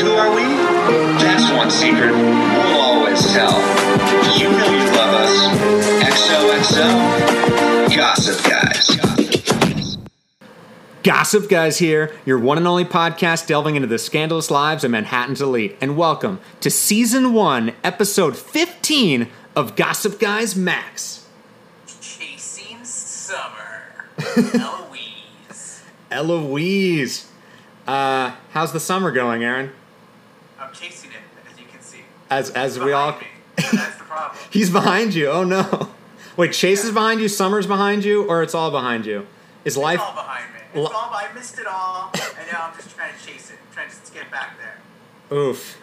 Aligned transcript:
who 0.00 0.12
are 0.12 0.34
we? 0.34 0.42
That's 1.18 1.50
one 1.52 1.70
secret 1.70 2.12
we'll 2.12 2.80
always 2.80 3.32
tell. 3.32 3.58
You 4.36 4.50
know 4.50 4.70
you 4.70 4.84
love 4.92 5.14
us. 5.14 5.34
XOXO, 6.04 7.96
Gossip 7.96 8.44
Guys. 8.44 9.96
Gossip 11.02 11.48
Guys 11.48 11.78
here, 11.78 12.14
your 12.26 12.38
one 12.38 12.58
and 12.58 12.66
only 12.66 12.84
podcast 12.84 13.46
delving 13.46 13.76
into 13.76 13.88
the 13.88 13.98
scandalous 13.98 14.50
lives 14.50 14.84
of 14.84 14.90
Manhattan's 14.90 15.40
elite. 15.40 15.78
And 15.80 15.96
welcome 15.96 16.40
to 16.60 16.70
season 16.70 17.32
one, 17.32 17.72
episode 17.82 18.36
15 18.36 19.28
of 19.54 19.76
Gossip 19.76 20.18
Guys 20.20 20.54
Max. 20.54 21.26
Chasing 22.02 22.84
Summer. 22.84 23.94
Eloise. 24.36 25.82
Eloise. 26.10 27.28
Uh, 27.86 28.32
how's 28.50 28.72
the 28.72 28.80
summer 28.80 29.10
going, 29.10 29.42
Aaron? 29.42 29.70
I'm 30.76 30.88
chasing 30.88 31.10
it, 31.10 31.50
as 31.50 31.58
you 31.58 31.66
can 31.66 31.80
see. 31.80 32.00
As 32.30 32.50
as 32.50 32.78
we 32.78 32.92
all 32.92 33.12
me. 33.12 33.26
That's 33.56 33.96
the 33.96 34.04
problem. 34.04 34.38
He's 34.50 34.70
behind 34.70 35.14
you. 35.14 35.28
Oh 35.28 35.44
no. 35.44 35.90
Wait, 36.36 36.52
Chase 36.52 36.84
is 36.84 36.92
behind 36.92 37.20
you, 37.20 37.28
Summer's 37.28 37.66
behind 37.66 38.04
you, 38.04 38.24
or 38.28 38.42
it's 38.42 38.54
all 38.54 38.70
behind 38.70 39.06
you? 39.06 39.26
Is 39.64 39.76
life 39.76 40.00
It's 40.00 40.04
all 40.04 40.14
behind 40.14 40.52
me. 40.52 40.60
It's 40.82 40.90
all, 40.90 41.10
I 41.14 41.28
missed 41.34 41.58
it 41.58 41.66
all, 41.66 42.10
and 42.14 42.46
now 42.52 42.68
I'm 42.70 42.76
just 42.76 42.94
trying 42.94 43.12
to 43.18 43.26
chase 43.26 43.50
it. 43.50 43.56
trying 43.72 43.88
to 43.88 44.12
get 44.12 44.30
back 44.30 44.58
there. 44.58 45.38
oof. 45.38 45.80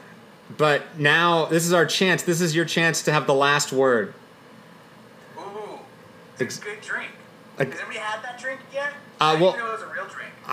But 0.55 0.99
now 0.99 1.45
this 1.45 1.65
is 1.65 1.73
our 1.73 1.85
chance. 1.87 2.21
This 2.21 2.39
is 2.39 2.55
your 2.55 2.65
chance 2.65 3.01
to 3.03 3.11
have 3.11 3.25
the 3.25 3.33
last 3.33 3.73
word. 3.73 4.13
Ooh. 5.39 5.79
It's 6.37 6.59
a 6.59 6.61
good 6.61 6.81
drink. 6.81 7.09
Has 7.57 7.67
anybody 7.67 7.97
had 7.97 8.23
that 8.23 8.39
drink 8.39 8.59
yet? 8.71 8.93
Uh, 9.19 9.23
I 9.23 9.31
didn't 9.31 9.41
well- 9.41 9.73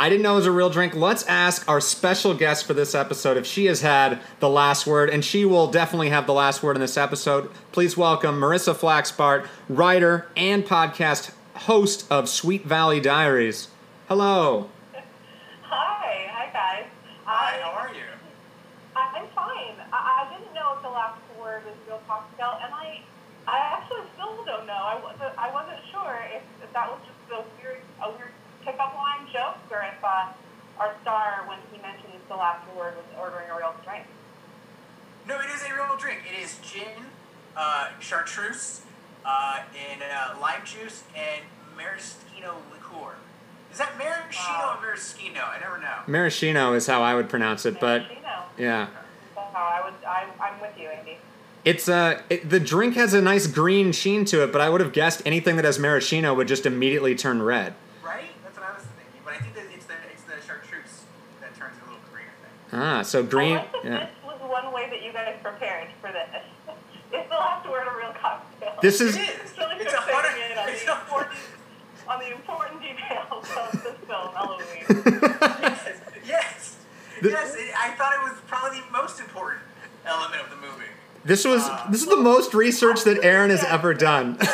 even 0.07 0.23
know 0.23 0.33
it 0.33 0.37
was 0.37 0.47
a 0.47 0.51
real 0.53 0.71
drink. 0.71 0.95
I 0.95 0.97
didn't 0.97 1.03
know 1.03 1.13
it 1.13 1.27
was 1.27 1.27
a 1.27 1.27
real 1.27 1.27
drink. 1.27 1.27
Let's 1.27 1.27
ask 1.27 1.69
our 1.69 1.79
special 1.79 2.33
guest 2.33 2.65
for 2.65 2.73
this 2.73 2.95
episode 2.95 3.37
if 3.37 3.45
she 3.45 3.67
has 3.67 3.83
had 3.83 4.19
the 4.39 4.49
last 4.49 4.87
word, 4.87 5.11
and 5.11 5.23
she 5.23 5.45
will 5.45 5.67
definitely 5.67 6.09
have 6.09 6.27
the 6.27 6.33
last 6.33 6.63
word 6.63 6.75
in 6.75 6.81
this 6.81 6.97
episode. 6.97 7.51
Please 7.71 7.99
welcome 7.99 8.41
Marissa 8.41 8.75
Flaxbart, 8.75 9.47
writer 9.69 10.27
and 10.39 10.65
podcast 10.65 11.33
host 11.55 12.07
of 12.11 12.31
Sweet 12.31 12.65
Valley 12.65 12.99
Diaries. 12.99 13.69
Hello. 14.09 14.71
Hi, 15.65 16.31
hi 16.33 16.51
guys. 16.51 16.87
Hi, 17.27 17.61
um, 17.61 17.63
how 17.63 17.79
are 17.81 17.93
you? 17.93 18.09
I'm 18.97 19.29
fine. 19.35 19.77
I, 19.93 20.25
I 20.25 20.33
didn't 20.33 20.55
know 20.55 20.77
if 20.77 20.83
the 20.83 20.89
last 20.89 21.21
word 21.39 21.63
was 21.67 21.75
real 21.87 22.01
cocktail, 22.09 22.59
and 22.65 22.73
I, 22.73 23.03
I 23.47 23.59
actually 23.77 24.09
still 24.15 24.45
don't 24.47 24.67
know. 24.67 24.73
I 24.73 24.99
wasn't, 24.99 25.37
I 25.37 25.53
wasn't 25.53 25.85
sure 25.93 26.25
if, 26.33 26.43
if 26.65 26.73
that 26.73 26.89
was 26.89 27.01
just 27.05 27.37
a 27.37 27.45
weird, 27.61 27.83
a 28.03 28.11
weird 28.11 28.33
pickup 28.65 28.95
line 28.95 29.11
joke, 30.01 30.11
or 30.11 30.25
if 30.25 30.37
uh, 30.79 30.83
our 30.83 30.95
star, 31.03 31.45
when 31.47 31.59
he 31.73 31.81
mentioned 31.83 32.13
the 32.29 32.37
last 32.37 32.67
word, 32.77 32.95
was 32.97 33.05
ordering 33.21 33.51
a 33.51 33.57
real 33.57 33.75
drink. 33.85 34.05
No, 35.29 35.39
it 35.41 35.51
is 35.55 35.63
a 35.63 35.75
real 35.75 35.97
drink. 35.99 36.21
It 36.33 36.43
is 36.43 36.59
gin, 36.63 37.05
uh, 37.57 37.89
chartreuse, 38.01 38.83
uh, 39.25 39.61
and 39.91 40.03
uh, 40.03 40.41
lime 40.41 40.65
juice, 40.65 41.05
and 41.15 41.43
maraschino 41.77 42.57
liqueur. 42.73 43.15
Is 43.73 43.79
that 43.79 43.97
maraschino 43.99 44.59
Wow. 44.59 44.79
or 44.79 44.87
maraschino? 44.87 45.41
I 45.43 45.61
never 45.61 45.79
know. 45.79 45.99
Maraschino 46.07 46.73
is 46.75 46.87
how 46.87 47.03
I 47.03 47.15
would 47.15 47.29
pronounce 47.29 47.67
it, 47.67 47.79
but 47.81 48.03
yeah. 48.59 48.89
that's 49.37 49.55
how 49.55 49.65
I 49.65 49.83
would, 49.85 49.95
I, 50.05 50.27
I'm 50.41 50.61
with 50.61 50.77
you, 50.79 50.89
Andy. 50.89 51.19
It's 51.65 51.89
uh, 51.89 52.23
it, 52.31 52.49
the 52.49 52.59
drink 52.59 52.97
has 52.97 53.13
a 53.13 53.21
nice 53.21 53.47
green 53.47 53.93
sheen 53.93 54.25
to 54.27 54.43
it, 54.43 54.51
but 54.51 54.63
I 54.63 54.71
would 54.71 54.81
have 54.81 54.93
guessed 54.93 55.23
anything 55.27 55.57
that 55.57 55.65
has 55.67 55.79
maraschino 55.79 56.35
would 56.35 56.49
just 56.49 56.65
immediately 56.65 57.15
turn 57.15 57.43
red. 57.43 57.75
Turns 61.61 61.77
a 61.83 61.85
little 61.87 62.01
green. 62.13 62.27
I. 62.73 62.99
Ah, 62.99 63.03
so 63.03 63.23
green. 63.23 63.59
I 63.59 63.61
like 63.61 63.73
that 63.73 63.85
Yeah. 63.85 63.99
this 64.07 64.11
was 64.25 64.41
one 64.51 64.73
way 64.73 64.89
that 64.91 65.03
you 65.03 65.13
guys 65.13 65.37
prepared 65.43 65.89
for 66.01 66.11
this. 66.13 66.29
Is 67.13 67.27
the 67.29 67.35
last 67.35 67.69
word 67.69 67.87
a 67.87 67.91
real 67.99 68.13
cocktail? 68.21 68.75
This 68.81 69.01
is 69.01 69.17
It 69.17 69.23
is. 69.23 69.29
It's 69.45 69.59
really 69.59 69.77
It's 69.85 69.93
a 69.93 69.97
hundred. 70.01 70.59
on 70.59 70.69
It's 70.69 70.85
the 70.85 70.93
a 70.93 70.95
important, 71.01 71.39
on 72.09 72.19
the 72.21 72.31
important 72.33 72.81
details 72.83 73.47
of 73.59 73.73
this 73.83 73.97
film, 74.07 74.31
Eloise. 74.37 74.87
yes. 75.61 75.89
Yes. 76.25 76.77
The- 77.21 77.31
yes. 77.31 77.55
It, 77.57 77.75
I 77.77 77.91
thought 77.99 78.13
it 78.15 78.23
was 78.31 78.39
probably 78.47 78.81
the 78.81 78.91
most 78.93 79.19
important 79.21 79.63
element 80.07 80.41
of 80.43 80.51
the 80.51 80.57
movie. 80.57 80.87
This 81.25 81.45
was 81.45 81.69
this 81.91 82.03
is 82.03 82.09
the 82.09 82.17
most 82.17 82.55
research 82.55 83.03
that 83.05 83.23
Aaron 83.25 83.51
has 83.51 83.63
ever 83.65 83.93
done. 83.93 84.37
I 84.41 84.47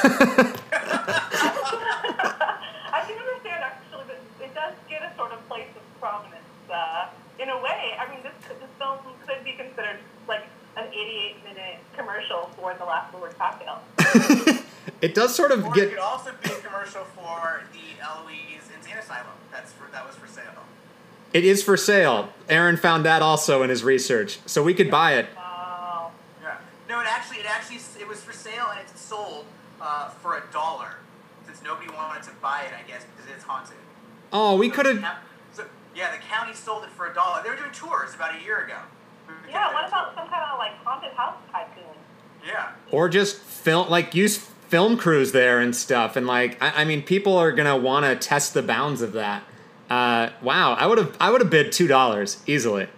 can 3.06 3.18
understand 3.18 3.62
actually 3.62 4.04
that 4.08 4.20
it 4.44 4.54
does 4.54 4.72
get 4.88 5.02
a 5.02 5.12
sort 5.16 5.32
of 5.32 5.46
place 5.48 5.68
of 5.76 5.82
prominence. 6.00 6.42
Uh, 6.70 7.08
in 7.38 7.50
a 7.50 7.60
way, 7.60 7.94
I 8.00 8.08
mean, 8.10 8.22
this 8.22 8.32
this 8.48 8.70
film 8.78 8.98
could 9.26 9.44
be 9.44 9.52
considered 9.52 9.98
like 10.26 10.44
an 10.76 10.86
88 10.88 11.44
minute 11.44 11.76
commercial 11.96 12.50
for 12.72 12.78
the 12.78 12.84
last 12.84 13.14
word 13.14 13.36
cocktail. 13.38 13.80
it 15.00 15.14
does 15.14 15.34
sort 15.34 15.52
of 15.52 15.64
Or 15.64 15.78
it 15.78 15.90
could 15.90 15.98
also 15.98 16.32
be 16.42 16.50
a 16.50 16.56
commercial 16.56 17.04
for 17.04 17.62
the 17.72 18.02
Eloise 18.02 18.68
Insane 18.76 18.96
Asylum. 18.98 19.26
That's 19.52 19.72
for 19.72 19.90
that 19.92 20.06
was 20.06 20.16
for 20.16 20.26
sale. 20.26 20.44
it 21.32 21.44
is 21.44 21.62
for 21.62 21.76
sale. 21.76 22.30
Aaron 22.48 22.76
found 22.76 23.04
that 23.04 23.22
also 23.22 23.62
in 23.62 23.70
his 23.70 23.84
research, 23.84 24.40
so 24.46 24.62
we 24.62 24.74
could 24.74 24.90
buy 24.90 25.14
it. 25.14 25.26
Wow. 25.36 26.10
Yeah. 26.42 26.56
No, 26.88 27.00
it 27.00 27.06
actually 27.08 27.38
it 27.38 27.46
actually 27.46 27.78
it 28.00 28.08
was 28.08 28.20
for 28.22 28.32
sale 28.32 28.66
and 28.70 28.80
it's 28.80 29.00
sold 29.00 29.44
uh, 29.80 30.08
for 30.08 30.36
a 30.38 30.42
dollar 30.52 30.96
since 31.46 31.62
nobody 31.62 31.88
wanted 31.92 32.22
to 32.24 32.30
buy 32.42 32.62
it. 32.62 32.72
I 32.74 32.86
guess 32.88 33.04
because 33.16 33.30
it's 33.32 33.44
haunted. 33.44 33.76
Oh, 34.32 34.56
we 34.56 34.68
So 34.70 34.74
could 34.74 34.86
the 34.86 35.00
have. 35.02 35.18
So, 35.52 35.64
yeah, 35.94 36.10
the 36.10 36.18
county 36.18 36.52
sold 36.54 36.82
it 36.84 36.90
for 36.90 37.06
a 37.10 37.14
dollar. 37.14 37.42
They 37.44 37.50
were 37.50 37.56
doing 37.56 37.70
tours 37.72 38.14
about 38.14 38.34
a 38.34 38.42
year 38.42 38.64
ago. 38.64 38.78
Yeah, 39.48 39.72
what 39.74 39.88
about 39.88 40.14
some 40.14 40.28
kind 40.28 40.44
of 40.52 40.58
like 40.58 40.72
haunted 40.84 41.12
house 41.12 41.36
tycoon? 41.50 41.82
Yeah. 42.46 42.68
or 42.92 43.08
just 43.08 43.38
film 43.38 43.88
like 43.90 44.14
use 44.14 44.36
film 44.38 44.96
crews 44.96 45.32
there 45.32 45.58
and 45.60 45.74
stuff 45.74 46.16
and 46.16 46.26
like 46.26 46.62
I, 46.62 46.82
I 46.82 46.84
mean 46.84 47.02
people 47.02 47.36
are 47.36 47.50
gonna 47.52 47.76
want 47.76 48.04
to 48.06 48.14
test 48.16 48.54
the 48.54 48.62
bounds 48.62 49.02
of 49.02 49.12
that 49.12 49.42
uh, 49.90 50.30
wow 50.42 50.74
i 50.74 50.86
would 50.86 50.98
have 50.98 51.16
i 51.20 51.30
would 51.30 51.40
have 51.40 51.50
bid 51.50 51.72
two 51.72 51.86
dollars 51.86 52.42
easily 52.46 52.88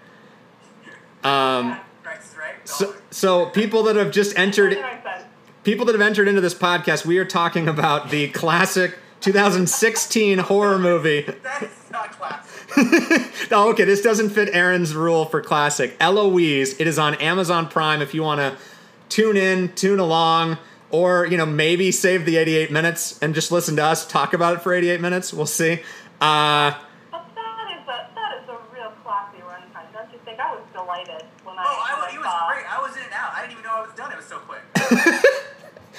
um, 1.24 1.78
Price 2.02 2.30
is 2.30 2.36
right. 2.38 2.54
so, 2.68 2.94
so 3.10 3.46
people 3.46 3.82
that 3.84 3.96
have 3.96 4.10
just 4.12 4.38
entered 4.38 4.72
That's 4.74 5.04
what 5.04 5.12
I 5.14 5.18
said. 5.18 5.26
people 5.64 5.84
that 5.86 5.92
have 5.94 6.00
entered 6.02 6.28
into 6.28 6.40
this 6.40 6.54
podcast 6.54 7.04
we 7.04 7.18
are 7.18 7.24
talking 7.24 7.68
about 7.68 8.10
the 8.10 8.28
classic 8.28 8.98
2016 9.20 10.38
horror 10.38 10.78
movie 10.78 11.22
That 11.42 11.62
is 11.64 11.70
not 11.90 12.12
classic. 12.12 12.44
oh, 13.50 13.70
okay, 13.70 13.84
this 13.84 14.02
doesn't 14.02 14.30
fit 14.30 14.50
Aaron's 14.52 14.94
rule 14.94 15.24
for 15.24 15.40
classic. 15.40 15.96
Eloise, 16.00 16.78
it 16.78 16.86
is 16.86 16.98
on 16.98 17.14
Amazon 17.16 17.66
Prime 17.66 18.02
if 18.02 18.12
you 18.14 18.22
want 18.22 18.40
to 18.40 18.56
tune 19.08 19.36
in, 19.36 19.72
tune 19.74 19.98
along, 19.98 20.58
or, 20.90 21.26
you 21.26 21.36
know, 21.36 21.46
maybe 21.46 21.90
save 21.92 22.24
the 22.24 22.36
88 22.36 22.70
minutes 22.70 23.18
and 23.20 23.34
just 23.34 23.52
listen 23.52 23.76
to 23.76 23.84
us 23.84 24.06
talk 24.06 24.32
about 24.34 24.54
it 24.54 24.62
for 24.62 24.72
88 24.74 25.00
minutes. 25.00 25.32
We'll 25.32 25.46
see. 25.46 25.80
Uh, 26.20 26.72
that 27.10 27.68
is 27.70 27.86
a 27.86 28.08
that 28.14 28.42
is 28.42 28.48
a 28.48 28.58
real 28.74 28.90
classy 29.04 29.38
runtime, 29.38 29.92
don't 29.92 30.10
you 30.12 30.18
think? 30.24 30.40
I 30.40 30.52
was 30.54 30.62
delighted 30.72 31.24
when 31.44 31.56
I, 31.58 31.64
Oh, 31.66 31.84
I, 31.86 31.92
when 31.92 32.00
wa- 32.00 32.06
I 32.06 32.14
it 32.14 32.18
was 32.18 32.54
great. 32.54 32.66
I 32.72 32.80
was 32.80 32.96
in 32.96 33.02
and 33.04 33.12
out. 33.12 33.32
I 33.34 33.40
didn't 33.42 33.52
even 33.52 33.64
know 33.64 33.74
I 33.74 33.80
was 33.82 33.92
done. 33.96 34.10
It 34.12 34.16
was 34.16 34.26
so 34.26 34.38
quick. 34.38 34.62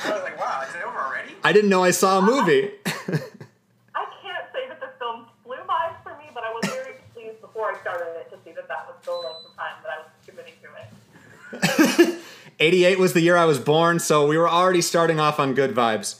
I 0.06 0.12
was 0.12 0.24
like, 0.24 0.40
wow, 0.40 0.64
is 0.68 0.74
it 0.75 0.81
over 0.84 0.98
already? 0.98 1.34
I 1.44 1.52
didn't 1.53 1.69
know 1.69 1.84
I 1.84 1.92
saw 1.92 2.19
a 2.19 2.22
movie. 2.22 2.72
I 2.86 4.06
can't 4.24 4.46
say 4.53 4.68
that 4.69 4.80
the 4.80 4.90
film 5.00 5.25
flew 5.44 5.58
by 5.68 5.92
for 6.03 6.12
me, 6.18 6.25
but 6.34 6.44
I 6.44 6.52
was 6.53 6.64
very 6.72 6.96
pleased 7.14 7.42
before 7.42 7.74
I 7.75 7.80
started 7.81 8.08
it 8.19 8.30
to 8.31 8.38
see 8.46 8.52
that 8.56 8.68
that 8.69 8.88
was 8.88 8.96
the 9.03 9.12
length 9.12 9.46
of 9.50 9.56
time 9.56 9.75
that 9.84 9.92
I 9.92 9.98
was 10.00 10.09
committing 10.25 10.53
to 10.64 10.69
it. 10.75 12.19
88 12.59 13.00
was 13.00 13.14
the 13.14 13.22
year 13.22 13.38
I 13.38 13.46
was 13.46 13.59
born, 13.59 14.00
so 14.00 14.28
we 14.28 14.38
were 14.38 14.50
already 14.50 14.81
starting 14.81 15.20
off 15.20 15.40
on 15.40 15.53
good 15.53 15.74
vibes. 15.74 16.20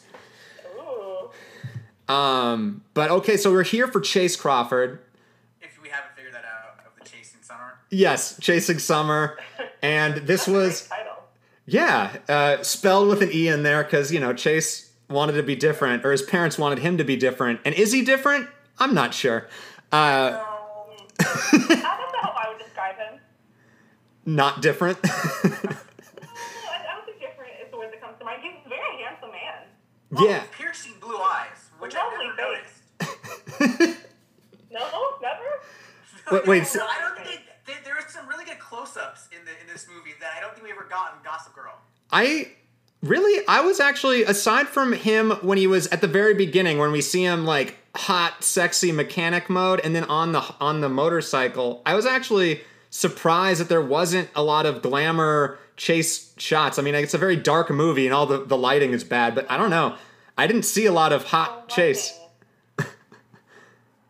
Ooh. 0.78 2.14
Um, 2.14 2.84
but 2.94 3.12
okay, 3.12 3.38
so 3.38 3.52
we're 3.52 3.64
here 3.64 3.88
for 3.88 4.00
Chace 4.00 4.36
Crawford. 4.36 5.00
If 5.62 5.82
we 5.82 5.90
haven't 5.90 6.16
figured 6.16 6.34
that 6.34 6.46
out, 6.46 6.86
of 6.86 6.92
the 7.04 7.10
Chasing 7.10 7.42
Summer. 7.42 7.80
Yes, 7.90 8.38
Chasing 8.40 8.80
Summer. 8.80 9.38
And 9.82 10.16
this 10.28 10.46
That's 10.46 10.48
was. 10.48 10.88
great 10.88 10.98
title. 11.00 11.06
Yeah, 11.66 12.16
uh, 12.28 12.64
spelled 12.64 13.10
with 13.10 13.22
an 13.22 13.30
E 13.32 13.48
in 13.48 13.62
there 13.64 13.84
because, 13.84 14.12
you 14.12 14.20
know, 14.20 14.34
Chace 14.34 14.92
wanted 15.10 15.34
to 15.34 15.44
be 15.44 15.56
different, 15.56 16.04
or 16.06 16.12
his 16.12 16.22
parents 16.24 16.58
wanted 16.58 16.80
him 16.80 16.98
to 16.98 17.04
be 17.04 17.16
different. 17.16 17.60
And 17.64 17.76
is 17.76 17.92
he 17.92 18.02
different? 18.04 18.48
I'm 18.80 18.96
not 18.96 19.14
sure. 19.14 19.48
Uh, 19.92 20.40
Um, 20.40 20.46
I 21.20 21.26
don't 21.60 21.70
know 21.70 22.22
how 22.22 22.34
I 22.36 22.50
would 22.50 22.58
describe 22.64 22.96
him. 22.96 23.20
not 24.26 24.62
different. 24.64 24.98
I, 25.04 25.08
I 25.10 26.96
don't 26.96 27.06
think 27.06 27.20
different 27.20 27.52
is 27.64 27.70
the 27.72 27.78
word 27.78 27.92
that 27.92 28.02
comes 28.02 28.18
to 28.20 28.26
mind. 28.26 28.42
He's 28.42 28.54
a 28.66 28.70
very 28.70 29.04
handsome 29.04 29.30
man. 30.12 30.24
yeah. 30.26 30.44
Oh, 30.44 30.48
piercing 30.52 30.94
blue 31.00 31.18
eyes, 31.18 31.70
which 31.80 31.96
I've 31.96 32.12
Lovely 32.12 32.28
never 32.38 32.56
face. 32.56 33.80
noticed. 33.80 33.98
No, 34.72 34.86
never. 35.22 35.44
Wait, 36.32 36.48
wait, 36.48 36.68
so- 36.68 36.78
No, 36.80 36.86
I 36.86 37.00
don't 37.00 37.16
think 37.26 37.42
they, 37.66 37.74
they, 37.74 37.80
there 37.84 37.96
are 37.96 38.08
some 38.08 38.28
really 38.28 38.46
good 38.46 38.60
close-ups 38.60 39.28
in 39.32 39.44
the 39.46 39.52
in 39.62 39.68
this 39.72 39.88
movie 39.92 40.12
that 40.20 40.34
I 40.38 40.40
don't 40.42 40.54
think 40.54 40.64
we 40.66 40.72
ever 40.72 40.86
got 40.88 41.14
in 41.18 41.24
Gossip 41.24 41.56
Girl. 41.56 41.74
I 42.12 42.52
really, 43.02 43.44
I 43.48 43.62
was 43.62 43.80
actually, 43.80 44.24
aside 44.24 44.68
from 44.68 44.94
him 44.94 45.32
when 45.42 45.58
he 45.58 45.66
was 45.66 45.88
at 45.88 46.02
the 46.02 46.08
very 46.08 46.36
beginning, 46.36 46.78
when 46.78 46.92
we 46.92 47.02
see 47.02 47.24
him 47.24 47.46
like 47.46 47.78
hot, 47.96 48.44
sexy 48.44 48.92
mechanic 48.92 49.50
mode, 49.50 49.82
and 49.84 49.96
then 49.96 50.04
on 50.04 50.32
the 50.34 50.42
on 50.62 50.82
the 50.82 50.90
motorcycle, 50.90 51.82
I 51.84 51.96
was 51.96 52.06
actually 52.06 52.62
surprised 52.92 53.60
that 53.60 53.70
there 53.70 53.82
wasn't 53.82 54.30
a 54.36 54.44
lot 54.44 54.68
of 54.68 54.84
glamour 54.84 55.58
chase 55.80 56.36
shots. 56.38 56.78
I 56.78 56.84
mean, 56.84 56.94
it's 56.94 57.16
a 57.16 57.18
very 57.18 57.38
dark 57.38 57.72
movie 57.72 58.06
and 58.06 58.14
all 58.14 58.28
the, 58.28 58.44
the 58.44 58.58
lighting 58.58 58.92
is 58.92 59.04
bad, 59.04 59.34
but 59.34 59.50
I 59.50 59.58
don't 59.58 59.72
know. 59.72 59.96
I 60.38 60.46
didn't 60.46 60.64
see 60.64 60.86
a 60.86 60.92
lot 60.92 61.14
of 61.14 61.24
hot 61.24 61.70
chase. 61.70 62.20
I, 62.78 62.84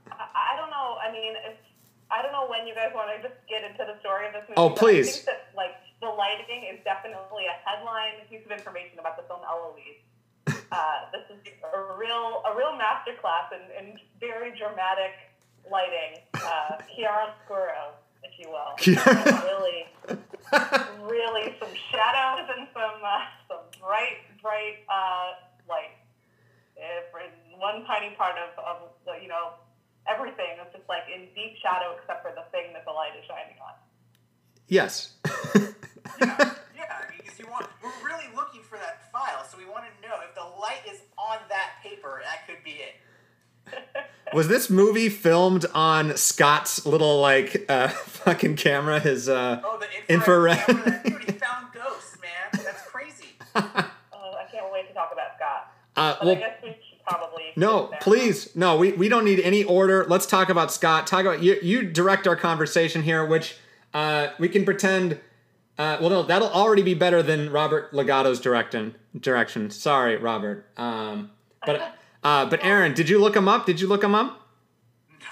I 0.09 0.57
don't 0.57 0.71
know. 0.71 0.97
I 0.97 1.11
mean, 1.13 1.33
if, 1.45 1.55
I 2.09 2.23
don't 2.23 2.33
know 2.33 2.47
when 2.49 2.65
you 2.65 2.73
guys 2.73 2.91
want 2.93 3.09
to 3.15 3.21
just 3.21 3.39
get 3.47 3.63
into 3.63 3.85
the 3.85 3.99
story 4.01 4.25
of 4.25 4.33
this 4.33 4.43
movie. 4.49 4.57
Oh, 4.57 4.71
please. 4.71 5.07
I 5.07 5.11
think 5.13 5.25
that 5.25 5.41
like 5.55 5.77
the 6.01 6.09
lighting 6.09 6.65
is 6.73 6.81
definitely 6.83 7.45
a 7.45 7.55
headline 7.61 8.25
piece 8.29 8.43
of 8.43 8.51
information 8.51 8.97
about 8.97 9.15
the 9.15 9.23
film 9.23 9.41
Eloise. 9.47 10.03
Uh, 10.71 11.09
this 11.11 11.25
is 11.33 11.53
a 11.65 11.97
real 11.97 12.43
a 12.45 12.55
real 12.55 12.77
masterclass 12.77 13.49
in, 13.49 13.65
in 13.73 13.97
very 14.19 14.55
dramatic 14.55 15.17
lighting. 15.65 16.21
Uh, 16.35 16.77
chiaroscuro, 16.93 17.89
if 18.21 18.37
you 18.37 18.47
will. 18.49 18.77
really, 19.43 19.87
really 21.05 21.55
some 21.59 21.73
shadows 21.91 22.49
and 22.57 22.67
some 22.73 22.99
uh, 23.03 23.25
some 23.47 23.63
bright, 23.79 24.25
bright 24.41 24.85
uh, 24.89 25.37
light. 25.67 25.95
If 26.75 27.11
in 27.13 27.59
one 27.59 27.85
tiny 27.85 28.15
part 28.15 28.35
of, 28.39 28.55
of 28.63 28.77
the, 29.05 29.21
you 29.21 29.27
know 29.27 29.59
everything 30.07 30.57
is 30.57 30.71
just 30.73 30.87
like 30.89 31.05
in 31.13 31.27
deep 31.35 31.57
shadow 31.61 31.93
except 31.99 32.23
for 32.23 32.33
the 32.33 32.45
thing 32.51 32.73
that 32.73 32.85
the 32.85 32.91
light 32.91 33.13
is 33.17 33.25
shining 33.27 33.57
on. 33.61 33.75
Yes. 34.67 35.17
Yeah, 35.25 35.73
yeah. 36.77 36.89
I 36.93 37.09
mean, 37.09 37.21
because 37.21 37.37
you 37.39 37.47
want, 37.49 37.65
we're 37.81 37.93
really 38.05 38.29
looking 38.35 38.61
for 38.61 38.77
that 38.77 39.11
file, 39.11 39.43
so 39.49 39.57
we 39.57 39.65
want 39.65 39.85
to 39.85 39.93
know 40.01 40.17
if 40.25 40.33
the 40.35 40.45
light 40.61 40.85
is 40.89 41.01
on 41.17 41.37
that 41.49 41.81
paper. 41.81 42.21
That 42.23 42.45
could 42.45 42.63
be 42.63 42.81
it. 42.81 43.01
Was 44.33 44.47
this 44.47 44.69
movie 44.69 45.09
filmed 45.09 45.65
on 45.73 46.15
Scott's 46.15 46.85
little 46.85 47.19
like 47.19 47.65
uh, 47.67 47.87
fucking 48.05 48.57
camera? 48.57 48.99
His 48.99 49.27
uh, 49.27 49.59
Oh, 49.63 49.79
the 49.79 49.87
infrared. 50.13 50.59
Infrared. 50.69 51.03
Dude, 51.03 51.23
he 51.23 51.31
found 51.31 51.67
ghosts, 51.73 52.17
man. 52.21 52.61
That's 52.63 52.81
crazy. 52.83 53.29
Uh, 53.55 53.61
I 53.73 54.45
can't 54.51 54.71
wait 54.71 54.87
to 54.87 54.93
talk 54.93 55.09
about 55.11 55.35
Scott. 55.35 55.73
uh, 55.95 56.13
But 56.19 56.21
I 56.21 56.25
well, 56.25 56.35
guess 56.35 56.57
we 56.61 56.69
should 56.69 57.03
probably 57.07 57.43
no, 57.55 57.91
please, 58.01 58.55
no. 58.55 58.77
We, 58.77 58.91
we 58.93 59.09
don't 59.09 59.25
need 59.25 59.39
any 59.39 59.63
order. 59.63 60.05
Let's 60.07 60.27
talk 60.27 60.49
about 60.49 60.71
Scott. 60.71 61.07
Talk 61.07 61.21
about 61.21 61.41
you. 61.41 61.57
You 61.63 61.81
direct 61.83 62.27
our 62.27 62.35
conversation 62.35 63.01
here, 63.01 63.25
which 63.25 63.57
uh, 63.95 64.27
we 64.37 64.47
can 64.47 64.63
pretend. 64.63 65.13
Uh, 65.79 65.97
well, 65.99 66.09
no, 66.09 66.23
that'll 66.23 66.49
already 66.49 66.83
be 66.83 66.93
better 66.93 67.23
than 67.23 67.49
Robert 67.51 67.91
Legato's 67.93 68.39
direction. 68.39 68.93
Direction. 69.19 69.71
Sorry, 69.71 70.17
Robert. 70.17 70.67
Um, 70.77 71.31
but 71.65 71.95
uh, 72.23 72.45
but 72.45 72.63
Aaron, 72.63 72.93
did 72.93 73.09
you 73.09 73.19
look 73.19 73.35
him 73.35 73.47
up? 73.47 73.65
Did 73.65 73.79
you 73.81 73.87
look 73.87 74.03
him 74.03 74.13
up? 74.15 74.47
No. 75.19 75.25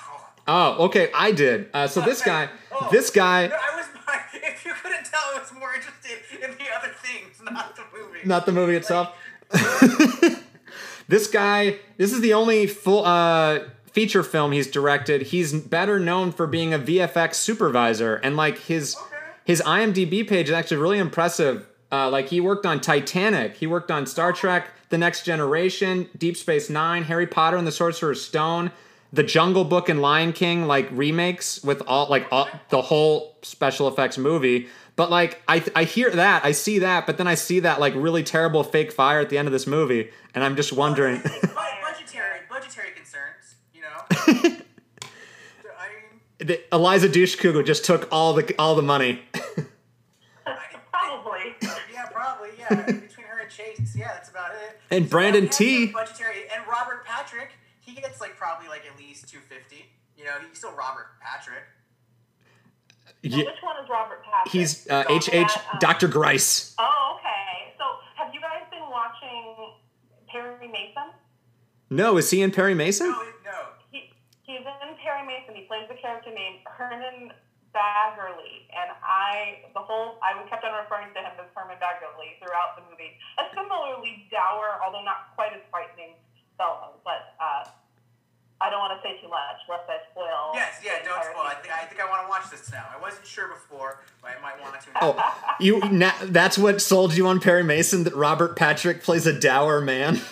Oh, 0.48 0.86
okay, 0.86 1.10
I 1.13 1.31
did. 1.31 1.69
Uh, 1.74 1.88
so 1.88 2.01
this 2.01 2.22
guy, 2.22 2.50
Oh, 2.72 2.89
this 2.92 3.10
guy, 3.10 3.48
No, 3.48 3.56
I 3.56 3.75
was. 3.75 3.86
If 4.34 4.66
you 4.66 4.74
couldn't 4.81 5.06
tell, 5.06 5.19
I 5.36 5.39
was 5.39 5.51
more 5.54 5.74
interested 5.74 6.19
in 6.44 6.51
the 6.57 6.66
other 6.75 6.94
things, 7.04 7.42
not 7.44 7.75
the 7.75 7.84
movie. 7.95 8.19
not 8.25 8.45
the 8.45 8.51
movie 8.51 8.75
itself. 8.75 9.13
this 11.07 11.28
guy, 11.28 11.78
this 11.98 12.12
is 12.13 12.22
the 12.22 12.34
only 12.34 12.68
full 12.68 13.06
uh, 13.06 13.60
feature 13.92 14.24
film 14.24 14.51
he's 14.51 14.68
directed. 14.68 15.24
He's 15.24 15.54
better 15.54 16.00
known 16.00 16.31
for 16.31 16.48
being 16.48 16.74
a 16.74 16.80
VFX 16.80 17.36
supervisor, 17.36 18.16
and 18.16 18.36
like 18.36 18.57
his 18.60 18.95
Okay. 18.95 19.16
his 19.45 19.62
IMDb 19.62 20.28
page 20.28 20.48
is 20.50 20.54
actually 20.54 20.78
really 20.78 21.00
impressive. 21.00 21.68
Uh, 21.92 22.10
like 22.10 22.30
he 22.30 22.42
worked 22.42 22.66
on 22.66 22.80
Titanic, 22.81 23.57
he 23.57 23.68
worked 23.68 23.92
on 23.92 24.06
Star 24.06 24.34
Trek: 24.34 24.69
The 24.89 24.98
Next 24.98 25.24
Generation, 25.24 26.10
Deep 26.18 26.38
Space 26.38 26.69
Nine, 26.69 27.04
Harry 27.04 27.28
Potter 27.28 27.57
and 27.57 27.68
the 27.68 27.72
Sorcerer's 27.72 28.22
Stone, 28.24 28.72
The 29.12 29.24
Jungle 29.24 29.63
Book, 29.63 29.89
and 29.89 30.01
Lion 30.01 30.34
King, 30.34 30.66
like 30.66 30.88
remakes 30.92 31.63
with 31.63 31.81
all 31.88 32.07
like 32.10 32.28
all, 32.31 32.48
the 32.69 32.81
whole 32.81 33.38
special 33.42 33.88
effects 33.88 34.18
movie. 34.18 34.68
But 34.95 35.12
like 35.12 35.42
I 35.48 35.63
I 35.75 35.84
hear 35.84 36.10
that, 36.10 36.44
I 36.45 36.51
see 36.51 36.80
that, 36.80 37.06
but 37.06 37.18
then 37.18 37.28
I 37.28 37.36
see 37.36 37.60
that 37.60 37.80
like 37.80 37.94
really 37.95 38.24
terrible 38.24 38.63
fake 38.63 38.92
fire 38.92 39.19
at 39.19 39.30
the 39.30 39.38
end 39.38 39.48
of 39.48 39.51
this 39.51 39.68
movie, 39.68 40.10
and 40.34 40.44
I'm 40.44 40.56
just 40.56 40.74
wondering. 40.74 41.22
Budgetary, 41.22 42.39
budgetary 42.50 42.92
concerns. 42.95 43.56
You 43.74 43.81
know. 43.81 44.01
I 45.78 45.89
mean, 46.44 46.57
Eliza 46.72 47.10
Dushku 47.10 47.63
just 47.66 47.86
took 47.86 48.07
all 48.12 48.34
the 48.34 48.56
all 48.57 48.75
the 48.75 48.81
money. 48.81 49.22
Probably. 51.07 51.56
yeah, 51.94 52.06
probably. 52.12 52.50
Yeah, 52.57 52.75
between 52.86 53.25
her 53.28 53.39
and 53.39 53.50
Chace, 53.50 53.95
yeah, 53.95 54.07
that's 54.07 54.26
about 54.26 54.26
it. 54.26 54.26
And 54.89 55.10
Brandon 55.10 55.45
yeah, 55.45 55.50
T. 55.51 55.86
Budgetary, 55.88 56.44
and 56.56 56.66
Robert 56.68 57.06
Patrick, 57.06 57.51
he 57.81 57.94
gets 57.94 58.22
like 58.22 58.38
probably 58.38 58.68
like 58.68 58.84
at 58.92 58.98
least 58.98 59.28
two 59.28 59.39
fifty. 59.39 59.86
You 60.18 60.25
know, 60.25 60.31
he's 60.48 60.57
still 60.57 60.72
Robert 60.72 61.07
Patrick. 61.22 61.63
Yeah, 63.22 63.38
Which 63.38 63.62
one 63.62 63.75
is 63.84 63.89
Robert 63.89 64.24
Patrick? 64.24 64.51
he's 64.51 64.88
uh, 64.89 65.04
Dr. 65.04 65.13
H 65.13 65.30
H 65.34 65.57
um, 65.57 65.80
Dr. 65.80 66.07
Grice. 66.07 66.75
Oh, 66.78 67.18
okay. 67.19 67.74
So, 67.78 67.84
have 68.16 68.34
you 68.34 68.42
guys 68.42 68.63
been 68.69 68.89
watching 68.89 69.74
Perry 70.28 70.68
Mason? 70.68 71.12
No, 71.89 72.18
is 72.18 72.30
he 72.30 72.42
in 72.42 72.51
Perry 72.51 72.75
Mason? 72.75 73.10
No, 73.10 73.24
no. 73.45 73.60
He 73.92 74.12
he's 74.44 74.60
in 74.60 74.95
Perry 75.04 75.25
Mason. 75.25 75.56
He 75.56 75.63
plays 75.63 75.88
the 75.89 75.95
character 75.95 76.31
named 76.34 76.60
Herman 76.66 77.31
Baggerly, 77.77 78.65
and 78.74 78.89
I 79.06 79.69
the 79.77 79.83
whole 79.85 80.18
I 80.25 80.33
kept 80.50 80.65
on 80.65 80.74
referring 80.74 81.13
to 81.13 81.21
him 81.21 81.38
as 81.38 81.45
Herman 81.53 81.77
Baggerly 81.77 82.41
throughout 82.41 82.74
the 82.74 82.81
movie. 82.89 83.13
A 83.38 83.45
similarly 83.53 84.25
dour, 84.33 84.81
although 84.81 85.06
not 85.06 85.38
quite 85.38 85.53
as 85.53 85.62
frightening 85.69 86.18
fellow, 86.57 86.97
but 87.06 87.38
uh, 87.38 87.69
I 88.59 88.71
don't 88.71 88.79
want 88.79 88.97
to 88.97 89.01
say 89.07 89.21
too 89.21 89.29
much 89.29 89.62
lest 89.69 89.85
I 89.85 90.01
spoil. 90.12 90.51
Yes, 90.57 90.81
yeah, 90.83 91.03
don't 91.06 91.24
spoil. 91.24 91.45
I 91.45 91.53
think 91.62 91.74
I 91.74 91.85
think 91.85 92.01
I 92.01 92.09
want 92.09 92.25
to 92.25 92.29
watch 92.29 92.50
this 92.50 92.71
now. 92.71 92.85
I 92.89 93.00
wasn't 93.00 93.27
sure 93.27 93.47
before, 93.50 94.01
but 94.21 94.31
I 94.33 94.41
might 94.41 94.59
want 94.59 94.81
to. 94.81 94.88
Oh, 95.01 95.13
you 95.59 95.79
na- 95.91 96.18
that's 96.24 96.57
what 96.57 96.81
sold 96.81 97.15
you 97.15 97.27
on 97.27 97.39
Perry 97.39 97.63
Mason 97.63 98.03
that 98.06 98.15
Robert 98.15 98.56
Patrick 98.56 99.03
plays 99.03 99.27
a 99.27 99.38
dour 99.39 99.81
man. 99.81 100.19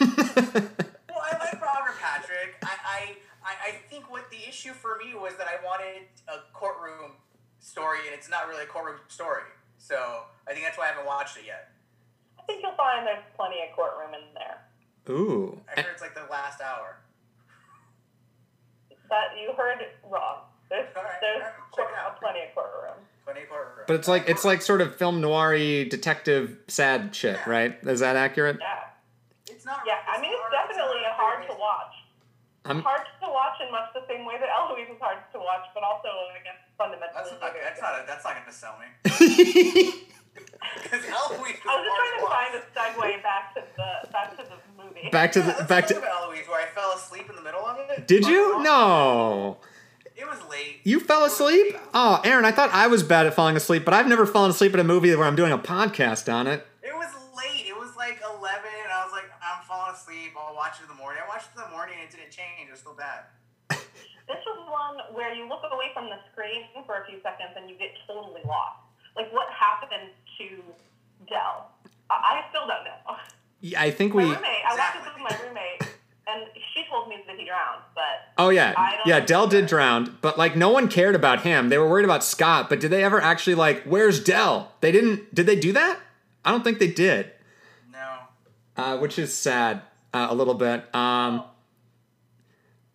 Well, 1.15 1.23
I 1.23 1.37
like 1.45 1.61
Robert 1.61 1.95
Patrick. 2.01 2.55
I, 2.61 2.67
I, 2.85 3.15
I, 3.43 3.53
I 3.69 3.71
think 3.89 4.11
what 4.11 4.29
the 4.29 4.37
issue 4.49 4.73
for 4.73 4.97
me 5.03 5.15
was 5.15 5.33
that 5.37 5.47
I 5.47 5.63
wanted 5.65 6.03
a 6.27 6.39
courtroom 6.53 7.13
story, 7.59 7.99
and 8.05 8.14
it's 8.25 8.31
not 8.33 8.47
really 8.49 8.63
a 8.63 8.65
courtroom 8.65 8.97
story. 9.07 9.45
So 9.77 10.25
I 10.49 10.53
think 10.53 10.65
that's 10.65 10.79
why 10.79 10.85
I 10.85 10.97
haven't 10.97 11.05
watched 11.05 11.37
it 11.37 11.43
yet. 11.45 11.69
I 12.39 12.41
think 12.49 12.63
you'll 12.63 12.73
find 12.73 13.05
there's 13.05 13.21
plenty 13.37 13.61
of 13.61 13.75
courtroom 13.77 14.17
in 14.17 14.25
there. 14.33 14.65
Ooh. 15.13 15.61
I 15.69 15.81
heard 15.81 15.93
it's 15.93 16.01
like 16.01 16.15
the 16.15 16.25
last 16.31 16.59
hour. 16.59 16.97
That 19.13 19.37
you 19.39 19.53
heard 19.53 19.77
wrong. 20.09 20.49
There's 20.73 20.89
All 20.97 21.03
right, 21.03 21.21
there's 21.21 21.37
all 21.37 21.41
right, 21.45 21.53
check 21.77 21.85
court, 21.85 21.89
it 21.93 22.01
out. 22.01 22.17
plenty 22.19 22.39
of 22.49 22.55
courtroom. 22.57 22.97
Plenty 23.25 23.41
of 23.45 23.49
courtroom. 23.49 23.85
But 23.85 23.95
it's 24.01 24.07
like 24.07 24.25
it's 24.27 24.41
like 24.43 24.63
sort 24.65 24.81
of 24.81 24.95
film 24.97 25.21
noir 25.21 25.53
detective 25.85 26.57
sad 26.67 27.13
shit, 27.13 27.37
right? 27.45 27.77
Is 27.85 27.99
that 27.99 28.15
accurate? 28.15 28.57
Yeah. 28.59 29.53
It's 29.53 29.65
not. 29.69 29.81
Yeah, 29.85 30.01
I 30.09 30.17
mean, 30.19 30.33
it's 30.33 30.41
not- 30.41 30.65
definitely 30.65 31.05
not 31.05 31.13
hard 31.13 31.45
very 31.45 31.53
to 31.53 31.59
watch. 31.61 31.93
I'm 32.65 32.81
Hard 32.81 33.05
to 33.21 33.29
watch 33.29 33.61
in 33.61 33.69
much 33.69 33.93
the 33.93 34.01
same 34.09 34.25
way 34.25 34.41
that 34.41 34.49
Eloise 34.49 34.89
is 34.89 34.97
hard 34.97 35.21
to 35.33 35.37
watch, 35.37 35.69
but 35.77 35.83
also 35.85 36.09
against 36.33 36.44
fundamentally. 36.77 37.11
That's 37.15 37.31
not. 37.31 37.53
That's 37.53 37.81
not. 37.81 37.93
A, 37.93 38.05
that's 38.07 38.23
not 38.23 38.33
going 38.35 38.47
to 38.47 38.53
sell 38.53 38.75
me. 38.79 39.93
Because 40.83 41.05
Eloise 41.05 41.55
is 41.55 41.61
I 41.67 41.75
was 41.77 41.85
just 41.85 41.95
trying 41.95 42.19
to 42.19 42.25
hard 42.25 42.51
find 42.51 42.55
a 42.55 43.19
segue 43.19 43.23
back 43.23 43.53
to 43.53 43.63
the 43.77 44.11
back 44.11 44.31
to 44.31 44.43
the 44.43 44.83
movie. 44.83 45.09
back 45.11 45.31
to 45.33 45.41
the 45.41 45.47
let's 45.47 45.63
back 45.67 45.87
to. 45.87 45.95
Eloise, 45.95 46.47
where 46.47 46.61
I 46.61 46.65
fell 46.73 46.91
asleep 46.95 47.29
in 47.29 47.35
the 47.35 47.41
middle 47.41 47.65
of 47.65 47.77
it. 47.89 48.07
Did 48.07 48.25
you? 48.25 48.55
Off. 48.55 48.63
No. 48.63 49.57
It 50.15 50.25
was 50.25 50.39
late. 50.49 50.79
You 50.83 50.99
fell 50.99 51.25
asleep? 51.25 51.75
Oh, 51.93 52.21
Aaron, 52.23 52.45
I 52.45 52.51
thought 52.51 52.71
I 52.71 52.87
was 52.87 53.03
bad 53.03 53.25
at 53.25 53.33
falling 53.33 53.57
asleep, 53.57 53.83
but 53.83 53.93
I've 53.93 54.07
never 54.07 54.25
fallen 54.25 54.49
asleep 54.49 54.73
at 54.73 54.79
a 54.79 54.83
movie 54.83 55.13
where 55.15 55.27
I'm 55.27 55.35
doing 55.35 55.51
a 55.51 55.57
podcast 55.57 56.31
on 56.33 56.47
it. 56.47 56.65
It 56.81 56.95
was 56.95 57.11
late. 57.35 57.67
It 57.67 57.75
was 57.77 57.91
like 57.97 58.21
11, 58.23 58.39
and 58.39 58.91
I 58.93 59.03
was 59.03 59.11
like, 59.11 59.29
I'm 59.43 59.63
falling 59.67 59.93
asleep. 59.93 60.31
I'll 60.39 60.55
watch 60.55 60.79
it 60.79 60.83
in 60.83 60.87
the 60.87 60.95
morning. 60.95 61.21
I 61.23 61.27
watched 61.27 61.49
it 61.53 61.59
in 61.59 61.65
the 61.67 61.75
morning, 61.75 61.95
and 61.99 62.07
it 62.07 62.15
didn't 62.15 62.31
change. 62.31 62.67
It 62.67 62.71
was 62.71 62.79
still 62.79 62.95
bad. 62.95 63.25
This 64.27 64.37
was 64.45 64.57
one 64.69 65.15
where 65.15 65.33
you 65.33 65.47
look 65.47 65.61
away 65.71 65.91
from 65.93 66.05
the 66.09 66.17
screen 66.31 66.63
for 66.85 67.01
a 67.01 67.05
few 67.05 67.21
seconds 67.21 67.53
and 67.55 67.69
you 67.69 67.75
get 67.77 67.91
totally 68.07 68.41
lost. 68.45 68.79
Like 69.15 69.31
what 69.33 69.47
happened 69.53 70.09
to 70.39 70.47
Dell? 71.29 71.69
I, 72.09 72.13
I 72.13 72.45
still 72.49 72.67
don't 72.67 72.83
know. 72.83 73.17
Yeah, 73.61 73.81
I 73.81 73.91
think 73.91 74.13
My 74.13 74.23
we. 74.23 74.29
roommate, 74.29 74.63
I 74.67 74.75
watched 74.75 75.03
this 75.05 75.13
with 75.13 75.23
my 75.23 75.47
roommate, 75.47 75.81
and 76.27 76.43
she 76.73 76.83
told 76.89 77.07
me 77.07 77.15
that 77.25 77.35
he 77.37 77.45
drowned, 77.45 77.81
but 77.95 78.03
Oh 78.37 78.49
yeah, 78.49 78.73
I 78.77 78.91
don't 78.97 79.07
yeah. 79.07 79.19
Dell 79.21 79.47
did 79.47 79.65
drown, 79.67 80.17
but 80.21 80.37
like 80.37 80.55
no 80.55 80.69
one 80.69 80.87
cared 80.87 81.15
about 81.15 81.41
him. 81.43 81.69
They 81.69 81.77
were 81.77 81.89
worried 81.89 82.05
about 82.05 82.23
Scott, 82.23 82.69
but 82.69 82.79
did 82.79 82.91
they 82.91 83.03
ever 83.03 83.19
actually 83.21 83.55
like, 83.55 83.83
where's 83.83 84.23
Dell? 84.23 84.73
They 84.81 84.91
didn't. 84.91 85.33
Did 85.33 85.45
they 85.47 85.55
do 85.55 85.71
that? 85.73 85.99
I 86.43 86.51
don't 86.51 86.63
think 86.63 86.77
they 86.79 86.91
did. 86.91 87.31
No. 87.91 88.17
uh, 88.77 88.97
which 88.97 89.17
is 89.17 89.33
sad 89.33 89.81
uh, 90.13 90.27
a 90.29 90.35
little 90.35 90.53
bit. 90.53 90.93
Um, 90.93 91.43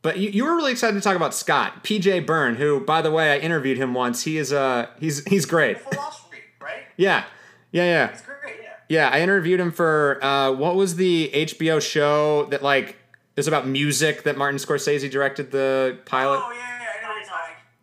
but 0.03 0.19
you, 0.19 0.31
you 0.31 0.45
were 0.45 0.57
really 0.57 0.73
excited 0.73 0.95
to 0.95 1.01
talk 1.01 1.17
about 1.17 1.35
Scott 1.35 1.85
PJ 1.85 2.25
Byrne, 2.27 2.57
who, 2.57 2.81
by 2.81 3.03
the 3.03 3.11
way, 3.11 3.33
I 3.33 3.39
interviewed 3.39 3.79
him 3.79 3.95
once. 3.95 4.23
He 4.23 4.39
is 4.39 4.53
uh 4.53 4.87
he's 4.99 5.25
he's 5.27 5.47
great. 5.47 5.79
Street, 5.79 6.43
right? 6.61 6.83
Yeah, 6.97 7.25
yeah, 7.73 7.85
yeah, 7.85 8.07
It's 8.09 8.23
great, 8.23 8.57
yeah. 8.63 8.71
yeah. 8.89 9.09
I 9.11 9.21
interviewed 9.21 9.61
him 9.61 9.73
for 9.73 10.23
uh, 10.25 10.53
what 10.53 10.75
was 10.75 10.97
the 10.97 11.31
HBO 11.33 11.81
show 11.81 12.47
that 12.47 12.63
like 12.63 12.97
is 13.37 13.47
about 13.47 13.67
music 13.67 14.25
that 14.25 14.37
Martin 14.37 14.59
Scorsese 14.59 15.11
directed 15.11 15.51
the 15.51 15.99
pilot. 16.05 16.41
Oh, 16.43 16.53
yeah, 16.53 16.59
yeah, 16.59 16.87
I 16.99 17.03
know 17.03 17.15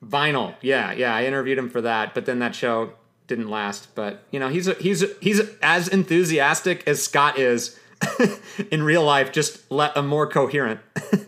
you're 0.02 0.10
Vinyl, 0.10 0.56
yeah, 0.62 0.92
yeah. 0.92 1.16
I 1.16 1.26
interviewed 1.26 1.58
him 1.58 1.70
for 1.70 1.82
that, 1.82 2.14
but 2.14 2.26
then 2.26 2.40
that 2.40 2.54
show 2.56 2.94
didn't 3.28 3.50
last. 3.50 3.94
But 3.96 4.24
you 4.32 4.40
know, 4.40 4.50
he's 4.50 4.68
a, 4.68 4.74
he's 4.76 5.04
a, 5.04 5.10
he's 5.22 5.42
as 5.62 5.88
enthusiastic 5.88 6.88
as 6.88 7.04
Scott 7.04 7.38
is 7.38 7.80
in 8.72 8.84
real 8.84 9.04
life, 9.04 9.32
just 9.32 9.70
let 9.72 9.96
a 9.96 10.02
more 10.02 10.28
coherent. 10.28 10.80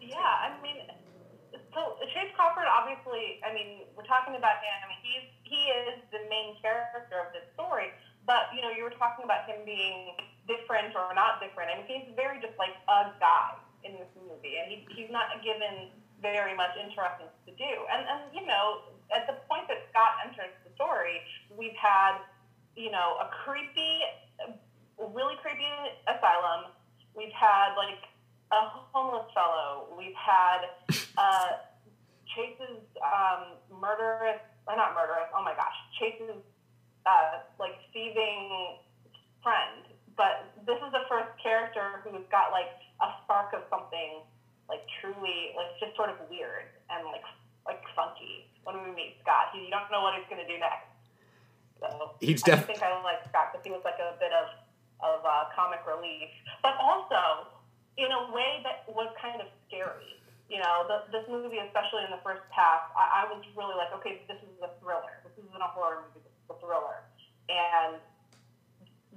Yeah, 0.00 0.16
I 0.18 0.62
mean, 0.62 0.76
so 1.74 1.96
Chace 2.14 2.30
Crawford, 2.36 2.64
obviously, 2.70 3.40
I 3.44 3.52
mean, 3.52 3.80
we're 3.96 4.04
talking 4.34 4.42
about 4.42 4.58
him. 4.62 4.76
I 4.82 4.86
mean, 4.90 5.02
he's 5.02 5.26
he 5.46 5.60
is 5.70 6.02
the 6.10 6.26
main 6.26 6.58
character 6.58 7.22
of 7.22 7.30
this 7.30 7.46
story. 7.54 7.94
But 8.26 8.50
you 8.50 8.62
know, 8.62 8.70
you 8.74 8.82
were 8.82 8.94
talking 8.98 9.24
about 9.24 9.46
him 9.46 9.62
being 9.62 10.18
different 10.50 10.96
or 10.98 11.14
not 11.14 11.38
different. 11.38 11.70
I 11.70 11.78
mean, 11.78 11.86
he's 11.86 12.10
very 12.18 12.42
just 12.42 12.58
like 12.58 12.74
a 12.90 13.14
guy 13.22 13.54
in 13.86 13.94
this 13.94 14.10
movie, 14.18 14.58
and 14.58 14.66
he, 14.72 14.82
he's 14.90 15.12
not 15.12 15.38
given 15.44 15.92
very 16.18 16.56
much 16.56 16.74
interesting 16.74 17.30
to 17.46 17.52
do. 17.54 17.72
And 17.92 18.02
and 18.02 18.20
you 18.34 18.42
know, 18.42 18.90
at 19.14 19.30
the 19.30 19.38
point 19.46 19.70
that 19.70 19.86
Scott 19.94 20.26
enters 20.26 20.50
the 20.66 20.74
story, 20.74 21.22
we've 21.54 21.78
had 21.78 22.18
you 22.74 22.90
know 22.90 23.20
a 23.22 23.30
creepy, 23.44 24.02
really 24.98 25.38
creepy 25.38 25.70
asylum. 26.10 26.74
We've 27.14 27.34
had 27.36 27.78
like 27.78 28.02
a 28.50 28.66
homeless 28.90 29.30
fellow. 29.30 29.86
We've 29.94 30.18
had 30.18 30.74
uh, 31.14 31.62
Chace's 32.34 32.82
um, 33.00 33.56
murderous, 33.70 34.42
or 34.66 34.76
not 34.76 34.94
murderous. 34.94 35.30
Oh 35.34 35.42
my 35.42 35.54
gosh, 35.54 35.74
Chace's 35.98 36.42
uh, 37.06 37.46
like 37.58 37.78
thieving 37.94 38.78
friend. 39.42 39.86
But 40.14 40.54
this 40.66 40.78
is 40.78 40.90
the 40.94 41.02
first 41.10 41.30
character 41.42 42.02
who's 42.06 42.22
got 42.30 42.54
like 42.54 42.70
a 43.02 43.08
spark 43.24 43.50
of 43.54 43.66
something 43.66 44.22
like 44.68 44.86
truly 45.00 45.52
like 45.58 45.74
just 45.76 45.92
sort 45.98 46.08
of 46.08 46.16
weird 46.30 46.70
and 46.88 47.04
like 47.04 47.26
like 47.66 47.82
funky 47.96 48.48
when 48.64 48.80
we 48.82 48.90
meet 48.94 49.18
Scott. 49.22 49.52
You 49.52 49.68
don't 49.68 49.90
know 49.90 50.02
what 50.02 50.14
he's 50.14 50.28
gonna 50.30 50.46
do 50.46 50.56
next. 50.58 50.88
So 51.80 52.16
He's 52.20 52.40
I 52.46 52.56
def- 52.56 52.66
think 52.66 52.80
I 52.82 52.94
like 53.02 53.26
Scott 53.28 53.52
because 53.52 53.64
he 53.64 53.72
was 53.72 53.82
like 53.84 53.98
a 54.00 54.16
bit 54.22 54.32
of 54.32 54.48
of 55.02 55.20
uh, 55.26 55.50
comic 55.52 55.84
relief, 55.84 56.30
but 56.62 56.78
also 56.80 57.50
in 57.98 58.08
a 58.08 58.32
way 58.32 58.62
that 58.64 58.88
was 58.88 59.12
kind 59.20 59.40
of 59.40 59.46
scary. 59.68 60.16
You 60.48 60.60
know, 60.60 60.84
the, 60.86 61.08
this 61.08 61.24
movie, 61.26 61.58
especially 61.58 62.04
in 62.04 62.12
the 62.12 62.20
first 62.20 62.44
half, 62.52 62.92
I, 62.92 63.24
I 63.24 63.32
was 63.32 63.40
really 63.56 63.74
like, 63.74 63.90
okay, 64.00 64.22
this 64.28 64.38
is 64.44 64.54
a 64.60 64.70
thriller. 64.78 65.24
This 65.24 65.32
isn't 65.40 65.62
a 65.62 65.72
horror 65.72 66.04
movie. 66.04 66.20
This 66.20 66.36
is 66.36 66.48
a 66.52 66.58
thriller. 66.60 67.00
And 67.48 67.96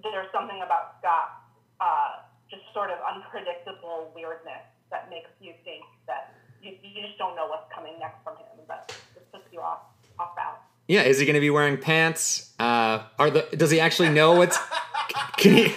there's 0.01 0.31
something 0.31 0.63
about 0.63 0.95
Scott, 0.99 1.43
uh, 1.83 2.23
just 2.49 2.63
sort 2.73 2.89
of 2.89 2.97
unpredictable 3.03 4.11
weirdness 4.15 4.63
that 4.89 5.09
makes 5.09 5.29
you 5.41 5.53
think 5.63 5.83
that 6.07 6.33
you, 6.63 6.71
you 6.83 7.01
just 7.03 7.17
don't 7.17 7.35
know 7.35 7.47
what's 7.47 7.71
coming 7.73 7.99
next 7.99 8.23
from 8.23 8.37
him. 8.37 8.47
That 8.67 8.87
just 9.13 9.31
puts 9.31 9.45
you 9.51 9.59
off 9.59 9.79
off 10.19 10.35
balance. 10.35 10.59
Yeah, 10.87 11.03
is 11.03 11.19
he 11.19 11.25
going 11.25 11.35
to 11.35 11.41
be 11.41 11.49
wearing 11.49 11.77
pants? 11.77 12.53
Uh, 12.59 13.03
are 13.19 13.29
the 13.29 13.47
does 13.55 13.71
he 13.71 13.79
actually 13.79 14.09
know 14.09 14.35
what's? 14.35 14.57
Can 15.37 15.55
he 15.55 15.75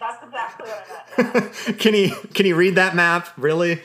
That's 0.00 0.22
exactly 0.24 0.68
what 0.68 0.86
I 1.18 1.22
meant. 1.22 1.78
can 1.78 1.94
he 1.94 2.10
can 2.32 2.46
he 2.46 2.52
read 2.52 2.76
that 2.76 2.96
map? 2.96 3.28
Really? 3.36 3.82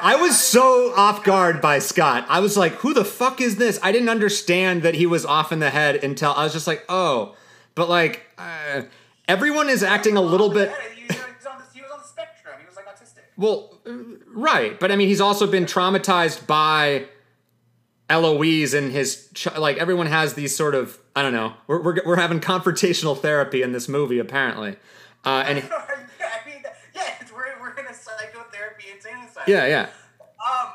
I 0.00 0.16
was 0.16 0.40
so 0.40 0.92
off 0.94 1.24
guard 1.24 1.60
by 1.60 1.78
Scott. 1.78 2.26
I 2.28 2.40
was 2.40 2.56
like, 2.56 2.72
"Who 2.76 2.94
the 2.94 3.04
fuck 3.04 3.40
is 3.40 3.56
this?" 3.56 3.78
I 3.82 3.92
didn't 3.92 4.08
understand 4.08 4.82
that 4.82 4.94
he 4.94 5.06
was 5.06 5.24
off 5.24 5.52
in 5.52 5.58
the 5.58 5.70
head 5.70 6.02
until 6.02 6.32
I 6.32 6.44
was 6.44 6.52
just 6.52 6.66
like, 6.66 6.84
"Oh," 6.88 7.34
but 7.74 7.88
like 7.88 8.22
uh, 8.38 8.82
everyone 9.28 9.68
is 9.68 9.82
acting 9.82 10.16
a 10.16 10.20
little 10.20 10.50
bit. 10.50 10.72
He 10.94 11.06
was, 11.06 11.16
on 11.46 11.58
the, 11.58 11.64
he 11.74 11.82
was 11.82 11.90
on 11.92 11.98
the 11.98 12.04
spectrum. 12.04 12.54
He 12.60 12.66
was 12.66 12.76
like 12.76 12.86
autistic. 12.86 13.22
Well, 13.36 13.78
right, 14.34 14.78
but 14.78 14.90
I 14.90 14.96
mean, 14.96 15.08
he's 15.08 15.20
also 15.20 15.46
been 15.46 15.64
traumatized 15.64 16.46
by 16.46 17.06
Eloise 18.08 18.74
and 18.74 18.92
his 18.92 19.28
ch- 19.34 19.54
like. 19.56 19.76
Everyone 19.78 20.06
has 20.06 20.34
these 20.34 20.54
sort 20.56 20.74
of 20.74 20.98
I 21.14 21.22
don't 21.22 21.32
know. 21.32 21.54
We're 21.66 21.82
we're, 21.82 21.96
we're 22.04 22.16
having 22.16 22.40
confrontational 22.40 23.18
therapy 23.20 23.62
in 23.62 23.72
this 23.72 23.88
movie 23.88 24.18
apparently, 24.18 24.76
uh, 25.24 25.44
and 25.46 25.58
yeah, 26.20 26.30
I 26.44 26.48
mean, 26.48 26.62
yeah, 26.94 27.02
it's, 27.20 27.32
we're, 27.32 27.46
we're 27.60 27.72
in 27.78 27.86
a 27.86 27.94
psychotherapy 27.94 28.84
insane 28.94 29.14
asylum. 29.16 29.35
Yeah, 29.46 29.66
yeah. 29.66 29.88
Um, 30.46 30.72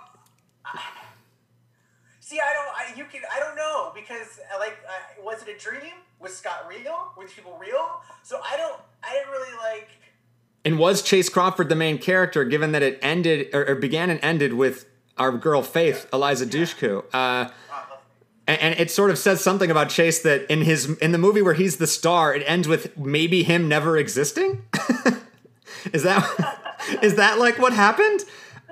see, 2.20 2.40
I 2.40 2.54
don't. 2.54 2.68
I, 2.76 2.98
you 2.98 3.06
can. 3.06 3.22
I 3.34 3.40
don't 3.40 3.56
know 3.56 3.92
because, 3.94 4.40
uh, 4.54 4.60
like, 4.60 4.78
uh, 4.88 5.24
was 5.24 5.44
it 5.44 5.50
a 5.50 5.58
dream? 5.58 5.94
Was 6.20 6.36
Scott 6.36 6.66
real? 6.68 7.12
Were 7.18 7.26
these 7.26 7.34
people 7.34 7.58
real? 7.60 8.02
So 8.24 8.40
I 8.44 8.58
don't. 8.58 8.80
I 9.04 9.14
didn't 9.14 9.32
really 9.32 9.58
like. 9.58 9.90
And 10.64 10.78
was 10.78 11.02
Chace 11.02 11.28
Crawford 11.30 11.70
the 11.70 11.76
main 11.76 11.98
character, 11.98 12.44
given 12.46 12.72
that 12.72 12.84
it 12.84 13.00
ended 13.02 13.50
or, 13.54 13.68
or 13.68 13.76
began 13.76 14.10
and 14.10 14.20
ended 14.24 14.54
with 14.54 14.86
our 15.18 15.32
girl 15.32 15.64
Faith, 15.64 16.08
Eliza 16.14 16.46
Dushku? 16.46 17.04
Uh, 17.12 17.50
and, 18.48 18.62
and 18.62 18.80
it 18.80 18.92
sort 18.92 19.12
of 19.12 19.18
says 19.18 19.42
something 19.42 19.72
about 19.72 19.90
Chace 19.90 20.22
that 20.22 20.50
in 20.52 20.62
his 20.62 20.90
in 20.98 21.12
the 21.12 21.18
movie 21.18 21.42
where 21.42 21.54
he's 21.54 21.78
the 21.78 21.88
star, 21.88 22.34
it 22.34 22.44
ends 22.46 22.68
with 22.68 22.98
maybe 22.98 23.44
him 23.44 23.68
never 23.68 23.98
existing. 23.98 24.64
is 25.94 26.04
that 26.04 26.60
is 27.02 27.16
that 27.16 27.40
like 27.40 27.60
what 27.60 27.74
happened? 27.74 28.22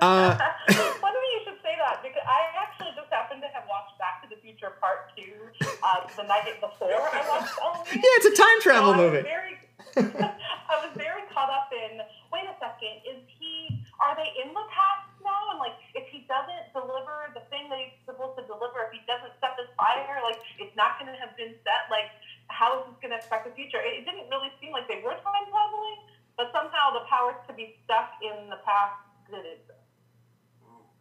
Uh, 0.00 0.34
Funny 1.00 1.20
you 1.36 1.40
should 1.44 1.60
say 1.62 1.76
that 1.76 2.00
because 2.02 2.24
I 2.24 2.40
actually 2.56 2.92
just 2.96 3.12
happened 3.12 3.44
to 3.44 3.50
have 3.52 3.68
watched 3.68 3.96
Back 4.00 4.24
to 4.24 4.28
the 4.32 4.40
Future 4.40 4.72
Part 4.80 5.12
Two 5.16 5.36
uh, 5.84 6.08
the 6.16 6.24
night 6.24 6.48
before 6.60 6.88
I 6.90 7.20
watched 7.28 7.52
Halloween. 7.58 8.00
yeah, 8.00 8.18
it's 8.20 8.28
a 8.32 8.36
time 8.36 8.58
travel 8.64 8.92
So 8.92 9.00
movie. 9.00 9.22
Very, 9.22 9.54
I 10.72 10.74
was 10.80 10.92
very 10.96 11.24
caught 11.32 11.52
up 11.52 11.68
in. 11.72 12.00
Wait 12.32 12.48
a 12.48 12.56
second, 12.56 13.04
is 13.04 13.20
he? 13.36 13.84
Are 14.00 14.16
they 14.16 14.30
in 14.40 14.56
the 14.56 14.66
past 14.72 15.04
now? 15.20 15.52
And 15.52 15.60
like, 15.60 15.76
if 15.92 16.08
he 16.08 16.24
doesn't 16.24 16.72
deliver 16.72 17.28
the 17.36 17.44
thing 17.52 17.68
that 17.68 17.76
he's 17.76 17.92
supposed 18.08 18.40
to 18.40 18.44
deliver, 18.48 18.88
if 18.88 18.96
he 18.96 19.04
doesn't 19.04 19.36
set 19.44 19.58
this 19.60 19.68
fire, 19.76 20.24
like 20.24 20.40
it's 20.56 20.72
not 20.78 20.96
going 20.96 21.12
to 21.12 21.18
have 21.20 21.36
been 21.36 21.52
set. 21.66 21.92
Like, 21.92 22.08
how 22.48 22.80
is 22.80 22.88
this 22.88 22.96
going 23.04 23.12
to 23.12 23.20
affect 23.20 23.44
the 23.44 23.52
future? 23.52 23.82
It, 23.82 24.00
it 24.00 24.04
didn't 24.08 24.32
really 24.32 24.48
seem 24.62 24.72
like 24.72 24.88
they 24.88 25.04
were 25.04 25.18
time 25.20 25.44
traveling, 25.52 26.00
but 26.40 26.48
somehow 26.56 26.96
the 26.96 27.04
powers 27.10 27.36
to 27.48 27.52
be 27.52 27.76
stuck 27.84 28.16
in 28.24 28.48
the 28.48 28.60
past 28.64 28.96
did 29.28 29.44
exist. 29.44 29.79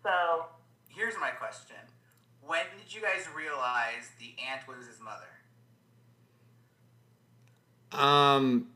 So 0.03 0.45
here's 0.89 1.15
my 1.19 1.29
question: 1.29 1.77
When 2.41 2.65
did 2.77 2.93
you 2.93 3.01
guys 3.01 3.27
realize 3.35 4.09
the 4.19 4.33
aunt 4.49 4.67
was 4.67 4.87
his 4.87 4.99
mother? 4.99 5.25
Um, 7.91 8.67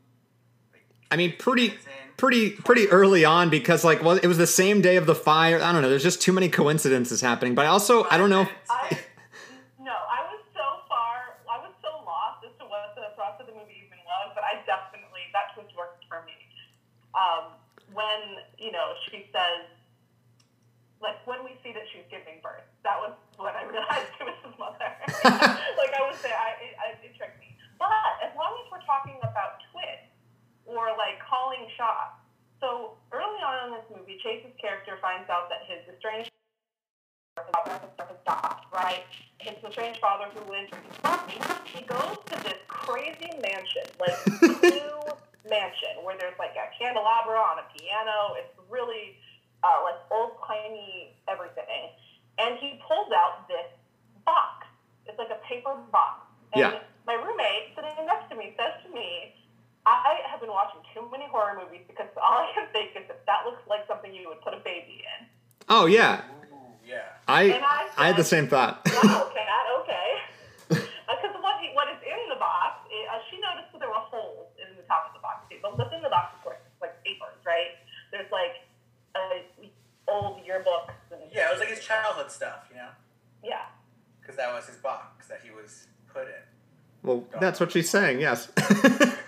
I 1.10 1.16
mean, 1.16 1.34
pretty, 1.38 1.74
pretty, 2.16 2.50
pretty 2.50 2.88
early 2.88 3.24
on 3.24 3.48
because 3.48 3.84
like, 3.84 4.02
well, 4.02 4.16
it 4.16 4.26
was 4.26 4.38
the 4.38 4.46
same 4.46 4.80
day 4.82 4.96
of 4.96 5.06
the 5.06 5.14
fire. 5.14 5.62
I 5.62 5.72
don't 5.72 5.82
know. 5.82 5.88
There's 5.88 6.02
just 6.02 6.20
too 6.20 6.32
many 6.32 6.48
coincidences 6.48 7.20
happening. 7.20 7.54
But 7.54 7.66
i 7.66 7.68
also, 7.68 8.04
I 8.10 8.18
don't 8.18 8.30
know. 8.30 8.48
I 8.68 8.98
no, 9.78 9.94
I 9.94 10.26
was 10.26 10.42
so 10.52 10.82
far, 10.88 11.38
I 11.46 11.58
was 11.62 11.70
so 11.80 12.02
lost 12.04 12.44
as 12.44 12.50
to 12.58 12.64
what 12.66 12.94
the 12.96 13.14
plot 13.14 13.38
of 13.38 13.46
the 13.46 13.52
movie 13.52 13.86
even 13.86 13.98
was, 14.02 14.32
but 14.34 14.42
I 14.42 14.58
definitely 14.66 15.30
that 15.32 15.54
twist 15.54 15.76
worked 15.76 16.04
for 16.08 16.24
me. 16.26 16.34
Um, 17.14 17.54
when 17.94 18.42
you 18.58 18.72
know 18.72 18.94
she 19.10 19.30
says, 19.30 19.70
like 21.04 21.20
when 21.28 21.44
we 21.44 21.52
see 21.60 21.76
that 21.76 21.84
she's 21.92 22.08
giving 22.08 22.40
birth, 22.40 22.64
that 22.82 22.96
was 22.96 23.12
when 23.36 23.52
I 23.52 23.68
realized 23.68 24.08
it 24.16 24.24
was 24.24 24.40
his 24.40 24.56
mother. 24.56 24.88
like 25.78 25.92
I 25.92 26.00
would 26.08 26.16
say, 26.18 26.32
I 26.32 26.48
it, 26.64 26.72
I- 26.80 26.98
it 27.04 27.12
tricked 27.20 27.36
me. 27.38 27.52
But 27.76 27.92
as 28.24 28.32
long 28.32 28.56
as 28.64 28.66
we're 28.72 28.84
talking 28.88 29.20
about 29.20 29.60
twists 29.68 30.08
or 30.64 30.96
like 30.96 31.20
calling 31.20 31.68
shots, 31.76 32.16
so 32.64 32.96
early 33.12 33.40
on 33.44 33.68
in 33.68 33.70
this 33.76 33.84
movie, 33.92 34.16
Chase's 34.24 34.56
character 34.56 34.96
finds 35.04 35.28
out 35.28 35.52
that 35.52 35.68
his 35.68 35.84
estranged 35.92 36.32
father 37.52 37.76
has 37.76 38.16
stopped, 38.24 38.72
right? 38.72 39.04
His 39.38 39.58
estranged 39.60 40.00
father 40.00 40.24
who 40.32 40.40
lives 40.48 40.72
in 40.72 40.80
he 41.66 41.82
goes 41.84 42.16
to 42.30 42.36
this 42.46 42.56
crazy 42.68 43.30
mansion, 43.42 43.84
like 43.98 44.16
new 44.62 44.94
mansion, 45.50 46.00
where 46.06 46.16
there's 46.16 46.38
like 46.38 46.54
a 46.56 46.70
candelabra 46.78 47.36
on 47.36 47.58
a 47.58 47.66
piano. 47.76 48.38
It's 48.38 48.54
really 48.70 49.18
uh, 49.64 49.80
like 49.82 49.96
old 50.12 50.36
timey 50.46 51.16
everything. 51.28 51.88
And 52.38 52.58
he 52.58 52.78
pulls 52.86 53.08
out 53.16 53.48
this 53.48 53.70
box. 54.28 54.66
It's 55.06 55.16
like 55.18 55.30
a 55.32 55.40
paper 55.48 55.74
box. 55.90 56.20
And 56.52 56.60
Yeah. 56.60 56.80
my 57.06 57.14
roommate 57.14 57.72
sitting 57.74 58.04
next 58.06 58.28
to 58.30 58.34
me 58.36 58.52
says 58.58 58.74
to 58.84 58.88
me, 58.92 59.32
I 59.86 60.20
have 60.30 60.40
been 60.40 60.50
watching 60.52 60.80
too 60.94 61.08
many 61.12 61.26
horror 61.28 61.54
movies 61.60 61.84
because 61.86 62.08
all 62.16 62.40
I 62.44 62.52
can 62.54 62.66
think 62.72 62.96
is 62.96 63.04
that 63.08 63.24
that 63.26 63.44
looks 63.44 63.60
like 63.66 63.86
something 63.86 64.12
you 64.14 64.28
would 64.28 64.40
put 64.40 64.54
a 64.54 64.60
baby 64.64 65.04
in. 65.04 65.26
Oh 65.68 65.84
yeah, 65.86 66.22
Ooh, 66.52 66.56
yeah. 66.84 67.04
I 67.28 67.42
And 67.52 67.64
I 67.64 67.88
I 67.96 68.06
had 68.08 68.16
the 68.16 68.24
same 68.24 68.48
thought. 68.48 68.80
Wow, 68.88 69.28
cat, 69.34 69.64
okay. 69.80 70.08
Because 71.04 71.36
what, 71.44 71.60
he, 71.60 71.68
what 71.76 71.88
is 71.92 72.00
in 72.00 72.20
the 72.32 72.36
box, 72.40 72.80
i- 72.88 73.08
uh, 73.12 73.20
she 73.28 73.36
noticed 73.40 73.68
that 73.72 73.80
there 73.80 73.92
were 73.92 74.00
holes 74.08 74.48
in 74.56 74.72
the 74.76 74.82
top 74.88 75.04
of 75.08 75.12
the 75.12 75.20
box 75.20 75.44
too. 75.52 75.60
But 75.60 75.76
what's 75.76 75.92
in 75.92 76.00
the 76.00 76.08
box, 76.08 76.32
of 76.36 76.40
course, 76.42 76.60
is 76.64 76.72
like 76.80 76.96
papers, 77.04 77.36
right? 77.44 77.76
There's 78.12 78.28
like 78.32 78.53
uh, 78.53 78.53
old 80.54 80.64
yearbooks 80.64 81.12
and 81.12 81.20
Yeah, 81.32 81.48
it 81.48 81.52
was 81.52 81.60
like 81.60 81.68
his 81.70 81.80
childhood 81.84 82.30
stuff, 82.30 82.66
you 82.70 82.76
know, 82.76 82.88
yeah. 83.42 83.66
because 84.20 84.36
that 84.36 84.52
was 84.52 84.66
his 84.66 84.76
box 84.76 85.26
that 85.28 85.40
he 85.44 85.50
was 85.50 85.86
put 86.12 86.22
in. 86.26 86.34
well, 87.02 87.24
that's 87.40 87.60
what 87.60 87.72
she's 87.72 87.88
saying. 87.90 88.20
Yes. 88.20 88.48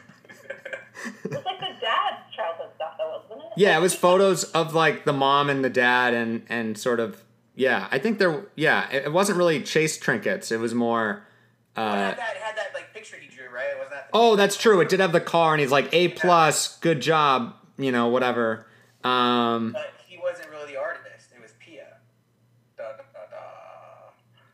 It 1.25 1.31
was 1.31 1.45
like 1.45 1.61
the 1.61 1.67
dad's 1.81 2.35
childhood 2.35 2.71
stuff, 2.75 2.95
though, 2.99 3.23
wasn't 3.29 3.41
it? 3.47 3.53
Yeah, 3.57 3.77
it 3.77 3.81
was 3.81 3.95
photos 3.95 4.45
of 4.45 4.75
like 4.75 5.05
the 5.05 5.13
mom 5.13 5.49
and 5.51 5.65
the 5.65 5.71
dad 5.71 6.15
and 6.15 6.45
and 6.49 6.77
sort 6.77 6.99
of 6.99 7.23
yeah. 7.55 7.87
I 7.93 7.99
think 7.99 8.19
there 8.19 8.47
yeah, 8.57 8.91
it, 8.91 9.05
it 9.05 9.13
wasn't 9.13 9.39
really 9.39 9.63
chase 9.63 9.99
trinkets. 9.99 10.51
It 10.51 10.59
was 10.59 10.75
more 10.75 11.23
it 11.77 11.81
uh 11.81 11.95
had 11.95 12.17
that, 12.19 12.37
it 12.37 12.43
had 12.43 12.57
that 12.57 12.71
like 12.75 12.93
picture 12.93 13.17
he 13.21 13.29
drew, 13.29 13.47
right? 13.55 13.75
Wasn't 13.77 13.91
that? 13.93 14.09
Oh, 14.13 14.35
that's 14.35 14.57
true. 14.57 14.81
It 14.81 14.89
did 14.89 14.99
have 15.01 15.13
the 15.13 15.21
car 15.21 15.53
and 15.55 15.61
he's 15.61 15.71
like 15.71 15.89
A 15.93 16.09
plus, 16.09 16.77
good 16.79 17.01
job, 17.01 17.55
you 17.79 17.93
know, 17.93 18.09
whatever. 18.09 18.67
Um 19.05 19.73
But 19.73 19.93
he 20.09 20.19
wasn't 20.19 20.51
really 20.51 20.73
the 20.73 20.81
artist. 20.81 21.29
It 21.37 21.41
was 21.43 21.53
Pia. 21.61 21.99
Da, 22.77 22.85
da, 22.93 23.05
da, 23.13 23.31
da. 23.31 23.37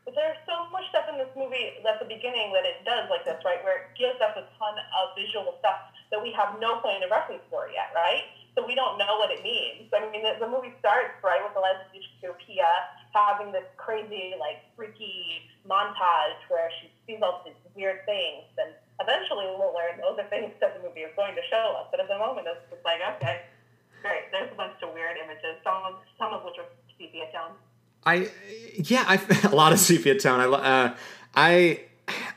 But 0.05 0.13
there's 0.13 0.37
so 0.45 0.69
much 0.71 0.83
stuff 0.89 1.05
in 1.11 1.17
this 1.17 1.29
movie 1.53 1.77
at 1.85 2.01
the 2.01 2.09
beginning 2.09 2.49
that 2.57 2.65
it 2.65 2.81
does 2.81 3.05
like 3.13 3.21
this, 3.29 3.37
right? 3.45 3.61
Where 3.61 3.85
it 3.85 3.93
gives 3.93 4.17
us 4.17 4.33
a 4.33 4.49
ton 4.57 4.73
of 4.73 5.13
visual 5.13 5.53
stuff 5.61 5.93
that 6.09 6.17
we 6.17 6.33
have 6.33 6.57
no 6.57 6.81
point 6.81 7.05
of 7.05 7.13
reference 7.13 7.45
for 7.53 7.69
yet, 7.69 7.93
right? 7.93 8.25
So 8.57 8.65
we 8.65 8.73
don't 8.73 8.97
know 8.97 9.21
what 9.21 9.29
it 9.29 9.41
means. 9.41 9.89
I 9.93 10.05
mean, 10.09 10.25
the, 10.25 10.37
the 10.41 10.49
movie 10.49 10.73
starts 10.81 11.17
right 11.21 11.41
with 11.41 11.53
the 11.53 11.61
lesbian 11.61 11.93
having 13.13 13.53
this 13.53 13.65
crazy, 13.77 14.33
like, 14.39 14.65
freaky 14.75 15.45
montage 15.69 16.41
where 16.49 16.69
she 16.81 16.89
sees 17.05 17.21
all 17.21 17.41
these 17.45 17.53
weird 17.75 18.05
things, 18.05 18.45
and 18.57 18.73
eventually 19.01 19.45
we'll 19.57 19.73
learn 19.73 20.01
those 20.01 20.17
are 20.17 20.27
things 20.29 20.51
that 20.59 20.73
the 20.75 20.81
movie 20.81 21.05
is 21.05 21.13
going 21.15 21.35
to 21.35 21.45
show 21.49 21.77
us. 21.77 21.87
But 21.91 22.01
at 22.01 22.07
the 22.09 22.17
moment, 22.17 22.47
it's 22.49 22.65
just 22.69 22.83
like, 22.83 22.99
okay, 23.17 23.45
great. 24.01 24.29
There's 24.31 24.51
a 24.51 24.57
bunch 24.57 24.81
of 24.81 24.93
weird 24.93 25.17
images, 25.21 25.61
some 25.63 25.81
of 25.85 26.01
some 26.17 26.33
of 26.33 26.43
which 26.43 26.57
are 26.57 26.69
sepia 26.97 27.29
tone. 27.31 27.53
I 28.05 28.29
yeah, 28.75 29.05
I 29.07 29.21
a 29.51 29.55
lot 29.55 29.73
of 29.73 29.79
sepia 29.79 30.19
tone. 30.19 30.41
I 30.41 30.45
uh, 30.45 30.95
I 31.35 31.81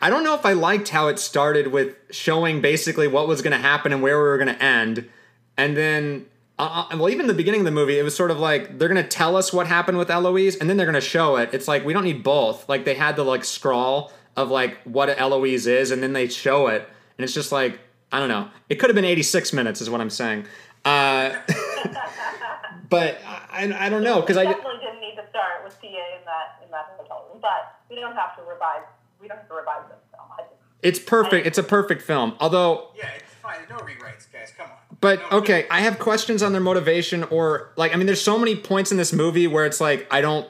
I 0.01 0.11
don't 0.11 0.25
know 0.25 0.35
if 0.35 0.47
I 0.47 0.53
liked 0.53 0.89
how 0.89 1.09
it 1.09 1.19
started 1.19 1.69
with 1.69 1.97
showing 2.11 2.61
basically 2.61 3.09
what 3.09 3.29
was 3.29 3.43
going 3.43 3.53
to 3.53 3.59
happen 3.59 3.93
and 3.93 4.03
where 4.03 4.17
we 4.17 4.29
were 4.29 4.39
going 4.39 4.55
to 4.55 4.63
end, 4.63 5.09
and 5.57 5.77
then 5.77 6.27
uh, 6.59 6.87
uh, 6.91 6.97
well, 6.97 7.11
even 7.11 7.27
the 7.27 7.35
beginning 7.35 7.61
of 7.61 7.67
the 7.67 7.71
movie, 7.71 7.99
it 7.99 8.03
was 8.03 8.17
sort 8.17 8.31
of 8.31 8.39
like 8.39 8.79
they're 8.79 8.89
going 8.89 9.03
to 9.03 9.09
tell 9.09 9.37
us 9.37 9.53
what 9.53 9.67
happened 9.67 9.99
with 9.99 10.11
Eloise, 10.11 10.57
and 10.57 10.71
then 10.71 10.77
they're 10.77 10.87
going 10.87 10.95
to 10.95 11.01
show 11.01 11.37
it. 11.37 11.51
It's 11.53 11.69
like 11.69 11.85
we 11.85 11.93
don't 11.93 12.05
need 12.05 12.23
both. 12.23 12.69
Like 12.69 12.85
they 12.85 12.95
had 12.95 13.17
the 13.17 13.25
like 13.25 13.45
scrawl 13.45 14.11
of 14.37 14.51
like 14.51 14.79
what 14.85 15.09
Eloise 15.19 15.67
is, 15.67 15.91
and 15.91 16.03
then 16.03 16.15
they 16.15 16.29
show 16.29 16.69
it, 16.69 16.89
and 17.19 17.25
it's 17.25 17.35
just 17.35 17.53
like 17.53 17.79
I 18.11 18.21
don't 18.21 18.29
know. 18.29 18.49
It 18.71 18.77
could 18.77 18.89
have 18.89 18.95
been 18.95 19.05
eighty 19.05 19.23
six 19.23 19.53
minutes, 19.53 19.83
is 19.83 19.91
what 19.91 20.01
I'm 20.01 20.11
saying. 20.11 20.47
Uh, 20.85 21.35
but 22.89 23.21
I, 23.27 23.71
I 23.79 23.89
don't 23.91 24.03
know 24.03 24.23
because 24.23 24.39
I. 24.39 24.45
definitely 24.45 24.81
didn't 24.81 25.01
need 25.01 25.17
to 25.17 25.29
start 25.29 25.63
with 25.63 25.79
Pia 25.81 25.91
in 25.91 26.25
that 26.25 26.65
in 26.65 26.71
that 26.71 26.95
hotel 26.97 27.27
room, 27.29 27.41
but 27.43 27.76
we 27.91 27.97
don't 27.97 28.15
have 28.17 28.37
to 28.37 28.43
revise. 28.43 28.83
We 29.21 29.29
don't 29.29 29.39
have 29.39 29.49
to 29.49 29.55
revise 29.55 29.83
this 29.89 29.99
film. 30.11 30.29
I 30.33 30.43
think. 30.43 30.51
It's 30.83 30.99
perfect. 30.99 31.47
It's 31.47 31.59
a 31.59 31.63
perfect 31.63 32.03
film. 32.03 32.37
Although, 32.39 32.89
Yeah, 32.97 33.09
it's 33.17 33.33
fine. 33.43 33.59
No 33.69 33.77
rewrites, 33.77 34.31
guys. 34.33 34.53
Come 34.57 34.67
on. 34.67 34.97
but 35.01 35.21
No, 35.31 35.39
okay, 35.39 35.67
I 35.71 35.81
have 35.81 35.99
questions 35.99 36.43
on 36.43 36.53
their 36.53 36.61
motivation 36.61 37.25
or 37.25 37.73
like 37.77 37.93
I 37.95 37.97
mean 37.97 38.07
there's 38.07 38.23
so 38.23 38.39
many 38.39 38.55
points 38.57 38.91
in 38.91 38.97
this 38.99 39.13
movie 39.13 39.47
where 39.47 39.65
it's 39.67 39.81
like 39.81 40.07
I 40.11 40.21
don't 40.21 40.49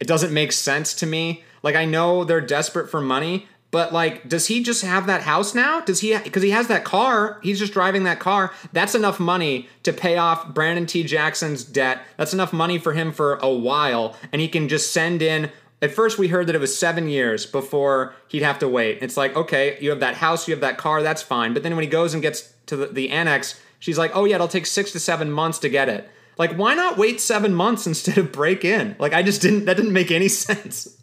it 0.00 0.06
doesn't 0.06 0.32
make 0.32 0.52
sense 0.52 0.94
to 0.94 1.06
me. 1.06 1.42
Like 1.62 1.74
I 1.74 1.84
know 1.84 2.22
they're 2.24 2.40
desperate 2.40 2.88
for 2.88 3.00
money, 3.00 3.48
but 3.72 3.92
like 3.92 4.28
does 4.28 4.46
he 4.46 4.62
just 4.62 4.84
have 4.84 5.06
that 5.08 5.22
house 5.22 5.54
now? 5.54 5.80
Does 5.80 6.00
he 6.00 6.16
cuz 6.18 6.42
he 6.42 6.50
has 6.50 6.68
that 6.68 6.84
car, 6.84 7.40
he's 7.42 7.58
just 7.58 7.72
driving 7.72 8.04
that 8.04 8.20
car. 8.20 8.52
That's 8.72 8.94
enough 8.94 9.18
money 9.18 9.68
to 9.82 9.92
pay 9.92 10.16
off 10.16 10.54
Brandon 10.54 10.86
T 10.86 11.02
Jackson's 11.02 11.64
debt. 11.64 12.00
That's 12.16 12.32
enough 12.32 12.52
money 12.52 12.78
for 12.78 12.92
him 12.92 13.10
for 13.12 13.34
a 13.42 13.50
while 13.50 14.14
and 14.32 14.40
he 14.40 14.46
can 14.48 14.68
just 14.68 14.92
send 14.92 15.20
in 15.20 15.50
at 15.80 15.92
first 15.92 16.18
we 16.18 16.28
heard 16.28 16.46
that 16.46 16.54
it 16.54 16.60
was 16.60 16.76
seven 16.76 17.08
years 17.08 17.46
before 17.46 18.14
he'd 18.28 18.42
have 18.42 18.58
to 18.60 18.68
wait. 18.68 18.98
It's 19.00 19.16
like, 19.16 19.36
okay, 19.36 19.78
you 19.80 19.90
have 19.90 20.00
that 20.00 20.16
house, 20.16 20.48
you 20.48 20.54
have 20.54 20.60
that 20.60 20.78
car, 20.78 21.02
that's 21.02 21.22
fine. 21.22 21.54
But 21.54 21.62
then 21.62 21.76
when 21.76 21.84
he 21.84 21.90
goes 21.90 22.14
and 22.14 22.22
gets 22.22 22.52
to 22.66 22.76
the, 22.76 22.86
the 22.86 23.10
annex, 23.10 23.60
she's 23.78 23.98
like, 23.98 24.10
oh 24.14 24.24
yeah, 24.24 24.36
it'll 24.36 24.48
take 24.48 24.66
six 24.66 24.92
to 24.92 25.00
seven 25.00 25.30
months 25.30 25.58
to 25.60 25.68
get 25.68 25.88
it. 25.88 26.08
Like, 26.36 26.54
why 26.54 26.74
not 26.74 26.96
wait 26.96 27.20
seven 27.20 27.52
months 27.52 27.86
instead 27.86 28.16
of 28.16 28.32
break 28.32 28.64
in? 28.64 28.96
Like, 28.98 29.12
I 29.12 29.22
just 29.22 29.42
didn't, 29.42 29.64
that 29.66 29.76
didn't 29.76 29.92
make 29.92 30.10
any 30.10 30.28
sense. 30.28 30.96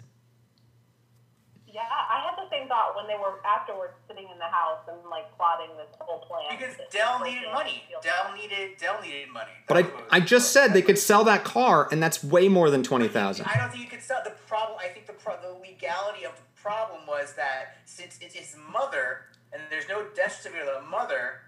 Yeah, 1.68 1.82
I 1.82 2.22
had 2.26 2.38
the 2.38 2.50
same 2.50 2.68
thought 2.70 2.96
when 2.96 3.08
they 3.08 3.16
were 3.16 3.40
afterwards 3.46 3.94
sitting 4.08 4.28
in 4.32 4.38
the 4.38 4.46
house 4.46 4.80
and 4.88 4.98
like 5.10 5.26
plotting 5.36 5.76
this 5.78 5.88
whole 6.00 6.20
plan. 6.20 6.58
Because 6.58 6.76
Dell 6.90 7.22
needed 7.22 7.52
money. 7.54 7.84
Dell 8.02 8.34
needed 8.34 8.78
Dell 8.78 9.02
needed 9.02 9.30
money. 9.30 9.52
But 9.68 9.78
I, 9.78 9.82
That's 9.82 9.94
what 9.94 10.04
it 10.04 10.08
I 10.12 10.20
just 10.22 10.54
said 10.54 10.74
they 10.74 10.82
could 10.82 10.98
sell 10.98 11.26
that 11.26 11.44
car, 11.44 11.90
and 11.92 12.02
that's 12.02 12.24
way 12.24 12.48
more 12.48 12.70
than 12.70 12.82
20000 12.82 13.46
I 13.46 13.58
don't 13.58 13.70
think 13.72 13.84
you 13.84 13.90
could 13.90 14.02
sell 14.02 14.22
the 14.24 14.32
problem. 14.56 14.78
I 14.82 14.88
think 14.88 15.06
the 15.06 15.14
pro- 15.14 15.42
the 15.42 15.60
legality 15.60 16.26
of 16.26 16.34
the 16.36 16.62
problem 16.62 17.02
was 17.08 17.34
that 17.34 17.78
since 17.86 18.18
it's 18.22 18.36
his 18.36 18.56
mother 18.72 19.26
and 19.52 19.62
there's 19.70 19.90
no 19.90 20.06
death 20.16 20.42
certificate 20.42 20.68
of 20.68 20.84
the 20.84 20.90
mother, 20.90 21.42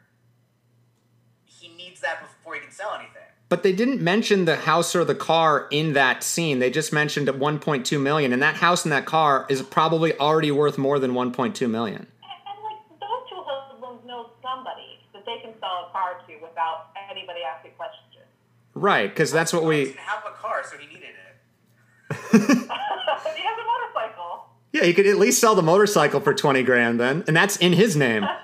he 1.45 1.69
needs 1.69 2.01
that 2.01 2.21
before 2.21 2.55
he 2.55 2.59
can 2.59 2.71
sell 2.71 2.93
anything. 2.95 3.23
But 3.49 3.63
they 3.63 3.71
didn't 3.71 4.01
mention 4.01 4.43
the 4.43 4.57
house 4.57 4.93
or 4.93 5.05
the 5.05 5.15
car 5.15 5.67
in 5.71 5.93
that 5.93 6.21
scene. 6.21 6.59
They 6.59 6.69
just 6.69 6.91
mentioned 6.91 7.29
1.2 7.29 8.01
million, 8.01 8.33
and 8.33 8.41
that 8.41 8.55
house 8.55 8.83
and 8.83 8.91
that 8.91 9.05
car 9.05 9.45
is 9.47 9.61
probably 9.61 10.17
already 10.19 10.51
worth 10.51 10.77
more 10.77 10.99
than 10.99 11.13
1.2 11.13 11.69
million. 11.69 11.95
And, 11.95 12.07
and 12.45 12.63
like 12.65 12.99
those 12.99 13.23
two 13.29 13.39
husbands 13.39 14.05
know 14.05 14.31
somebody 14.43 14.99
that 15.13 15.23
they 15.25 15.39
can 15.41 15.53
sell 15.61 15.87
a 15.87 15.91
car 15.93 16.19
to 16.27 16.33
without 16.41 16.89
anybody 17.09 17.39
asking 17.41 17.71
questions. 17.77 18.03
Right, 18.73 19.09
because 19.09 19.31
that's 19.31 19.53
what 19.53 19.63
we. 19.63 19.95
have 19.97 20.23
a 20.27 20.35
car, 20.35 20.61
so 20.69 20.77
he 20.77 20.85
needed 20.87 20.95
it. 20.95 20.96
he 22.31 22.37
has 22.37 23.57
a 23.57 23.65
motorcycle. 23.65 24.45
Yeah, 24.73 24.83
he 24.83 24.93
could 24.93 25.07
at 25.07 25.17
least 25.17 25.39
sell 25.39 25.55
the 25.55 25.61
motorcycle 25.63 26.19
for 26.19 26.33
20 26.33 26.63
grand 26.63 26.99
then, 26.99 27.23
and 27.27 27.35
that's 27.35 27.57
in 27.57 27.73
his 27.73 27.95
name. 27.95 28.25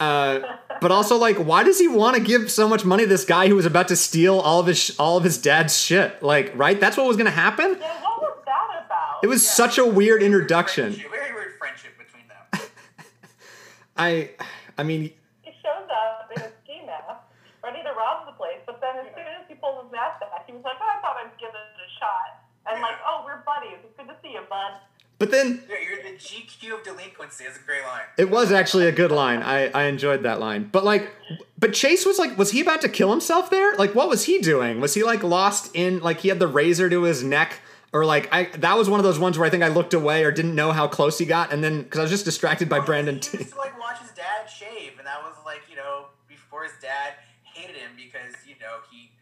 Uh, 0.00 0.40
but 0.80 0.90
also, 0.90 1.16
like, 1.16 1.36
why 1.36 1.62
does 1.62 1.78
he 1.78 1.86
want 1.86 2.16
to 2.16 2.20
give 2.22 2.50
so 2.50 2.66
much 2.68 2.84
money 2.84 3.04
to 3.04 3.08
this 3.08 3.24
guy 3.24 3.46
who 3.46 3.54
was 3.54 3.64
about 3.64 3.86
to 3.86 3.94
steal 3.94 4.40
all 4.40 4.58
of 4.58 4.66
his 4.66 4.76
sh- 4.76 4.90
all 4.98 5.16
of 5.16 5.22
his 5.22 5.38
dad's 5.38 5.78
shit? 5.78 6.20
Like, 6.20 6.50
right? 6.56 6.78
That's 6.80 6.96
what 6.96 7.06
was 7.06 7.16
gonna 7.16 7.30
happen. 7.30 7.78
Yeah, 7.80 8.02
what 8.02 8.20
was 8.20 8.42
that 8.44 8.82
about? 8.84 9.22
It 9.22 9.28
was 9.28 9.46
such 9.48 9.78
a 9.78 9.86
weird 9.86 10.18
Very 10.20 10.26
introduction. 10.26 10.92
friendship- 10.92 11.10
Very 11.12 11.32
weird 11.32 11.52
friendship 11.60 11.92
between 11.96 12.26
them. 12.26 12.42
I, 13.96 14.30
I 14.76 14.82
mean, 14.82 15.12
he 15.42 15.52
shows 15.62 15.86
up 15.86 16.28
in 16.36 16.42
a 16.42 16.50
ski 16.66 16.82
mask, 16.84 17.22
ready 17.62 17.78
to 17.86 17.92
rob 17.94 18.26
the 18.26 18.32
place, 18.32 18.58
but 18.66 18.80
then 18.82 18.98
as 18.98 19.06
soon 19.14 19.30
as 19.30 19.46
he 19.48 19.54
pulls 19.54 19.84
his 19.84 19.92
mask 19.92 20.18
back, 20.18 20.42
he 20.44 20.52
was 20.52 20.64
like, 20.66 20.76
oh, 20.82 20.90
I 20.90 21.00
thought 21.00 21.16
I'd 21.22 21.30
give 21.38 21.54
it 21.54 21.54
a 21.54 21.88
shot. 22.02 22.33
And 22.70 22.80
like, 22.80 22.96
oh, 23.06 23.22
we're 23.24 23.38
buddies. 23.44 23.78
It's 23.84 23.96
good 23.96 24.08
to 24.08 24.14
see 24.22 24.32
you, 24.32 24.40
bud. 24.48 24.72
but 25.18 25.30
then 25.30 25.62
Yeah, 25.68 25.76
you're 25.86 26.02
the 26.02 26.16
GQ 26.18 26.78
of 26.78 26.82
delinquency. 26.84 27.44
Is 27.44 27.56
a 27.56 27.60
great 27.66 27.82
line. 27.82 28.02
it 28.18 28.30
was 28.30 28.52
actually 28.52 28.86
a 28.86 28.92
good 28.92 29.12
line. 29.12 29.42
I, 29.42 29.68
I 29.68 29.84
enjoyed 29.84 30.22
that 30.22 30.40
line. 30.40 30.68
But 30.72 30.84
like, 30.84 31.10
but 31.58 31.72
Chace 31.74 32.04
was 32.06 32.18
like, 32.18 32.36
was 32.38 32.50
he 32.52 32.60
about 32.60 32.80
to 32.82 32.88
kill 32.88 33.10
himself 33.10 33.50
there? 33.50 33.74
Like, 33.76 33.94
what 33.94 34.08
was 34.08 34.24
he 34.24 34.38
doing? 34.38 34.80
Was 34.80 34.94
he 34.94 35.02
like 35.04 35.22
lost 35.22 35.74
in 35.74 36.00
like 36.00 36.20
he 36.20 36.28
had 36.28 36.38
the 36.38 36.48
razor 36.48 36.88
to 36.90 37.02
his 37.02 37.22
neck? 37.22 37.60
Or 37.92 38.04
like 38.04 38.28
I 38.32 38.44
that 38.58 38.76
was 38.76 38.90
one 38.90 38.98
of 38.98 39.04
those 39.04 39.20
ones 39.20 39.38
where 39.38 39.46
I 39.46 39.50
think 39.50 39.62
I 39.62 39.68
looked 39.68 39.94
away 39.94 40.24
or 40.24 40.32
didn't 40.32 40.56
know 40.56 40.72
how 40.72 40.88
close 40.88 41.16
he 41.18 41.26
got, 41.26 41.52
and 41.52 41.62
then 41.62 41.82
because 41.82 42.00
I 42.00 42.02
was 42.02 42.10
just 42.10 42.24
distracted 42.24 42.68
by 42.68 42.80
Brandon 42.80 43.14
He 43.16 43.20
T. 43.20 43.38
used 43.38 43.52
to 43.52 43.58
like 43.58 43.78
watch 43.78 44.00
his 44.00 44.10
dad 44.10 44.50
shave, 44.50 44.98
and 44.98 45.06
that 45.06 45.22
was 45.22 45.36
like 45.46 45.60
you 45.70 45.76
know 45.76 46.06
before 46.26 46.64
his 46.64 46.72
dad 46.82 47.14
hated 47.44 47.76
him 47.76 47.90
because 47.94 48.34
you 48.48 48.56
know 48.60 48.78
he 48.90 49.12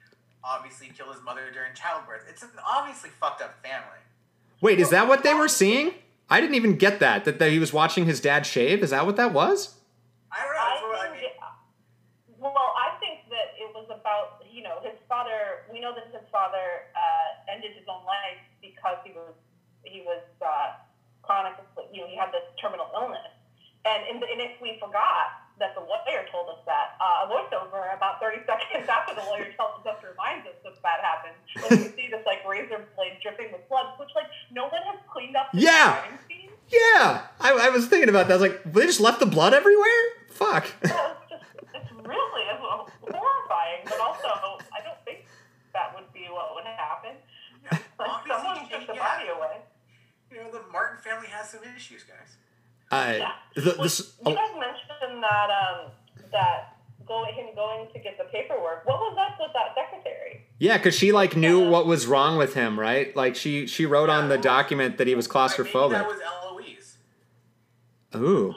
obviously 0.45 0.89
killed 0.97 1.15
his 1.15 1.23
mother 1.23 1.51
during 1.53 1.75
childbirth. 1.75 2.25
It's 2.29 2.43
an 2.43 2.51
obviously 2.67 3.11
fucked 3.21 3.43
up 3.43 3.63
family. 3.63 4.01
Wait, 4.61 4.79
is 4.79 4.91
that 4.91 5.09
what 5.09 5.23
they 5.23 5.35
were 5.35 5.49
seeing? 5.49 5.95
I 6.31 6.41
didn't 6.41 6.55
even 6.55 6.77
get 6.77 7.01
that. 7.01 7.25
That, 7.25 7.39
that 7.39 7.51
he 7.51 7.59
was 7.59 7.73
watching 7.73 8.07
his 8.07 8.21
dad 8.21 8.47
shave. 8.47 8.83
Is 8.83 8.91
that 8.91 9.05
what 9.07 9.17
that 9.17 9.33
was? 9.33 9.75
I 10.31 10.43
don't 10.43 10.55
know. 10.55 10.61
I 10.61 10.71
That's 10.71 10.83
what 10.83 10.99
I 10.99 11.11
think, 11.11 11.23
mean. 11.23 12.41
well, 12.41 12.75
I 12.79 12.97
think 12.99 13.29
that 13.29 13.59
it 13.59 13.69
was 13.75 13.87
about, 13.91 14.43
you 14.51 14.63
know, 14.63 14.79
his 14.83 14.97
father, 15.09 15.67
we 15.71 15.81
know 15.81 15.93
that 15.95 16.09
his 16.15 16.27
father 16.31 16.89
uh, 16.95 17.53
ended 17.53 17.73
his 17.77 17.85
own 17.91 18.07
life 18.07 18.41
because 18.63 18.97
he 19.05 19.13
was, 19.13 19.35
he 19.85 20.01
was 20.07 20.23
uh, 20.41 20.79
chronic, 21.23 21.55
you 21.93 22.01
know, 22.01 22.07
he 22.07 22.17
had 22.17 22.31
this 22.33 22.47
terminal 22.61 22.87
illness. 22.95 23.35
And, 23.85 24.03
and, 24.09 24.23
and 24.23 24.41
if 24.41 24.63
we 24.63 24.79
forgot 24.79 25.42
that 25.63 25.79
the 25.79 25.85
lawyer 25.87 26.27
told 26.35 26.51
us 26.51 26.59
that, 26.67 26.99
uh, 26.99 27.23
a 27.23 27.31
voiceover 27.31 27.95
about 27.95 28.19
30 28.19 28.43
seconds 28.51 28.91
after 28.91 29.15
the 29.15 29.23
lawyer 29.31 29.47
tells 29.55 29.79
us 29.79 29.95
to 30.03 30.11
reminds 30.11 30.43
us 30.51 30.59
that 30.67 30.75
that 30.83 30.99
happened, 31.07 31.39
when 31.63 31.71
we 31.87 31.89
see 31.95 32.11
this, 32.11 32.27
like, 32.27 32.43
razor 32.43 32.83
blade 32.99 33.23
dripping 33.23 33.55
with 33.55 33.63
blood, 33.71 33.95
which, 34.03 34.11
like, 34.19 34.27
no 34.51 34.67
one 34.67 34.83
has 34.91 34.99
cleaned 35.07 35.39
up 35.39 35.55
the 35.55 35.63
Yeah. 35.63 36.03
crime 36.03 36.19
scene. 36.27 36.51
Yeah, 36.67 37.31
I, 37.39 37.53
I 37.53 37.69
was 37.71 37.87
thinking 37.87 38.09
about 38.09 38.27
that. 38.29 38.35
I 38.35 38.43
was 38.43 38.47
like, 38.51 38.59
they 38.67 38.87
just 38.87 38.99
left 39.01 39.21
the 39.21 39.27
blood 39.31 39.55
everywhere. 39.55 40.03
Fuck. 40.31 40.67
Yeah, 40.83 41.13
it's 41.21 41.29
just 41.31 41.45
it's 41.75 41.91
really 41.93 42.43
it's 42.49 42.61
horrifying, 43.05 43.85
but 43.85 44.01
also 44.01 44.57
I 44.73 44.81
don't 44.83 44.97
think 45.05 45.27
that 45.75 45.93
would 45.95 46.11
be 46.15 46.27
what 46.33 46.55
would 46.57 46.65
happen. 46.65 47.13
Like 47.71 48.25
someone 48.27 48.69
took 48.71 48.87
the 48.89 48.95
yeah. 48.95 49.05
body 49.05 49.29
away. 49.29 49.61
You 50.33 50.39
know 50.39 50.51
the 50.51 50.63
Martin 50.73 50.99
family 51.05 51.29
has 51.29 51.51
some 51.51 51.61
issues, 51.77 52.05
guys. 52.05 52.41
I 52.93 53.17
Yeah. 53.17 53.33
the, 53.55 53.63
Well, 53.77 53.83
this, 53.83 54.13
you 54.27 54.35
guys 54.35 54.51
mentioned 54.59 55.23
that 55.23 55.51
um 55.51 55.91
that 56.31 56.77
go 57.07 57.25
him 57.25 57.47
going 57.55 57.89
to 57.93 57.99
get 57.99 58.17
the 58.19 58.25
paperwork. 58.25 58.87
What 58.87 58.99
was 59.01 59.17
up 59.19 59.37
with 59.41 59.51
that 59.55 59.75
secretary? 59.75 60.47
yeah, 60.59 60.77
because 60.77 60.95
she 60.95 61.11
like 61.13 61.35
knew 61.37 61.69
what 61.69 61.87
was 61.87 62.07
wrong 62.07 62.37
with 62.39 62.55
him, 62.55 62.79
right? 62.79 63.15
Like 63.17 63.35
she 63.35 63.67
she 63.67 63.87
wrote 63.87 64.09
on 64.11 64.29
the 64.29 64.39
document 64.39 64.99
that 64.99 65.07
he 65.07 65.15
was 65.15 65.27
I 65.27 65.49
think 65.49 65.69
claustrophobic. 65.69 65.91
that 65.93 66.07
was 66.07 66.21
Eloise. 66.21 66.97
Ooh, 68.15 68.55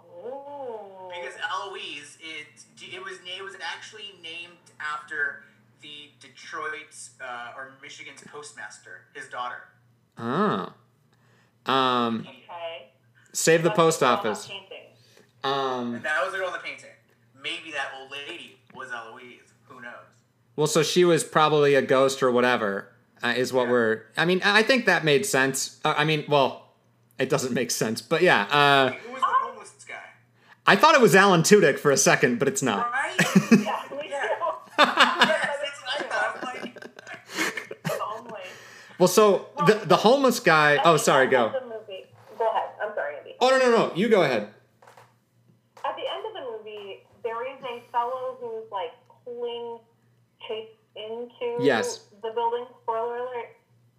Ooh. 0.00 1.10
Because 1.10 1.34
Eloise, 1.52 2.18
it 2.20 2.92
it 2.94 3.02
was 3.04 3.18
it 3.26 3.42
was 3.42 3.54
actually 3.60 4.14
named 4.22 4.56
after 4.80 4.92
after 5.02 5.44
the 5.82 6.10
Detroit 6.20 6.94
uh, 7.20 7.52
or 7.56 7.72
Michigan's 7.82 8.22
postmaster, 8.32 9.02
his 9.14 9.28
daughter. 9.28 9.68
Oh. 10.18 10.72
Um, 11.66 12.20
Okay. 12.28 12.91
Save 13.32 13.62
the 13.62 13.70
post 13.70 14.02
office. 14.02 14.50
Um, 15.44 15.94
And 15.96 16.04
that 16.04 16.22
was 16.22 16.32
the 16.32 16.38
girl 16.38 16.48
in 16.48 16.52
the 16.54 16.58
painting. 16.60 16.90
Maybe 17.42 17.72
that 17.72 17.88
old 18.00 18.10
lady 18.10 18.58
was 18.74 18.90
Eloise. 18.92 19.40
Who 19.68 19.80
knows? 19.80 19.92
well, 20.54 20.66
so 20.66 20.82
she 20.82 21.04
was 21.04 21.24
probably 21.24 21.74
a 21.74 21.82
ghost 21.82 22.22
or 22.22 22.30
whatever, 22.30 22.92
uh, 23.24 23.28
is 23.36 23.52
what 23.52 23.64
Yeah. 23.66 23.70
we're. 23.72 24.02
I 24.16 24.24
mean, 24.24 24.40
I 24.44 24.62
think 24.62 24.86
that 24.86 25.02
made 25.04 25.24
sense. 25.26 25.80
Uh, 25.84 25.94
I 25.96 26.04
mean, 26.04 26.24
well, 26.28 26.68
it 27.18 27.28
doesn't 27.28 27.52
make 27.54 27.70
sense, 27.70 28.00
but 28.02 28.22
yeah. 28.22 28.42
Uh, 28.44 28.90
Who 28.92 29.12
was 29.12 29.20
the 29.20 29.26
homeless 29.26 29.72
guy? 29.88 29.94
I 30.66 30.76
thought 30.76 30.94
it 30.94 31.00
was 31.00 31.14
Alan 31.16 31.42
Tudyk 31.42 31.78
for 31.78 31.90
a 31.90 31.96
second, 31.96 32.38
but 32.38 32.46
it's 32.48 32.62
not. 32.62 32.90
Right? 32.92 33.16
Yeah, 33.50 33.82
me 33.90 34.08
Yeah. 34.10 34.20
too. 34.20 34.36
yes, 34.78 34.94
that's 35.62 35.80
what 35.82 35.98
I 35.98 36.02
thought. 36.08 36.36
I'm 36.36 36.62
like, 36.64 36.84
If 37.84 38.00
only. 38.16 38.40
Well, 38.98 39.08
so 39.08 39.48
the 39.66 39.74
the 39.86 39.96
homeless 39.96 40.38
guy. 40.38 40.76
At 40.76 40.86
Oh, 40.86 40.96
sorry. 40.96 41.26
Go. 41.28 41.46
of 41.46 41.52
go 41.52 42.48
ahead. 42.48 42.68
I'm 42.82 42.94
sorry, 42.94 43.16
Andy. 43.18 43.31
Oh 43.42 43.50
no 43.50 43.58
no 43.58 43.70
no! 43.76 43.92
You 43.96 44.08
go 44.08 44.22
ahead. 44.22 44.46
At 45.84 45.96
the 45.98 46.06
end 46.06 46.22
of 46.30 46.32
the 46.32 46.44
movie, 46.48 47.02
there 47.24 47.42
is 47.42 47.58
a 47.64 47.82
fellow 47.90 48.38
who's 48.40 48.70
like 48.70 48.92
pulling 49.24 49.80
Chace 50.46 50.70
into 50.94 51.58
Yes. 51.58 52.06
the 52.22 52.30
building. 52.30 52.66
Spoiler 52.84 53.16
alert! 53.18 53.50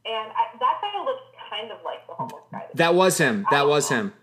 And 0.06 0.32
I, 0.32 0.56
that 0.60 0.80
guy 0.80 1.04
looks 1.04 1.28
kind 1.50 1.72
of 1.72 1.80
like 1.84 2.08
the 2.08 2.14
homeless 2.14 2.44
guy. 2.52 2.68
That 2.76 2.96
was 2.96 3.18
him. 3.18 3.46
That 3.52 3.68
was 3.68 3.90
him. 3.90 4.14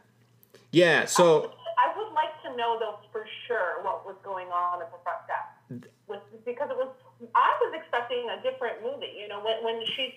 Yeah. 0.73 1.05
So 1.05 1.53
I 1.77 1.93
would 1.99 2.13
like 2.15 2.33
to 2.49 2.57
know 2.57 2.79
though 2.81 2.97
for 3.13 3.27
sure 3.47 3.85
what 3.85 4.07
was 4.07 4.17
going 4.25 4.49
on 4.49 4.81
at 4.81 4.91
the 4.91 4.99
front 5.05 5.21
desk, 5.29 5.85
with, 6.09 6.21
because 6.47 6.71
it 6.71 6.77
was. 6.81 6.89
I 7.35 7.51
was 7.61 7.77
expecting 7.77 8.25
a 8.33 8.41
different 8.41 8.81
movie. 8.83 9.13
You 9.21 9.29
know, 9.29 9.45
when 9.45 9.63
when 9.65 9.85
she 9.85 10.17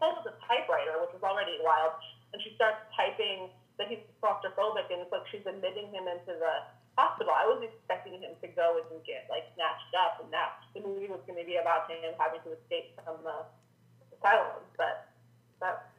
pulls 0.00 0.24
a 0.24 0.32
typewriter, 0.48 0.96
which 1.04 1.12
is 1.14 1.22
already 1.22 1.60
wild, 1.60 1.92
and 2.32 2.40
she 2.40 2.54
starts 2.56 2.80
typing 2.96 3.52
that 3.82 3.90
he's 3.90 4.06
claustrophobic, 4.22 4.86
and 4.94 5.02
it's 5.02 5.10
like 5.10 5.26
she's 5.34 5.42
admitting 5.42 5.90
him 5.90 6.06
into 6.06 6.38
the 6.38 6.54
hospital. 6.94 7.34
I 7.34 7.50
was 7.50 7.66
expecting 7.66 8.22
him 8.22 8.38
to 8.38 8.48
go 8.54 8.78
and 8.78 9.02
get 9.02 9.26
like 9.26 9.50
snatched 9.58 9.90
up, 9.98 10.22
and 10.22 10.30
that 10.30 10.62
the 10.70 10.86
movie 10.86 11.10
was 11.10 11.18
going 11.26 11.42
to 11.42 11.46
be 11.46 11.58
about 11.58 11.90
him 11.90 12.14
having 12.14 12.38
to 12.46 12.54
escape 12.54 12.94
from 13.02 13.18
the 13.26 13.42
asylum. 14.14 14.62
But 14.78 15.10
that 15.58 15.90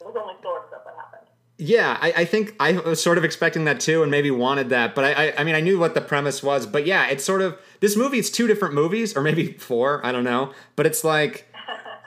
was 0.00 0.16
only 0.16 0.40
sort 0.40 0.72
of 0.72 0.80
what 0.88 0.96
happened. 0.96 1.28
yeah, 1.58 1.98
I, 2.00 2.22
I 2.22 2.24
think 2.24 2.54
I 2.58 2.72
was 2.72 3.02
sort 3.02 3.18
of 3.18 3.24
expecting 3.24 3.64
that 3.64 3.80
too, 3.80 4.00
and 4.02 4.10
maybe 4.10 4.30
wanted 4.30 4.70
that. 4.70 4.94
But 4.94 5.04
I, 5.04 5.12
I 5.12 5.34
I 5.38 5.44
mean 5.44 5.54
I 5.54 5.60
knew 5.60 5.78
what 5.78 5.92
the 5.92 6.00
premise 6.00 6.42
was. 6.42 6.64
But 6.66 6.86
yeah, 6.86 7.08
it's 7.08 7.24
sort 7.24 7.42
of 7.42 7.58
this 7.80 7.96
movie. 7.96 8.18
It's 8.18 8.30
two 8.30 8.46
different 8.46 8.72
movies, 8.74 9.14
or 9.16 9.20
maybe 9.20 9.52
four. 9.52 10.00
I 10.04 10.12
don't 10.12 10.24
know. 10.24 10.54
But 10.76 10.86
it's 10.86 11.04
like 11.04 11.46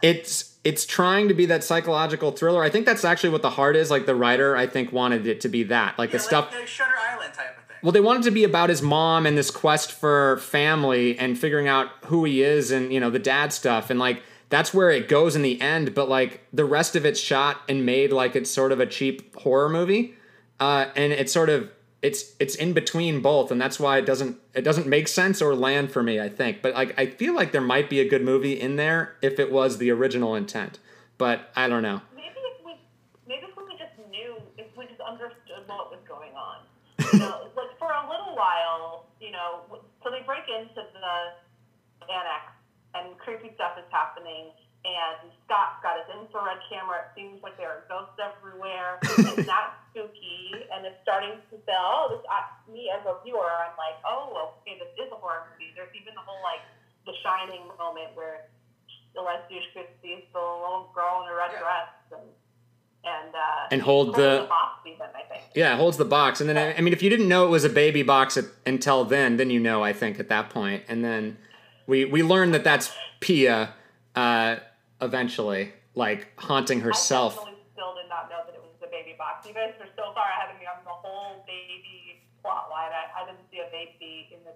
it's 0.02 0.51
it's 0.64 0.86
trying 0.86 1.28
to 1.28 1.34
be 1.34 1.46
that 1.48 1.64
psychological 1.64 2.32
thriller. 2.32 2.64
I 2.64 2.70
think 2.70 2.86
that's 2.86 3.04
actually 3.04 3.32
what 3.32 3.42
the 3.42 3.50
heart 3.52 3.76
is. 3.76 3.90
Like 3.90 4.06
the 4.06 4.16
writer, 4.16 4.56
I 4.56 4.68
think 4.68 4.92
wanted 4.92 5.26
it 5.26 5.42
to 5.42 5.50
be 5.50 5.64
that. 5.64 5.98
Like 5.98 6.10
yeah, 6.10 6.18
the 6.18 6.20
stuff. 6.20 6.52
like 6.52 6.62
the 6.62 6.68
Shutter 6.68 6.92
Island 7.10 7.34
type 7.34 7.58
of 7.58 7.64
thing. 7.66 7.78
Well, 7.82 7.92
they 7.92 8.02
wanted 8.02 8.24
to 8.24 8.32
be 8.32 8.44
about 8.44 8.70
his 8.70 8.82
mom 8.82 9.26
and 9.26 9.36
this 9.36 9.50
quest 9.50 9.92
for 9.92 10.38
family 10.38 11.18
and 11.18 11.38
figuring 11.38 11.68
out 11.68 11.90
who 12.06 12.26
he 12.26 12.44
is 12.44 12.70
and, 12.70 12.94
you 12.94 13.00
know, 13.00 13.10
the 13.10 13.20
dad 13.20 13.54
stuff. 13.54 13.90
And, 13.90 14.00
like, 14.00 14.22
that's 14.50 14.72
where 14.72 14.92
it 14.92 15.08
goes 15.08 15.36
in 15.36 15.42
the 15.42 15.60
end. 15.60 15.96
But, 15.96 16.08
like, 16.08 16.46
the 16.54 16.66
rest 16.66 16.96
of 16.96 17.08
it's 17.08 17.20
shot 17.20 17.62
and 17.68 17.84
made 17.84 18.12
like 18.12 18.36
it's 18.36 18.52
sort 18.52 18.72
of 18.72 18.80
a 18.80 18.86
cheap 18.86 19.36
horror 19.36 19.70
movie. 19.70 20.14
Uh, 20.60 20.88
and 20.96 21.12
it's 21.12 21.34
sort 21.34 21.50
of. 21.50 21.72
It's 22.02 22.34
it's 22.40 22.56
in 22.56 22.74
between 22.74 23.22
both, 23.22 23.52
and 23.52 23.62
that's 23.62 23.80
why 23.80 24.00
it 24.00 24.06
doesn't 24.06 24.38
it 24.56 24.64
doesn't 24.64 24.88
make 24.88 25.08
sense 25.08 25.42
or 25.42 25.54
land 25.56 25.92
for 25.92 26.02
me. 26.02 26.20
I 26.20 26.30
think, 26.30 26.62
but 26.62 26.74
like 26.74 26.98
I 27.00 27.06
feel 27.06 27.36
like 27.36 27.52
there 27.52 27.62
might 27.62 27.90
be 27.90 28.00
a 28.00 28.10
good 28.10 28.24
movie 28.24 28.60
in 28.60 28.76
there 28.76 29.16
if 29.22 29.40
it 29.40 29.52
was 29.52 29.78
the 29.78 29.92
original 29.92 30.34
intent, 30.36 30.80
but 31.18 31.52
I 31.56 31.68
don't 31.68 31.84
know. 31.84 32.02
Maybe 32.16 32.42
if 32.58 32.66
we, 32.66 32.74
maybe 33.28 33.46
if 33.46 33.56
we 33.56 33.78
just 33.78 33.94
knew, 34.10 34.36
if 34.58 34.66
we 34.76 34.86
just 34.88 35.02
understood 35.02 35.68
what 35.68 35.92
was 35.92 36.00
going 36.08 36.34
on. 36.34 36.66
You 37.14 37.20
know, 37.20 37.52
like 37.58 37.78
for 37.78 37.92
a 37.92 38.08
little 38.10 38.38
while, 38.38 39.06
you 39.20 39.32
know, 39.32 39.68
so 40.02 40.10
they 40.10 40.24
break 40.26 40.48
into 40.48 40.80
the 40.80 41.18
annex 42.08 42.56
and 42.96 43.18
creepy 43.18 43.52
stuff 43.56 43.78
is 43.78 43.86
happening. 43.92 44.52
And 44.82 45.30
Scott's 45.46 45.78
got 45.84 46.02
his 46.02 46.10
infrared 46.18 46.58
camera. 46.66 47.06
It 47.06 47.14
seems 47.14 47.44
like 47.44 47.58
there 47.58 47.70
are 47.70 47.84
ghosts 47.86 48.18
everywhere. 48.18 48.98
It's 49.04 49.46
not 49.54 49.81
spooky, 49.92 50.56
and 50.74 50.86
it's 50.88 50.98
starting 51.04 51.36
to 51.52 51.56
say, 51.68 51.76
"Oh, 51.76 52.08
this." 52.16 52.24
I, 52.32 52.48
me 52.72 52.90
as 52.90 53.04
a 53.06 53.16
viewer, 53.24 53.46
I'm 53.52 53.76
like, 53.78 54.00
"Oh, 54.08 54.56
okay, 54.64 54.80
this 54.80 54.90
is 54.98 55.12
a 55.12 55.16
horror 55.16 55.48
movie." 55.52 55.72
There's 55.76 55.92
even 55.94 56.16
the 56.16 56.22
whole 56.26 56.42
like 56.44 56.64
The 57.06 57.14
Shining 57.24 57.68
moment 57.78 58.16
where 58.16 58.48
Alessia 59.16 59.60
sees 60.02 60.24
the 60.34 60.40
little 60.40 60.90
girl 60.96 61.24
in 61.24 61.30
a 61.32 61.36
red 61.36 61.52
Yeah. 61.54 61.60
dress 61.60 61.90
and 62.12 62.28
and 63.04 63.34
uh, 63.36 63.68
And 63.72 63.82
hold 63.82 64.16
holds 64.16 64.18
the- 64.18 64.46
box 64.48 64.86
even. 64.86 65.08
I 65.16 65.24
think. 65.28 65.44
Yeah, 65.56 65.74
it 65.74 65.78
holds 65.78 65.98
the 65.98 66.06
box, 66.06 66.40
and 66.40 66.48
then 66.50 66.58
I 66.58 66.78
I 66.78 66.82
mean, 66.82 66.94
if 66.94 67.02
you 67.04 67.10
didn't 67.10 67.28
know 67.28 67.46
it 67.46 67.50
was 67.50 67.64
a 67.64 67.70
baby 67.70 68.04
box 68.04 68.38
at, 68.38 68.46
until 68.66 69.04
then, 69.06 69.38
then 69.38 69.50
you 69.50 69.60
know. 69.60 69.84
I 69.84 69.92
think 69.94 70.20
at 70.20 70.30
that 70.30 70.50
point, 70.50 70.84
and 70.88 71.04
then 71.04 71.38
we 71.88 72.06
we 72.06 72.24
learn 72.24 72.52
that 72.52 72.64
that's 72.64 72.92
Pia, 73.20 73.74
uh, 74.16 74.56
eventually, 75.02 75.74
like 75.96 76.28
haunting 76.40 76.82
herself. 76.82 77.34
I 77.34 77.36
definitely 77.46 77.64
still 77.74 77.94
did 77.96 78.08
not 78.10 78.30
know 78.30 78.42
that 78.46 78.56
it 79.22 79.30
was 79.30 79.46
the 79.46 79.46
box. 79.46 79.46
You 79.46 79.54
guys 79.54 79.78
were 79.78 79.92
so 79.94 80.14
far 80.18 80.26
ahead 80.34 80.50
of 80.50 80.58
me 80.58 80.66
on 80.66 80.82
the 80.84 80.94
whole 80.94 81.46
baby 81.46 82.22
plot 82.42 82.74
line. 82.74 82.90
I, 82.90 83.22
I 83.22 83.26
didn't 83.30 83.46
see 83.54 83.62
a 83.62 83.70
baby 83.70 84.34
in 84.34 84.42
the 84.44 84.54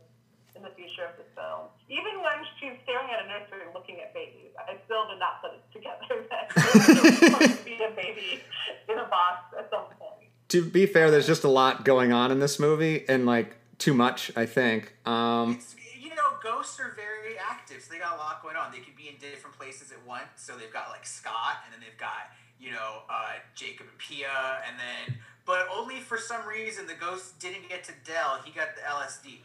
in 0.55 0.63
the 0.63 0.71
future 0.71 1.03
of 1.03 1.19
this 1.19 1.27
film. 1.35 1.67
Even 1.91 2.23
when 2.23 2.39
she's 2.59 2.79
staring 2.87 3.11
at 3.11 3.25
a 3.25 3.27
nursery 3.27 3.67
looking 3.75 3.99
at 3.99 4.13
babies, 4.13 4.55
I 4.55 4.79
still 4.87 5.03
did 5.11 5.19
not 5.19 5.43
put 5.43 5.51
it 5.51 5.63
together 5.75 6.23
that 6.31 6.47
there 6.55 7.03
was 7.03 7.19
going 7.19 7.57
to 7.59 7.63
be 7.67 7.75
a 7.83 7.91
baby 7.91 8.39
in 8.87 8.97
a 8.97 9.05
box 9.11 9.51
at 9.59 9.69
some 9.69 9.91
point. 9.99 10.31
To 10.49 10.63
be 10.63 10.85
fair, 10.85 11.11
there's 11.11 11.27
just 11.27 11.43
a 11.43 11.49
lot 11.49 11.83
going 11.83 12.13
on 12.13 12.31
in 12.31 12.39
this 12.39 12.57
movie, 12.57 13.03
and 13.09 13.25
like 13.25 13.57
too 13.77 13.93
much, 13.93 14.31
I 14.37 14.45
think. 14.45 14.95
Um, 15.05 15.59
It's, 15.59 15.75
you 15.99 16.15
know, 16.15 16.39
ghosts 16.41 16.79
are 16.79 16.95
very 16.95 17.35
active, 17.37 17.83
so 17.83 17.91
they 17.91 17.99
got 17.99 18.15
a 18.15 18.17
lot 18.17 18.41
going 18.41 18.55
on. 18.55 18.71
They 18.71 18.79
could 18.79 18.95
be 18.95 19.09
in 19.09 19.17
different 19.19 19.57
places 19.59 19.91
at 19.91 19.99
once. 20.07 20.31
So 20.37 20.55
they've 20.55 20.71
got 20.71 20.87
like 20.89 21.05
Scott, 21.05 21.67
and 21.67 21.73
then 21.73 21.81
they've 21.83 21.99
got 21.99 22.31
you 22.65 22.71
know 22.71 23.03
uh, 23.09 23.33
Jacob 23.53 23.85
and 23.89 23.97
Pia, 23.97 24.27
and 24.67 24.75
then 24.79 25.17
but 25.45 25.67
only 25.73 25.99
for 25.99 26.17
some 26.17 26.45
reason 26.47 26.87
the 26.87 26.95
ghost 26.95 27.39
didn't 27.39 27.69
get 27.69 27.83
to 27.85 27.91
Dell. 28.03 28.39
He 28.43 28.51
got 28.51 28.69
the 28.75 28.81
LSD. 28.81 29.37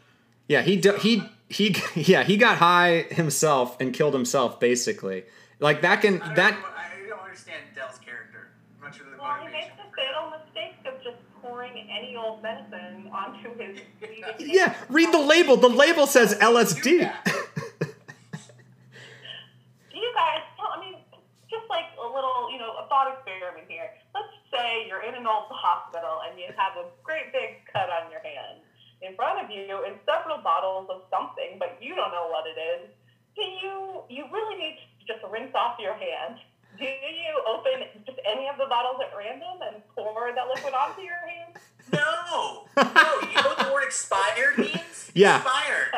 yeah, 0.49 0.63
he 0.63 0.77
do, 0.77 0.95
he 0.97 1.23
he 1.49 1.77
yeah 1.95 2.23
he 2.25 2.37
got 2.37 2.57
high 2.59 3.05
himself 3.11 3.77
and 3.81 3.93
killed 3.93 4.15
himself 4.15 4.59
basically. 4.59 5.25
Like 5.59 5.83
that 5.83 6.01
can 6.01 6.23
I 6.23 6.27
don't, 6.27 6.37
that 6.37 6.55
I 6.55 7.09
don't 7.09 7.21
understand 7.21 7.63
Dell's 7.75 7.99
character. 7.99 8.49
I'm 8.79 8.85
not 8.89 8.95
sure 8.97 9.05
the 9.11 9.19
Well, 9.21 9.35
he 9.43 9.49
makes 9.53 9.69
motivation. 9.69 9.77
the 9.77 9.97
fatal 9.97 10.25
mistake 10.31 10.75
of 10.87 10.95
just 11.05 11.19
pouring 11.43 11.75
any 11.91 12.17
old 12.17 12.43
medicine 12.43 13.11
onto 13.13 13.49
his. 13.59 13.81
yeah. 14.39 14.75
Read 14.89 15.13
the 15.13 15.19
label. 15.21 15.57
The 15.59 15.69
label 15.69 16.07
says 16.07 16.35
LSD. 16.39 16.83
Do 19.93 19.97
you 19.99 20.13
guys? 20.15 20.43
Well, 20.59 20.73
I 20.77 20.81
mean, 20.81 20.95
just 21.51 21.69
like 21.69 21.85
a 22.03 22.07
little, 22.15 22.40
you 22.51 22.59
know, 22.59 22.75
a 22.83 22.85
thought 22.91 23.07
experiment 23.15 23.71
here. 23.71 23.95
Let's 24.15 24.35
say 24.51 24.85
you're 24.91 25.07
in 25.07 25.15
an 25.15 25.27
old 25.27 25.47
hospital 25.49 26.21
and 26.27 26.39
you 26.39 26.51
have 26.59 26.75
a 26.77 26.91
great 27.07 27.31
big 27.33 27.63
cut 27.71 27.89
on 27.89 28.11
your 28.11 28.21
hand. 28.21 28.61
In 29.01 29.17
front 29.17 29.41
of 29.41 29.49
you 29.49 29.81
is 29.87 29.97
several 30.05 30.43
bottles 30.43 30.91
of 30.91 31.07
something, 31.09 31.57
but 31.59 31.79
you 31.81 31.95
don't 31.95 32.13
know 32.13 32.29
what 32.29 32.45
it 32.45 32.59
is. 32.59 32.91
Do 33.39 33.43
you? 33.43 34.03
You 34.11 34.27
really 34.29 34.59
need 34.59 34.77
to 34.77 35.15
just 35.15 35.25
rinse 35.31 35.55
off 35.55 35.79
your 35.81 35.95
hand. 35.95 36.37
Do 36.77 36.85
you 36.85 37.33
open 37.49 37.87
just 38.05 38.19
any 38.27 38.49
of 38.49 38.59
the 38.59 38.67
bottles 38.67 39.01
at 39.01 39.17
random 39.17 39.63
and 39.63 39.83
pour 39.95 40.33
that 40.35 40.47
liquid 40.49 40.75
onto 40.75 41.03
your 41.03 41.21
hand? 41.25 41.57
No, 41.93 42.67
no. 42.77 43.09
You 43.29 43.35
know 43.37 43.49
what 43.49 43.59
the 43.59 43.73
word 43.73 43.85
expired 43.85 44.59
means? 44.59 45.11
Yeah. 45.13 45.39
Expired. 45.39 45.91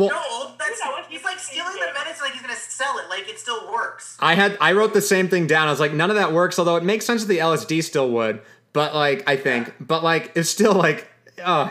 Well, 0.00 0.08
No, 0.10 0.54
that's 0.58 0.80
no, 0.84 0.96
he's 1.08 1.22
like 1.24 1.38
stealing 1.38 1.74
the 1.74 1.92
medicine 1.94 2.22
like 2.24 2.32
he's 2.32 2.42
gonna 2.42 2.54
sell 2.56 2.98
it, 2.98 3.08
like 3.08 3.28
it 3.28 3.38
still 3.38 3.70
works. 3.72 4.16
I 4.20 4.34
had 4.34 4.56
I 4.60 4.72
wrote 4.72 4.94
the 4.94 5.02
same 5.02 5.28
thing 5.28 5.46
down. 5.46 5.68
I 5.68 5.70
was 5.70 5.80
like, 5.80 5.92
none 5.92 6.10
of 6.10 6.16
that 6.16 6.32
works. 6.32 6.58
Although 6.58 6.76
it 6.76 6.84
makes 6.84 7.04
sense 7.06 7.22
that 7.22 7.28
the 7.28 7.38
LSD 7.38 7.82
still 7.84 8.10
would, 8.10 8.40
but 8.72 8.94
like 8.94 9.22
I 9.28 9.36
think, 9.36 9.74
but 9.80 10.02
like 10.02 10.32
it's 10.34 10.48
still 10.48 10.74
like, 10.74 11.08
uh, 11.42 11.70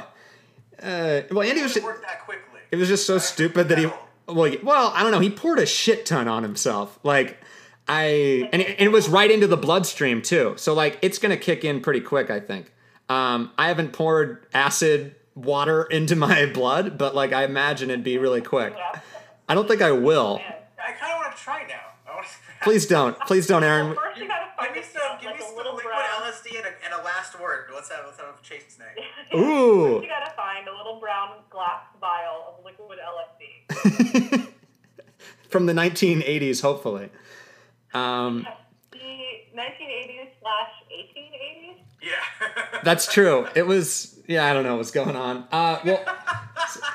uh 0.81 1.21
well, 1.31 1.41
Andy 1.41 1.59
It 1.59 1.63
was. 1.63 1.73
doesn't 1.73 1.83
work 1.83 2.01
that 2.01 2.23
quickly. 2.25 2.59
It 2.71 2.75
was 2.77 2.87
just 2.87 3.05
so 3.07 3.17
stupid 3.17 3.69
that 3.69 3.77
he. 3.77 3.87
Well, 4.27 4.55
well, 4.63 4.91
I 4.95 5.01
don't 5.01 5.11
know. 5.11 5.19
He 5.19 5.31
poured 5.31 5.57
a 5.59 5.65
shit 5.65 6.05
ton 6.05 6.27
on 6.27 6.43
himself. 6.43 6.99
Like, 7.03 7.39
I 7.87 8.47
and 8.53 8.61
it, 8.61 8.75
and 8.77 8.81
it 8.81 8.91
was 8.91 9.09
right 9.09 9.29
into 9.31 9.47
the 9.47 9.57
bloodstream 9.57 10.21
too. 10.21 10.53
So 10.57 10.73
like, 10.73 10.99
it's 11.01 11.17
gonna 11.17 11.37
kick 11.37 11.65
in 11.65 11.81
pretty 11.81 12.01
quick. 12.01 12.29
I 12.29 12.39
think. 12.39 12.71
Um, 13.09 13.51
I 13.57 13.69
haven't 13.69 13.91
poured 13.93 14.45
acid 14.53 15.15
water 15.43 15.83
into 15.91 16.15
my 16.15 16.45
blood, 16.45 16.97
but 16.97 17.15
like, 17.15 17.33
I 17.33 17.43
imagine 17.45 17.89
it'd 17.89 18.03
be 18.03 18.17
really 18.17 18.41
quick. 18.41 18.73
Yeah. 18.77 18.99
I 19.47 19.55
don't 19.55 19.67
think 19.67 19.81
I 19.81 19.91
will. 19.91 20.37
Man. 20.37 20.53
I 20.77 20.91
kind 20.93 21.11
of 21.13 21.17
want 21.19 21.35
to 21.35 21.41
try 21.41 21.65
now. 21.67 22.13
Want 22.13 22.25
to. 22.27 22.31
Please 22.63 22.85
don't. 22.85 23.17
Please 23.21 23.47
don't, 23.47 23.63
Aaron. 23.63 23.87
Well, 23.87 23.95
first 23.95 24.19
you 24.21 24.27
gotta 24.27 24.45
Give 24.45 24.65
find 24.65 24.73
me 24.75 24.81
a, 24.81 24.83
some. 24.83 25.17
Give 25.21 25.31
like 25.31 25.39
me 25.39 25.45
some 25.45 25.55
liquid 25.57 25.83
brown. 25.83 25.99
LSD 26.21 26.57
and 26.57 26.65
a, 26.65 26.85
and 26.85 26.93
a 27.01 27.03
last 27.03 27.39
word. 27.39 27.65
Let's 27.73 27.89
have 27.89 28.05
let's 28.05 28.19
have 28.19 28.41
Chase's 28.41 28.77
name. 29.33 29.41
Ooh. 29.41 30.01
You 30.01 30.07
gotta 30.07 30.31
find 30.35 30.67
a 30.67 30.75
little 30.75 30.99
brown 30.99 31.29
glass 31.49 31.83
vial 32.01 32.55
of 32.59 32.65
liquid 32.65 32.99
LSD. 32.99 34.49
from 35.49 35.65
the 35.65 35.73
1980s, 35.73 36.61
hopefully. 36.61 37.09
Um, 37.93 38.45
The 38.91 38.97
1980s 39.55 40.27
slash 40.41 40.71
1880s. 40.91 41.77
Yeah. 42.01 42.79
that's 42.83 43.11
true. 43.11 43.47
It 43.55 43.65
was, 43.65 44.18
yeah, 44.29 44.45
I 44.45 44.53
don't 44.53 44.63
know 44.63 44.77
what's 44.77 44.91
going 44.91 45.15
on. 45.15 45.47
Uh, 45.51 45.79
well, 45.83 46.05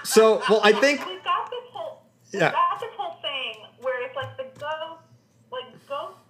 so, 0.04 0.40
well, 0.48 0.60
I 0.62 0.72
think, 0.72 1.04
We've 1.04 1.22
got 1.24 1.50
this 1.50 1.66
whole, 1.74 2.02
we've 2.32 2.40
Yeah. 2.42 2.52
got 2.52 2.78
this 2.80 2.94
whole 2.96 3.18
thing 3.20 3.66
where 3.82 4.06
it's 4.06 4.14
like 4.14 4.36
the 4.38 4.46
ghost, 4.58 5.02
like 5.50 5.66
ghosts 5.88 6.22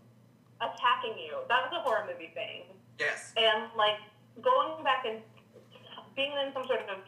attacking 0.65 1.19
you. 1.21 1.37
That 1.49 1.69
was 1.69 1.73
a 1.77 1.81
horror 1.85 2.09
movie 2.11 2.33
thing. 2.35 2.65
yes. 2.99 3.33
and 3.37 3.69
like 3.77 3.99
going 4.41 4.83
back 4.83 5.05
and 5.05 5.21
being 6.17 6.33
in 6.41 6.53
some 6.55 6.65
sort 6.67 6.81
of 6.89 6.99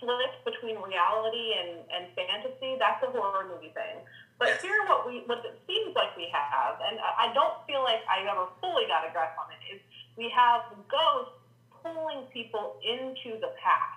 slip 0.00 0.32
between 0.44 0.80
reality 0.82 1.54
and, 1.54 1.84
and 1.94 2.10
fantasy, 2.16 2.76
that's 2.82 2.98
a 3.04 3.10
horror 3.14 3.46
movie 3.46 3.70
thing. 3.78 4.02
But 4.40 4.48
Yes. 4.58 4.62
here, 4.62 4.80
what 4.88 5.06
we 5.06 5.20
what 5.28 5.44
it 5.44 5.60
seems 5.68 5.94
like 5.94 6.16
we 6.16 6.26
have, 6.32 6.80
and 6.80 6.98
I 6.98 7.28
I 7.28 7.34
don't 7.36 7.60
feel 7.68 7.84
like 7.84 8.00
I 8.08 8.24
ever 8.26 8.48
fully 8.64 8.88
got 8.88 9.06
a 9.06 9.12
grasp 9.12 9.36
on 9.38 9.52
it, 9.52 9.60
is 9.76 9.80
we 10.16 10.32
have 10.32 10.62
ghosts 10.88 11.36
pulling 11.82 12.22
people 12.32 12.76
into 12.82 13.38
the 13.40 13.48
past. 13.62 13.96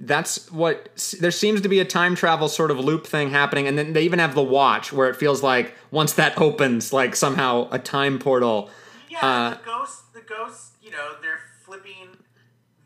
that's 0.00 0.50
what 0.50 0.88
there 1.20 1.30
seems 1.30 1.60
to 1.60 1.68
be 1.68 1.78
a 1.80 1.84
time 1.84 2.14
travel 2.14 2.48
sort 2.48 2.70
of 2.70 2.78
loop 2.78 3.06
thing 3.06 3.30
happening 3.30 3.66
and 3.68 3.76
then 3.78 3.92
they 3.92 4.02
even 4.02 4.18
have 4.18 4.34
the 4.34 4.42
watch 4.42 4.92
where 4.92 5.08
it 5.08 5.14
feels 5.16 5.42
like 5.42 5.74
once 5.90 6.14
that 6.14 6.36
opens 6.40 6.92
like 6.92 7.14
somehow 7.14 7.68
a 7.70 7.78
time 7.78 8.18
portal 8.18 8.70
Yeah, 9.10 9.18
Uh, 9.24 9.50
the 9.50 9.60
ghosts, 9.64 10.02
the 10.14 10.20
ghosts, 10.22 10.72
you 10.82 10.90
know, 10.90 11.12
they're 11.22 11.40
flipping 11.64 12.08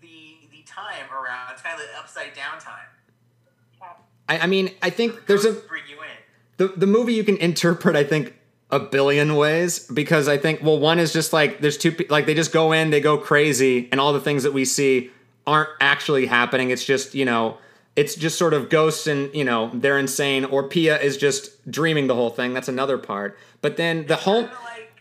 the 0.01 0.37
the 0.51 0.63
time 0.67 1.11
around. 1.13 1.53
It's 1.53 1.63
kind 1.63 1.81
of 1.81 1.87
the 1.87 1.99
upside 1.99 2.35
down 2.35 2.59
time. 2.59 2.89
I, 4.29 4.41
I 4.41 4.47
mean 4.47 4.71
i 4.83 4.91
The 4.91 4.97
think 4.97 5.27
there's 5.27 5.45
a 5.45 5.53
bring 5.53 5.83
you 5.89 5.97
in. 6.03 6.09
the, 6.59 6.69
the 6.77 6.87
movie 6.87 7.15
you 7.15 7.25
can 7.25 7.37
interpret 7.49 7.97
i 7.97 8.05
think 8.05 8.35
a 8.73 8.79
billion 8.79 9.37
ways 9.37 9.81
because 9.89 10.29
i 10.29 10.37
think 10.37 10.63
well 10.63 10.79
one 10.79 10.99
is 10.99 11.13
just 11.13 11.33
like 11.33 11.61
there's 11.61 11.77
two 11.77 11.95
like 12.09 12.27
they 12.27 12.35
just 12.35 12.53
go 12.53 12.73
in 12.73 12.91
they 12.91 13.01
go 13.01 13.19
crazy 13.19 13.89
and 13.91 14.01
all 14.01 14.13
the 14.13 14.21
things 14.21 14.45
that 14.45 14.53
we 14.53 14.65
see 14.65 15.11
aren't 15.47 15.71
actually 15.81 16.27
happening. 16.27 16.71
It's 16.71 16.85
just 16.85 17.15
you 17.15 17.25
know 17.25 17.59
it's 17.97 18.15
just 18.15 18.39
sort 18.39 18.55
of 18.55 18.71
ghosts 18.71 19.07
and 19.07 19.35
you 19.35 19.45
know 19.45 19.71
they're 19.75 19.99
insane. 19.99 20.45
Or 20.45 20.63
pia 20.63 20.99
is 21.01 21.17
just 21.17 21.71
dreaming 21.71 22.07
the 22.07 22.15
whole 22.15 22.31
thing. 22.31 22.55
That's 22.55 22.69
another 22.69 22.99
part. 22.99 23.37
But 23.61 23.77
then 23.77 24.07
the 24.07 24.17
whole 24.17 24.43
like 24.43 24.93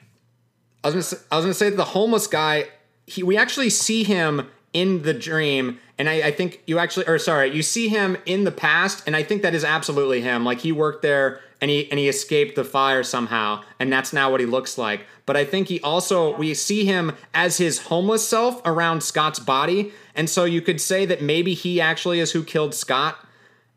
I 0.84 0.88
was 0.88 0.94
gonna 0.94 1.04
say, 1.04 1.18
I 1.32 1.36
was 1.36 1.46
gonna 1.46 1.54
say 1.54 1.70
the 1.70 1.86
homeless 1.86 2.28
guy, 2.28 2.66
he 3.06 3.24
we 3.24 3.38
actually 3.38 3.70
see 3.70 4.04
him 4.04 4.50
in 4.72 5.02
the 5.02 5.14
dream, 5.14 5.80
and 5.98 6.08
I, 6.08 6.28
I 6.28 6.32
think 6.32 6.62
you 6.68 6.78
actually, 6.78 7.08
or 7.08 7.18
sorry, 7.18 7.54
you 7.56 7.64
see 7.64 7.90
him 7.90 8.18
in 8.26 8.44
the 8.44 8.52
past, 8.52 9.04
and 9.08 9.16
I 9.16 9.24
think 9.24 9.42
that 9.42 9.56
is 9.56 9.64
absolutely 9.64 10.22
him. 10.22 10.46
Like 10.46 10.60
he 10.60 10.72
worked 10.72 11.02
there, 11.02 11.42
and 11.62 11.70
he 11.70 11.90
and 11.90 12.00
he 12.00 12.08
escaped 12.08 12.56
the 12.56 12.64
fire 12.64 13.04
somehow, 13.04 13.64
and 13.80 13.92
that's 13.92 14.14
now 14.14 14.32
what 14.32 14.40
he 14.40 14.46
looks 14.46 14.78
like. 14.78 15.06
But 15.26 15.36
I 15.38 15.46
think 15.46 15.68
he 15.68 15.80
also 15.82 16.36
we 16.38 16.54
see 16.54 16.86
him 16.86 17.14
as 17.34 17.58
his 17.58 17.84
homeless 17.84 18.28
self 18.28 18.62
around 18.66 19.02
Scott's 19.02 19.40
body, 19.40 19.92
and 20.16 20.30
so 20.30 20.46
you 20.46 20.62
could 20.62 20.82
say 20.82 21.06
that 21.06 21.22
maybe 21.22 21.54
he 21.54 21.82
actually 21.82 22.20
is 22.20 22.32
who 22.32 22.44
killed 22.44 22.74
Scott 22.74 23.26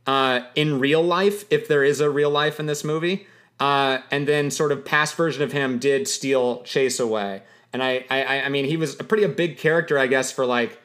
uh, 0.06 0.40
in 0.54 0.80
real 0.80 1.02
life, 1.02 1.44
if 1.50 1.68
there 1.68 1.84
is 1.84 2.00
a 2.00 2.10
real 2.10 2.30
life 2.30 2.58
in 2.58 2.66
this 2.66 2.84
movie. 2.84 3.26
Uh, 3.60 4.00
and 4.10 4.26
then 4.26 4.50
sort 4.50 4.72
of 4.72 4.84
past 4.84 5.14
version 5.14 5.42
of 5.42 5.52
him 5.52 5.78
did 5.78 6.08
steal 6.08 6.62
Chace 6.64 6.98
away. 6.98 7.42
And 7.72 7.82
I, 7.82 8.04
I, 8.10 8.42
I 8.42 8.48
mean, 8.48 8.64
he 8.64 8.76
was 8.76 8.98
a 8.98 9.04
pretty 9.04 9.22
a 9.22 9.28
big 9.28 9.56
character, 9.56 9.98
I 9.98 10.08
guess, 10.08 10.32
for 10.32 10.44
like 10.44 10.81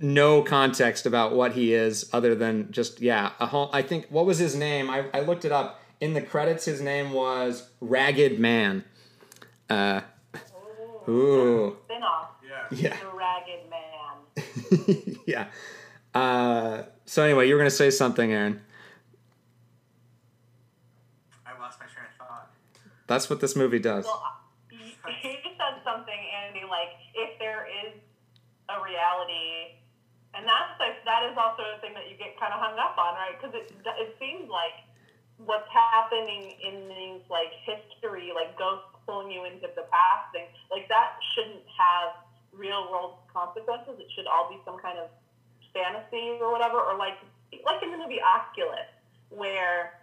no 0.00 0.42
context 0.42 1.06
about 1.06 1.34
what 1.34 1.52
he 1.52 1.72
is, 1.72 2.08
other 2.12 2.34
than 2.34 2.70
just 2.70 3.00
yeah. 3.00 3.32
A 3.40 3.46
home, 3.46 3.70
I 3.72 3.82
think 3.82 4.06
what 4.10 4.26
was 4.26 4.38
his 4.38 4.54
name? 4.54 4.90
I, 4.90 5.06
I 5.14 5.20
looked 5.20 5.44
it 5.44 5.52
up 5.52 5.80
in 6.00 6.14
the 6.14 6.20
credits. 6.20 6.64
His 6.66 6.80
name 6.80 7.12
was 7.12 7.68
Ragged 7.80 8.38
Man. 8.38 8.84
Uh, 9.68 10.02
ooh, 11.08 11.76
Spin 11.84 12.02
off, 12.02 12.30
yeah. 12.70 12.90
yeah, 12.90 12.96
the 13.00 13.16
Ragged 13.16 13.70
Man. 13.70 15.16
yeah. 15.26 15.46
Uh, 16.14 16.82
so 17.06 17.22
anyway, 17.22 17.48
you 17.48 17.54
were 17.54 17.60
gonna 17.60 17.70
say 17.70 17.90
something, 17.90 18.32
Aaron. 18.32 18.60
I 21.46 21.58
lost 21.58 21.78
my 21.80 21.86
train 21.86 22.06
of 22.10 22.26
thought. 22.26 22.50
That's 23.06 23.30
what 23.30 23.40
this 23.40 23.56
movie 23.56 23.78
does. 23.78 24.04
Well, 24.04 24.22
you 24.70 24.78
you 24.78 25.50
said 25.56 25.82
something, 25.82 26.20
Andy, 26.44 26.62
like 26.68 26.88
if 27.14 27.38
there 27.38 27.66
is 27.86 27.94
a 28.68 28.79
reality, 28.90 29.78
and 30.34 30.42
that's 30.42 30.74
like, 30.82 31.02
that 31.06 31.22
is 31.30 31.34
also 31.38 31.62
a 31.62 31.78
thing 31.78 31.94
that 31.94 32.10
you 32.10 32.18
get 32.18 32.34
kind 32.38 32.50
of 32.50 32.58
hung 32.58 32.74
up 32.78 32.98
on, 32.98 33.14
right? 33.14 33.34
Because 33.38 33.54
it 33.54 33.70
it 33.70 34.10
seems 34.18 34.50
like 34.50 34.82
what's 35.38 35.70
happening 35.70 36.58
in 36.60 36.90
these 36.90 37.22
like 37.30 37.54
history, 37.62 38.34
like 38.34 38.58
ghosts 38.58 38.90
pulling 39.06 39.30
you 39.30 39.46
into 39.46 39.70
the 39.78 39.86
past, 39.88 40.34
thing, 40.34 40.50
like 40.70 40.90
that 40.90 41.18
shouldn't 41.34 41.64
have 41.70 42.18
real 42.52 42.90
world 42.90 43.22
consequences. 43.30 43.98
It 44.02 44.10
should 44.14 44.26
all 44.26 44.50
be 44.50 44.58
some 44.66 44.78
kind 44.82 44.98
of 44.98 45.08
fantasy 45.70 46.36
or 46.42 46.50
whatever, 46.50 46.82
or 46.82 46.98
like 46.98 47.18
like 47.62 47.82
in 47.82 47.94
the 47.94 47.98
movie 47.98 48.20
Oculus, 48.22 48.90
where 49.30 50.00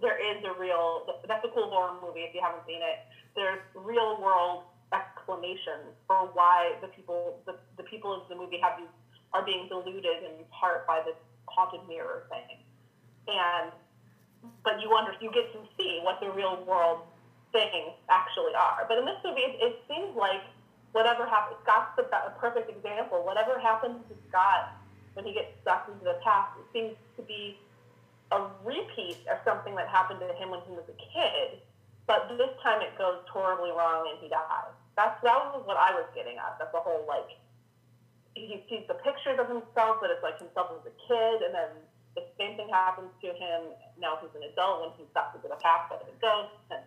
there 0.00 0.18
is 0.18 0.42
a 0.42 0.52
real 0.58 1.06
that's 1.28 1.44
a 1.44 1.52
cool 1.54 1.70
horror 1.70 1.94
movie 2.02 2.26
if 2.26 2.34
you 2.34 2.42
haven't 2.42 2.66
seen 2.66 2.82
it 2.82 3.06
there's 3.34 3.60
real 3.74 4.20
world 4.20 4.64
explanations 4.92 5.96
for 6.06 6.30
why 6.32 6.74
the 6.80 6.88
people 6.88 7.40
the, 7.46 7.56
the 7.76 7.82
people 7.82 8.12
of 8.12 8.28
the 8.28 8.36
movie 8.36 8.58
have 8.62 8.78
these 8.78 8.88
are 9.32 9.44
being 9.44 9.68
deluded 9.68 10.22
in 10.22 10.44
part 10.52 10.86
by 10.86 11.00
this 11.04 11.16
haunted 11.46 11.80
mirror 11.88 12.24
thing. 12.28 12.60
And 13.28 13.72
but 14.64 14.80
you 14.80 14.92
under 14.94 15.12
you 15.20 15.30
get 15.32 15.52
to 15.52 15.60
see 15.78 16.00
what 16.02 16.20
the 16.20 16.30
real 16.30 16.62
world 16.66 17.00
things 17.52 17.92
actually 18.08 18.54
are. 18.54 18.84
But 18.88 18.98
in 18.98 19.04
this 19.04 19.18
movie 19.24 19.42
it, 19.42 19.56
it 19.60 19.82
seems 19.88 20.16
like 20.16 20.42
whatever 20.92 21.26
happened 21.26 21.56
scott's 21.62 21.96
the 21.96 22.04
a 22.04 22.34
perfect 22.38 22.70
example. 22.70 23.24
Whatever 23.24 23.58
happens 23.58 23.96
to 24.08 24.14
scott 24.28 24.76
when 25.14 25.24
he 25.24 25.32
gets 25.32 25.52
sucked 25.64 25.88
into 25.90 26.04
the 26.04 26.18
past 26.24 26.52
it 26.58 26.66
seems 26.72 26.96
to 27.16 27.22
be 27.22 27.58
a 28.32 28.48
repeat 28.64 29.20
of 29.30 29.38
something 29.44 29.74
that 29.76 29.88
happened 29.88 30.20
to 30.20 30.32
him 30.34 30.50
when 30.50 30.60
he 30.66 30.72
was 30.72 30.84
a 30.88 30.96
kid, 30.96 31.60
but 32.06 32.32
this 32.38 32.48
time 32.62 32.80
it 32.80 32.96
goes 32.96 33.20
horribly 33.30 33.70
wrong 33.70 34.08
and 34.10 34.18
he 34.20 34.28
dies. 34.28 34.72
That's 34.96 35.16
that 35.22 35.38
was 35.54 35.64
what 35.64 35.76
I 35.76 35.94
was 35.94 36.04
getting 36.14 36.36
at. 36.36 36.56
That's 36.58 36.72
the 36.72 36.80
whole 36.80 37.04
like 37.08 37.36
he 38.34 38.64
sees 38.68 38.84
the 38.88 38.94
pictures 39.00 39.38
of 39.38 39.48
himself, 39.48 40.00
but 40.00 40.10
it's 40.10 40.22
like 40.22 40.38
himself 40.38 40.72
as 40.72 40.84
a 40.88 40.94
kid, 41.08 41.42
and 41.44 41.54
then 41.54 41.70
the 42.14 42.24
same 42.38 42.56
thing 42.56 42.68
happens 42.68 43.08
to 43.20 43.28
him 43.28 43.72
now 44.00 44.18
he's 44.20 44.32
an 44.36 44.44
adult 44.52 44.80
when 44.80 44.90
he's 44.96 45.08
sucked 45.14 45.36
into 45.36 45.48
the 45.48 45.56
past 45.60 45.88
by 45.88 45.96
the 45.96 46.12
ghost, 46.20 46.52
and 46.70 46.82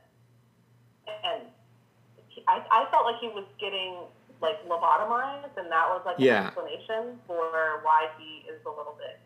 and 1.25 1.41
he, 2.29 2.43
I, 2.47 2.61
I 2.69 2.91
felt 2.91 3.05
like 3.05 3.17
he 3.21 3.29
was 3.29 3.45
getting 3.59 3.95
like 4.41 4.57
lobotomized, 4.67 5.55
and 5.57 5.71
that 5.71 5.87
was 5.89 6.01
like 6.05 6.17
Yeah. 6.19 6.41
an 6.41 6.45
explanation 6.47 7.19
for 7.25 7.81
why 7.83 8.09
he 8.17 8.45
is 8.49 8.59
a 8.65 8.69
little 8.69 8.95
bit 8.97 9.19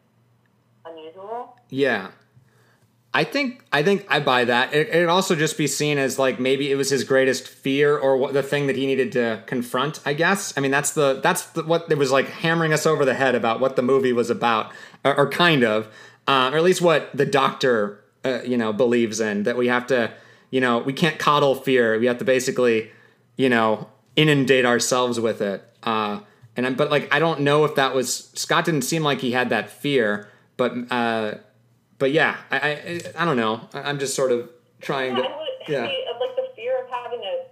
unusual. 0.85 1.57
Yeah. 1.69 2.11
I 3.13 3.23
think 3.23 3.65
I 3.71 3.81
think 3.81 4.05
I 4.07 4.19
buy 4.19 4.45
that. 4.45 4.73
It 4.73 4.89
it 4.89 5.09
also 5.09 5.35
just 5.35 5.57
be 5.57 5.65
seen 5.65 5.97
as 5.97 6.19
like 6.19 6.39
maybe 6.39 6.71
it 6.71 6.75
was 6.75 6.91
his 6.91 7.03
greatest 7.03 7.47
fear 7.47 7.97
or 7.97 8.17
what 8.17 8.33
the 8.33 8.43
thing 8.43 8.67
that 8.67 8.75
he 8.75 8.85
needed 8.85 9.11
to 9.13 9.41
confront. 9.47 9.99
I 10.05 10.13
guess. 10.13 10.55
I 10.55 10.61
mean 10.61 10.69
that's 10.69 10.91
the 10.93 11.19
that's 11.21 11.45
the, 11.47 11.63
what 11.63 11.91
it 11.91 11.97
was 11.97 12.11
like 12.11 12.27
hammering 12.27 12.71
us 12.71 12.85
over 12.85 13.05
the 13.05 13.15
head 13.15 13.33
about 13.33 13.59
what 13.59 13.75
the 13.75 13.81
movie 13.81 14.13
was 14.13 14.29
about, 14.29 14.71
or, 15.03 15.15
or 15.17 15.29
kind 15.29 15.63
of, 15.63 15.87
uh, 16.27 16.51
or 16.53 16.57
at 16.57 16.63
least 16.63 16.81
what 16.81 17.09
the 17.15 17.25
doctor 17.25 18.03
uh, 18.23 18.41
you 18.45 18.57
know 18.57 18.71
believes 18.71 19.19
in 19.19 19.41
that 19.43 19.57
we 19.57 19.67
have 19.67 19.87
to 19.87 20.11
you 20.51 20.61
know 20.61 20.77
we 20.77 20.93
can't 20.93 21.17
coddle 21.17 21.55
fear. 21.55 21.97
We 21.99 22.05
have 22.05 22.19
to 22.19 22.25
basically 22.25 22.91
you 23.37 23.49
know 23.49 23.89
inundate 24.15 24.65
ourselves 24.65 25.19
with 25.19 25.41
it. 25.41 25.63
Uh, 25.81 26.19
and 26.55 26.67
I'm, 26.67 26.75
but 26.75 26.91
like 26.91 27.11
I 27.11 27.17
don't 27.17 27.39
know 27.39 27.65
if 27.65 27.73
that 27.73 27.95
was 27.95 28.29
Scott 28.35 28.65
didn't 28.65 28.83
seem 28.83 29.01
like 29.01 29.19
he 29.21 29.31
had 29.31 29.49
that 29.49 29.71
fear, 29.71 30.29
but. 30.57 30.73
Uh, 30.91 31.35
but 31.99 32.11
yeah, 32.11 32.37
I, 32.49 32.57
I 32.57 33.01
I 33.21 33.25
don't 33.25 33.37
know. 33.37 33.67
I- 33.73 33.81
I'm 33.89 33.99
just 33.99 34.15
sort 34.15 34.31
of 34.31 34.49
trying 34.81 35.15
Yeah, 35.15 35.23
to. 35.23 35.27
I 35.29 35.37
would, 35.37 35.47
Yeah. 35.67 35.81
the, 35.81 36.19
like 36.25 36.35
the 36.35 36.47
fear 36.55 36.83
of 36.83 36.89
having 36.89 37.19
a 37.21 37.45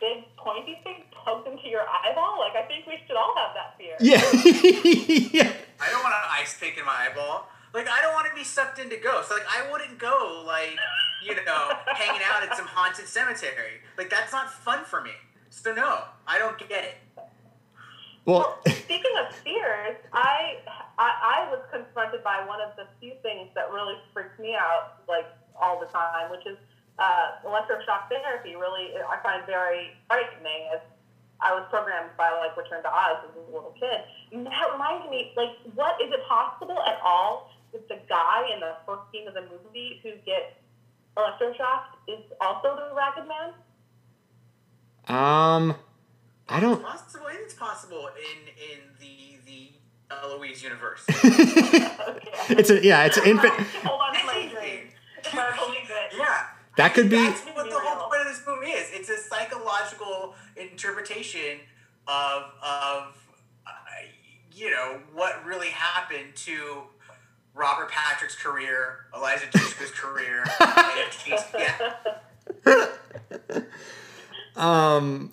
big 0.00 0.24
pointy 0.36 0.80
thing 0.82 1.04
poked 1.12 1.46
into 1.48 1.68
your 1.68 1.82
eyeball. 1.82 2.40
Like 2.40 2.56
I 2.56 2.66
think 2.66 2.86
we 2.86 2.98
should 3.06 3.16
all 3.16 3.34
have 3.36 3.54
that 3.54 3.76
fear. 3.78 3.96
Yeah. 4.00 4.20
yeah. 5.32 5.52
I 5.80 5.90
don't 5.90 6.02
want 6.02 6.14
an 6.14 6.26
ice 6.30 6.58
pick 6.58 6.76
in 6.78 6.84
my 6.84 7.08
eyeball. 7.10 7.48
Like 7.72 7.88
I 7.88 8.00
don't 8.02 8.12
want 8.14 8.26
to 8.28 8.34
be 8.34 8.44
sucked 8.44 8.78
into 8.78 8.96
ghosts. 8.96 9.30
Like 9.30 9.42
I 9.48 9.70
wouldn't 9.70 9.98
go 9.98 10.42
like 10.46 10.76
you 11.24 11.34
know 11.36 11.70
hanging 11.94 12.22
out 12.30 12.42
at 12.42 12.56
some 12.56 12.66
haunted 12.66 13.06
cemetery. 13.06 13.80
Like 13.98 14.10
that's 14.10 14.32
not 14.32 14.52
fun 14.52 14.84
for 14.84 15.00
me. 15.00 15.10
So 15.50 15.72
no, 15.74 16.04
I 16.26 16.38
don't 16.38 16.58
get 16.58 16.84
it. 16.84 16.94
Well, 18.26 18.58
Speaking 18.66 19.12
of 19.20 19.34
fears, 19.36 19.96
I, 20.12 20.56
I 20.98 21.46
I 21.46 21.50
was 21.50 21.60
confronted 21.70 22.24
by 22.24 22.44
one 22.46 22.60
of 22.60 22.76
the 22.76 22.86
few 23.00 23.12
things 23.22 23.48
that 23.54 23.70
really 23.70 23.94
freaks 24.12 24.38
me 24.38 24.54
out 24.54 25.02
like 25.08 25.26
all 25.60 25.78
the 25.78 25.86
time, 25.86 26.30
which 26.30 26.46
is 26.46 26.56
uh, 26.98 27.44
electroshock 27.44 28.08
therapy. 28.08 28.56
Really, 28.56 28.92
I 28.96 29.20
find 29.22 29.44
very 29.46 29.90
frightening 30.08 30.70
as 30.72 30.80
I 31.40 31.52
was 31.52 31.64
programmed 31.70 32.10
by 32.16 32.30
like 32.30 32.56
Return 32.56 32.82
to 32.82 32.88
Oz 32.88 33.18
as 33.28 33.36
a 33.36 33.52
little 33.52 33.74
kid. 33.78 34.00
And 34.32 34.46
that 34.46 34.72
reminds 34.72 35.10
me, 35.10 35.32
like, 35.36 35.50
what 35.74 36.00
is 36.00 36.10
it 36.12 36.20
possible 36.28 36.80
at 36.86 36.98
all 37.04 37.52
that 37.72 37.86
the 37.88 37.98
guy 38.08 38.48
in 38.52 38.60
the 38.60 38.76
first 38.86 39.02
scene 39.12 39.28
of 39.28 39.34
the 39.34 39.42
movie 39.42 40.00
who 40.02 40.12
gets 40.24 40.56
electroshocked 41.16 42.00
is 42.08 42.20
also 42.40 42.76
the 42.76 42.94
Ragged 42.94 43.28
Man? 43.28 43.52
Um, 45.06 45.74
I 46.48 46.60
don't. 46.60 46.82
Possible. 46.82 47.26
I 47.26 47.32
think 47.34 47.44
it's 47.44 47.54
possible 47.54 48.08
in 48.18 48.48
in 48.48 48.80
the 49.00 49.38
the 49.46 49.70
Eloise 50.14 50.62
universe. 50.62 51.04
Okay. 51.08 52.20
It's 52.50 52.70
a 52.70 52.84
yeah. 52.84 53.04
It's 53.04 53.16
an 53.16 53.24
infant. 53.26 53.54
Hold 53.84 54.00
on 54.00 54.14
to 54.14 54.24
my 54.26 54.48
dream. 54.52 54.88
If 55.18 55.34
I 55.34 55.56
believe 55.56 55.88
it. 55.90 56.18
yeah. 56.18 56.46
That 56.76 56.92
could 56.92 57.08
be. 57.08 57.16
That's 57.16 57.40
what 57.46 57.70
the 57.70 57.78
whole 57.78 58.08
point 58.08 58.20
of 58.22 58.26
this 58.28 58.42
movie 58.46 58.66
is. 58.72 58.88
It's 58.92 59.08
a 59.08 59.16
psychological 59.16 60.34
interpretation 60.56 61.60
of 62.06 62.42
of 62.62 63.16
uh, 63.66 63.70
you 64.52 64.70
know 64.70 65.00
what 65.14 65.42
really 65.46 65.68
happened 65.70 66.34
to 66.36 66.82
Robert 67.54 67.90
Patrick's 67.90 68.34
career, 68.36 69.06
Eliza 69.16 69.46
Dushku's 69.46 69.92
career. 69.92 70.44
and 70.60 71.12
she's- 71.12 71.44
yeah. 72.66 72.84
Um. 74.56 75.30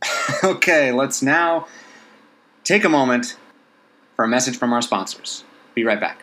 okay, 0.44 0.92
let's 0.92 1.22
now 1.22 1.66
take 2.64 2.84
a 2.84 2.88
moment 2.88 3.36
for 4.14 4.24
a 4.24 4.28
message 4.28 4.56
from 4.56 4.72
our 4.72 4.82
sponsors. 4.82 5.44
Be 5.74 5.84
right 5.84 6.00
back. 6.00 6.22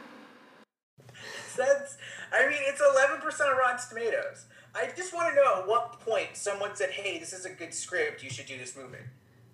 That's, 1.57 1.97
I 2.31 2.47
mean, 2.47 2.59
it's 2.61 2.81
11% 2.81 3.25
of 3.25 3.57
Rotten 3.57 3.79
Tomatoes. 3.89 4.45
I 4.75 4.89
just 4.95 5.13
want 5.13 5.29
to 5.29 5.35
know 5.35 5.61
at 5.61 5.67
what 5.67 5.99
point 5.99 6.29
someone 6.33 6.75
said, 6.75 6.89
hey, 6.89 7.19
this 7.19 7.31
is 7.31 7.45
a 7.45 7.51
good 7.51 7.73
script, 7.73 8.23
you 8.23 8.29
should 8.29 8.47
do 8.47 8.57
this 8.57 8.75
movie. 8.75 8.97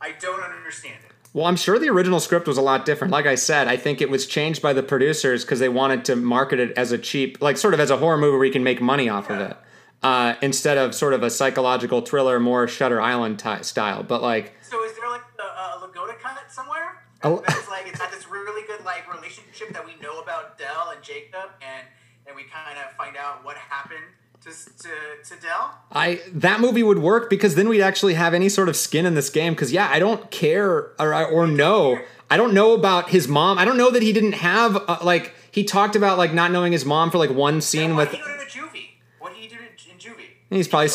I 0.02 0.14
don't 0.20 0.42
understand 0.42 1.00
it. 1.06 1.12
Well, 1.34 1.46
I'm 1.46 1.58
sure 1.58 1.78
the 1.78 1.90
original 1.90 2.20
script 2.20 2.48
was 2.48 2.58
a 2.58 2.62
lot 2.62 2.86
different. 2.86 3.12
Like 3.12 3.28
I 3.28 3.36
said, 3.36 3.68
I 3.68 3.78
think 3.78 4.02
it 4.02 4.10
was 4.10 4.26
changed 4.26 4.62
by 4.62 4.74
the 4.74 4.82
producers 4.82 5.44
because 5.44 5.60
they 5.60 5.70
wanted 5.70 6.06
to 6.06 6.16
market 6.16 6.60
it 6.60 6.72
as 6.76 6.92
a 6.92 6.98
cheap, 6.98 7.40
like 7.42 7.58
sort 7.58 7.74
of 7.74 7.80
as 7.80 7.92
a 7.92 7.98
horror 7.98 8.18
movie 8.18 8.38
where 8.38 8.46
you 8.46 8.52
can 8.52 8.64
make 8.64 8.82
money 8.82 9.10
off 9.10 9.30
of 9.30 9.40
it, 9.40 9.56
uh, 10.04 10.36
instead 10.42 10.78
of 10.78 10.96
sort 10.96 11.14
of 11.14 11.24
a 11.24 11.30
psychological 11.30 12.02
thriller, 12.02 12.40
more 12.40 12.68
Shutter 12.68 13.02
Island 13.02 13.40
ty- 13.40 13.62
style. 13.62 14.04
But 14.04 14.22
like, 14.22 14.54
So 14.62 14.84
is 14.84 14.96
there 14.98 15.10
like 15.10 15.22
a, 15.40 15.44
a 15.44 15.80
Legato 15.82 16.14
cut 16.22 16.40
somewhere? 16.50 17.04
Oh. 17.24 17.44
That's 17.48 17.68
like, 17.68 17.88
it's 17.88 18.00
got 18.00 18.12
this 18.12 18.30
really 18.30 18.66
good 18.66 18.86
like 18.86 19.12
relationship 19.14 19.74
that 19.74 19.86
we 19.86 19.96
know 20.02 20.22
about 20.22 20.58
Dell 20.58 20.92
and 20.96 21.04
Jacob, 21.04 21.52
and, 21.62 21.88
and 22.28 22.36
we 22.36 22.44
kind 22.44 22.78
of 22.78 22.96
find 22.96 23.18
out 23.18 23.44
what 23.44 23.58
happened 23.58 24.06
to, 24.42 24.50
to, 24.50 24.90
to 25.36 25.42
Dell? 25.42 25.78
I 25.92 26.22
that 26.32 26.60
movie 26.62 26.84
would 26.84 27.00
work 27.00 27.30
because 27.30 27.56
then 27.56 27.68
we'd 27.68 27.82
actually 27.82 28.14
have 28.14 28.34
any 28.34 28.50
sort 28.50 28.70
of 28.70 28.76
skin 28.76 29.06
in 29.06 29.14
this 29.14 29.30
game. 29.30 29.54
Because 29.54 29.72
yeah, 29.72 29.90
I 29.92 30.00
don't 30.00 30.32
care 30.32 30.94
or 31.00 31.14
or 31.26 31.48
know. 31.48 32.00
I 32.30 32.38
don't 32.38 32.54
know 32.54 32.74
about 32.74 33.10
his 33.10 33.28
mom. 33.28 33.58
I 33.58 33.66
don't 33.66 33.78
know 33.78 33.90
that 33.92 34.02
he 34.04 34.14
didn't 34.14 34.34
have 34.34 34.78
uh, 34.88 35.00
like 35.04 35.34
he 35.52 35.64
talked 35.64 35.96
about 35.96 36.18
like 36.18 36.34
not 36.34 36.52
knowing 36.52 36.72
his 36.72 36.86
mom 36.86 37.12
for 37.12 37.18
like 37.18 37.32
one 37.32 37.60
scene 37.62 37.96
with. 37.96 38.12
did 38.12 38.20
he 38.20 38.24
go 38.24 38.32
to 38.32 38.40
the 38.40 38.46
juvie? 38.50 38.90
What 39.20 39.34
did 39.34 39.42
he 39.42 39.48
do 39.50 39.56
in, 39.56 39.92
in 39.92 39.98
juvie? 39.98 40.30
He's 40.50 40.68
probably 40.68 40.90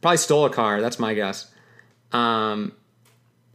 probably 0.00 0.18
stole 0.18 0.44
a 0.44 0.50
car. 0.50 0.80
That's 0.80 0.98
my 0.98 1.14
guess. 1.14 1.50
Um, 2.12 2.72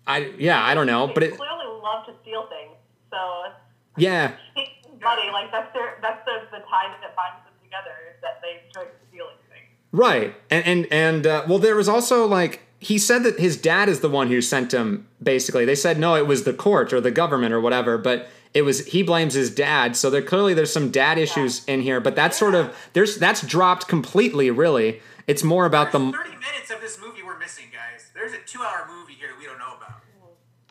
I 0.08 0.32
yeah, 0.38 0.64
I 0.64 0.74
don't 0.74 0.88
know, 0.88 1.08
but 1.08 1.22
they 1.22 1.28
it 1.28 1.38
clearly 1.38 1.66
love 1.82 2.06
to 2.06 2.14
steal 2.22 2.48
things. 2.48 2.78
So 3.10 3.54
yeah. 3.98 4.34
money, 5.02 5.30
like 5.32 5.52
that's 5.52 5.74
their 5.74 5.98
that's 6.02 6.24
the, 6.26 6.58
the 6.58 6.64
tie 6.66 6.94
that 7.02 7.16
binds 7.16 7.44
them 7.44 7.54
together 7.64 7.92
is 8.10 8.22
that 8.22 8.42
they 8.42 8.62
enjoy 8.68 8.90
stealing 9.10 9.36
things. 9.50 9.68
Right, 9.92 10.36
and 10.50 10.66
and 10.66 10.88
and 10.92 11.28
uh, 11.28 11.46
well, 11.48 11.60
there 11.60 11.76
was 11.76 11.90
also 11.90 12.26
like 12.26 12.62
he 12.80 12.98
said 12.98 13.24
that 13.24 13.40
his 13.40 13.58
dad 13.58 13.90
is 13.90 14.00
the 14.00 14.10
one 14.10 14.28
who 14.28 14.42
sent 14.42 14.74
him. 14.74 15.08
Basically, 15.22 15.66
they 15.66 15.76
said 15.76 16.00
no, 16.00 16.16
it 16.16 16.28
was 16.28 16.44
the 16.44 16.54
court 16.54 16.94
or 16.94 17.02
the 17.02 17.12
government 17.12 17.54
or 17.54 17.60
whatever, 17.60 17.98
but 17.98 18.30
it 18.54 18.64
was 18.64 18.86
he 18.88 19.04
blames 19.04 19.34
his 19.34 19.50
dad. 19.54 19.96
So 19.96 20.10
there 20.10 20.22
clearly 20.22 20.54
there's 20.54 20.74
some 20.74 20.92
dad 20.92 21.18
issues 21.18 21.64
in 21.66 21.82
here, 21.82 22.00
but 22.00 22.16
that's 22.16 22.38
sort 22.38 22.56
of 22.56 22.76
there's 22.94 23.18
that's 23.18 23.42
dropped 23.46 23.88
completely. 23.88 24.50
Really, 24.52 25.02
it's 25.28 25.44
more 25.44 25.66
about 25.66 25.92
the 25.92 26.00
30 26.00 26.12
minutes 26.12 26.72
of 26.74 26.82
this 26.82 27.00
movie 27.00 27.24
we're 27.24 27.38
missing, 27.40 27.66
guys. 27.72 28.12
There's 28.14 28.34
a 28.34 28.40
two 28.46 28.62
hour 28.62 28.88
movie 28.90 29.14
here 29.14 29.30
that 29.30 29.40
we 29.40 29.46
don't 29.46 29.60
know 29.60 29.76
about. 29.78 30.02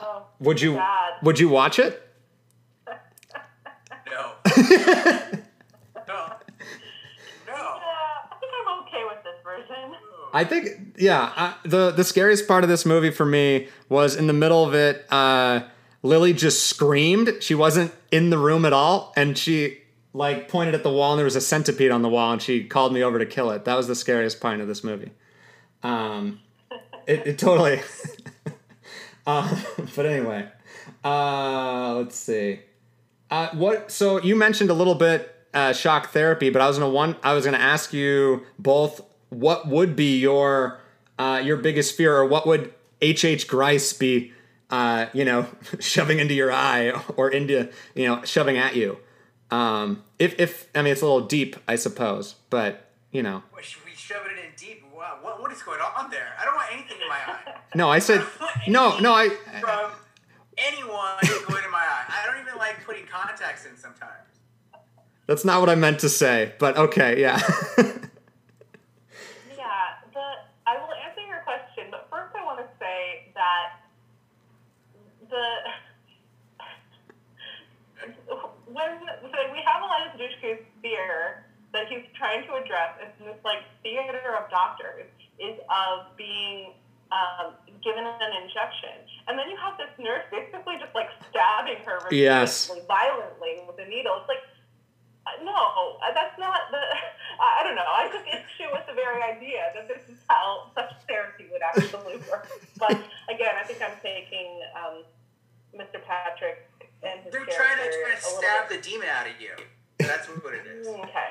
Oh, 0.02 0.26
would 0.38 0.60
you 0.60 0.74
Dad. 0.74 1.14
would 1.22 1.38
you 1.38 1.48
watch 1.48 1.78
it? 1.78 2.06
No. 2.86 4.32
no. 4.46 4.66
No. 4.66 4.72
yeah, 6.06 6.36
I 7.46 8.36
think 8.40 8.52
I'm 8.66 8.82
okay 8.82 9.04
with 9.04 9.22
this 9.22 9.36
version. 9.44 9.94
I 10.32 10.44
think, 10.44 10.96
yeah. 10.98 11.32
Uh, 11.36 11.54
the 11.64 11.90
the 11.90 12.04
scariest 12.04 12.46
part 12.48 12.64
of 12.64 12.70
this 12.70 12.86
movie 12.86 13.10
for 13.10 13.26
me 13.26 13.68
was 13.88 14.16
in 14.16 14.26
the 14.26 14.32
middle 14.32 14.64
of 14.64 14.74
it. 14.74 15.06
Uh, 15.10 15.62
Lily 16.02 16.32
just 16.32 16.66
screamed. 16.66 17.36
She 17.40 17.54
wasn't 17.54 17.92
in 18.10 18.30
the 18.30 18.38
room 18.38 18.64
at 18.64 18.72
all, 18.72 19.12
and 19.16 19.36
she 19.36 19.78
like 20.12 20.48
pointed 20.48 20.74
at 20.74 20.82
the 20.82 20.90
wall, 20.90 21.12
and 21.12 21.18
there 21.18 21.24
was 21.24 21.36
a 21.36 21.40
centipede 21.40 21.90
on 21.90 22.02
the 22.02 22.08
wall, 22.08 22.32
and 22.32 22.42
she 22.42 22.64
called 22.64 22.92
me 22.92 23.02
over 23.02 23.18
to 23.18 23.26
kill 23.26 23.50
it. 23.50 23.64
That 23.64 23.76
was 23.76 23.86
the 23.86 23.94
scariest 23.94 24.40
part 24.40 24.60
of 24.60 24.68
this 24.68 24.82
movie. 24.82 25.12
Um, 25.82 26.40
it, 27.06 27.26
it 27.26 27.38
totally. 27.38 27.80
uh, 29.26 29.60
but 29.94 30.06
anyway, 30.06 30.48
uh, 31.04 31.94
let's 31.96 32.16
see. 32.16 32.60
Uh, 33.30 33.48
what? 33.52 33.90
So 33.90 34.20
you 34.20 34.34
mentioned 34.36 34.70
a 34.70 34.74
little 34.74 34.94
bit 34.96 35.34
uh, 35.54 35.72
shock 35.72 36.10
therapy, 36.10 36.50
but 36.50 36.62
I 36.62 36.66
was 36.66 36.78
gonna 36.78 36.90
one. 36.90 37.16
I 37.22 37.34
was 37.34 37.44
gonna 37.44 37.58
ask 37.58 37.92
you 37.92 38.44
both. 38.58 39.02
What 39.28 39.68
would 39.68 39.94
be 39.94 40.18
your 40.18 40.80
uh, 41.18 41.40
your 41.44 41.56
biggest 41.56 41.96
fear, 41.96 42.16
or 42.16 42.26
what 42.26 42.46
would 42.46 42.74
H. 43.00 43.24
H. 43.24 43.46
Grice 43.46 43.92
be? 43.92 44.32
Uh, 44.70 45.06
you 45.12 45.24
know, 45.24 45.46
shoving 45.80 46.18
into 46.20 46.34
your 46.34 46.52
eye, 46.52 46.90
or 47.16 47.28
into 47.28 47.68
you 47.94 48.06
know, 48.06 48.24
shoving 48.24 48.56
at 48.56 48.76
you. 48.76 48.98
Um, 49.50 50.04
if 50.18 50.38
if 50.38 50.68
I 50.74 50.82
mean, 50.82 50.92
it's 50.92 51.02
a 51.02 51.06
little 51.06 51.26
deep, 51.26 51.56
I 51.66 51.76
suppose, 51.76 52.36
but 52.50 52.88
you 53.10 53.22
know, 53.22 53.42
we 53.54 53.62
shove 53.96 54.26
it 54.26 54.32
in 54.32 54.50
deep? 54.56 54.84
Wow, 54.94 55.18
what, 55.22 55.40
what 55.40 55.52
is 55.52 55.62
going 55.62 55.80
on 55.80 56.10
there? 56.10 56.34
I 56.40 56.44
don't 56.44 56.54
want 56.54 56.72
anything 56.72 56.98
in 57.02 57.08
my 57.08 57.16
eye. 57.16 57.54
no, 57.74 57.88
I 57.88 57.98
said 57.98 58.24
no, 58.68 58.98
no, 58.98 59.12
I. 59.12 59.28
From 59.60 59.90
anyone 60.58 61.16
going 61.48 61.64
in 61.64 61.70
my 61.70 61.78
eye. 61.78 62.04
I 62.08 62.26
don't 62.26 62.40
even 62.40 62.58
like 62.58 62.84
putting 62.84 63.06
contacts 63.06 63.66
in 63.66 63.76
sometimes. 63.76 64.12
That's 65.26 65.44
not 65.44 65.60
what 65.60 65.70
I 65.70 65.74
meant 65.74 66.00
to 66.00 66.08
say, 66.08 66.52
but 66.58 66.76
okay. 66.76 67.20
Yeah, 67.20 67.38
the 67.76 67.86
I 70.66 70.76
will 70.76 70.94
answer 70.94 71.20
your 71.26 71.40
question, 71.44 71.86
but 71.90 72.08
first 72.10 72.34
I 72.34 72.44
want 72.44 72.58
to 72.58 72.66
say 72.78 73.32
that 73.34 73.80
the 75.40 75.50
when 78.70 78.90
so 79.02 79.38
we 79.52 79.60
have 79.66 79.82
Eliza 79.82 80.16
Dushku's 80.16 80.62
fear 80.82 81.44
that 81.72 81.86
he's 81.88 82.04
trying 82.16 82.46
to 82.46 82.54
address 82.54 82.94
is 83.02 83.12
this 83.24 83.40
like 83.44 83.62
theater 83.82 84.36
of 84.38 84.50
doctors 84.50 85.06
is 85.38 85.58
of 85.70 86.12
being 86.16 86.72
um, 87.10 87.54
given 87.82 88.04
an 88.06 88.32
injection, 88.42 88.94
and 89.26 89.38
then 89.38 89.50
you 89.50 89.56
have 89.58 89.74
this 89.78 89.90
nurse 89.98 90.22
basically 90.30 90.78
just 90.78 90.94
like 90.94 91.10
stabbing 91.30 91.82
her 91.84 91.98
Yes. 92.14 92.70
violently 92.86 93.58
with 93.66 93.78
a 93.82 93.88
needle. 93.88 94.14
It's 94.22 94.28
like 94.28 94.44
uh, 95.26 95.42
no, 95.44 95.98
uh, 96.00 96.14
that's 96.14 96.38
not 96.38 96.70
the. 96.70 96.78
I 97.42 97.60
I 97.60 97.64
don't 97.64 97.74
know. 97.74 97.86
I 97.88 98.08
took 98.08 98.26
issue 98.26 98.70
with 98.72 98.86
the 98.86 98.94
very 98.94 99.22
idea 99.22 99.72
that 99.74 99.88
this 99.88 100.02
is 100.08 100.22
how 100.28 100.70
such 100.74 100.92
therapy 101.08 101.46
would 101.50 101.62
actually 101.62 102.16
work. 102.30 102.48
But 102.78 102.96
again, 103.28 103.54
I 103.58 103.64
think 103.64 103.82
I'm 103.82 103.96
taking 104.02 104.60
um, 104.78 105.02
Mr. 105.76 106.02
Patrick 106.04 106.66
and 107.02 107.20
his 107.24 107.32
They're 107.32 107.44
trying 107.46 107.78
to, 107.78 107.88
trying 107.90 108.16
to 108.16 108.22
stab 108.22 108.68
bit- 108.68 108.82
the 108.82 108.90
demon 108.90 109.08
out 109.08 109.26
of 109.26 109.40
you. 109.40 109.52
That's 109.98 110.26
what 110.28 110.54
it 110.54 110.66
is. 110.66 110.86
Okay. 111.06 111.30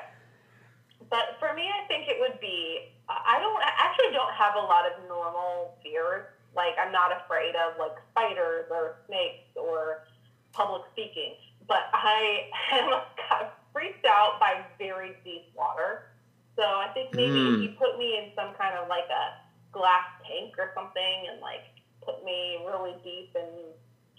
But 1.08 1.36
for 1.40 1.54
me, 1.54 1.66
I 1.66 1.86
think 1.88 2.06
it 2.08 2.16
would 2.20 2.38
be. 2.40 2.92
I 3.08 3.40
don't 3.40 3.58
I 3.60 3.70
actually 3.78 4.12
don't 4.14 4.32
have 4.32 4.54
a 4.54 4.60
lot 4.60 4.86
of 4.86 4.92
normal 5.08 5.74
fears. 5.82 6.24
Like 6.54 6.74
I'm 6.80 6.92
not 6.92 7.10
afraid 7.10 7.54
of 7.56 7.74
like 7.78 7.96
spiders 8.12 8.66
or 8.70 8.96
snakes 9.08 9.50
or 9.56 10.06
public 10.52 10.82
speaking. 10.92 11.34
But 11.66 11.90
I 11.92 12.46
am 12.72 12.90
kind 13.28 13.46
of 13.46 13.50
freaked 13.72 14.06
out 14.06 14.38
by 14.38 14.62
very 14.78 15.16
deep 15.24 15.50
water. 15.56 16.06
So 16.54 16.62
I 16.62 16.88
think 16.94 17.12
maybe 17.14 17.32
Mm. 17.34 17.54
if 17.56 17.62
you 17.62 17.76
put 17.76 17.98
me 17.98 18.16
in 18.18 18.30
some 18.36 18.54
kind 18.54 18.76
of 18.78 18.86
like 18.88 19.08
a 19.10 19.34
glass 19.72 20.06
tank 20.26 20.54
or 20.58 20.70
something 20.76 21.26
and 21.30 21.40
like 21.40 21.64
put 22.02 22.24
me 22.24 22.58
really 22.66 22.94
deep 23.02 23.34
in 23.34 23.48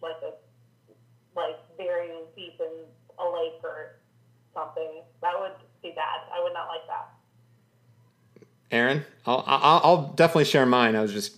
like 0.01 0.15
a 0.23 0.31
like 1.35 1.55
very 1.77 2.09
deep 2.35 2.59
in 2.59 2.85
a 3.19 3.23
lake 3.29 3.61
or 3.63 3.95
something, 4.53 5.01
that 5.21 5.39
would 5.39 5.51
be 5.81 5.91
bad. 5.95 6.19
I 6.33 6.41
would 6.43 6.53
not 6.53 6.67
like 6.67 6.85
that. 6.87 8.45
Aaron, 8.71 9.03
I'll, 9.25 9.43
I'll 9.47 9.81
I'll 9.83 10.03
definitely 10.13 10.45
share 10.45 10.65
mine. 10.65 10.95
I 10.95 11.01
was 11.01 11.11
just 11.13 11.37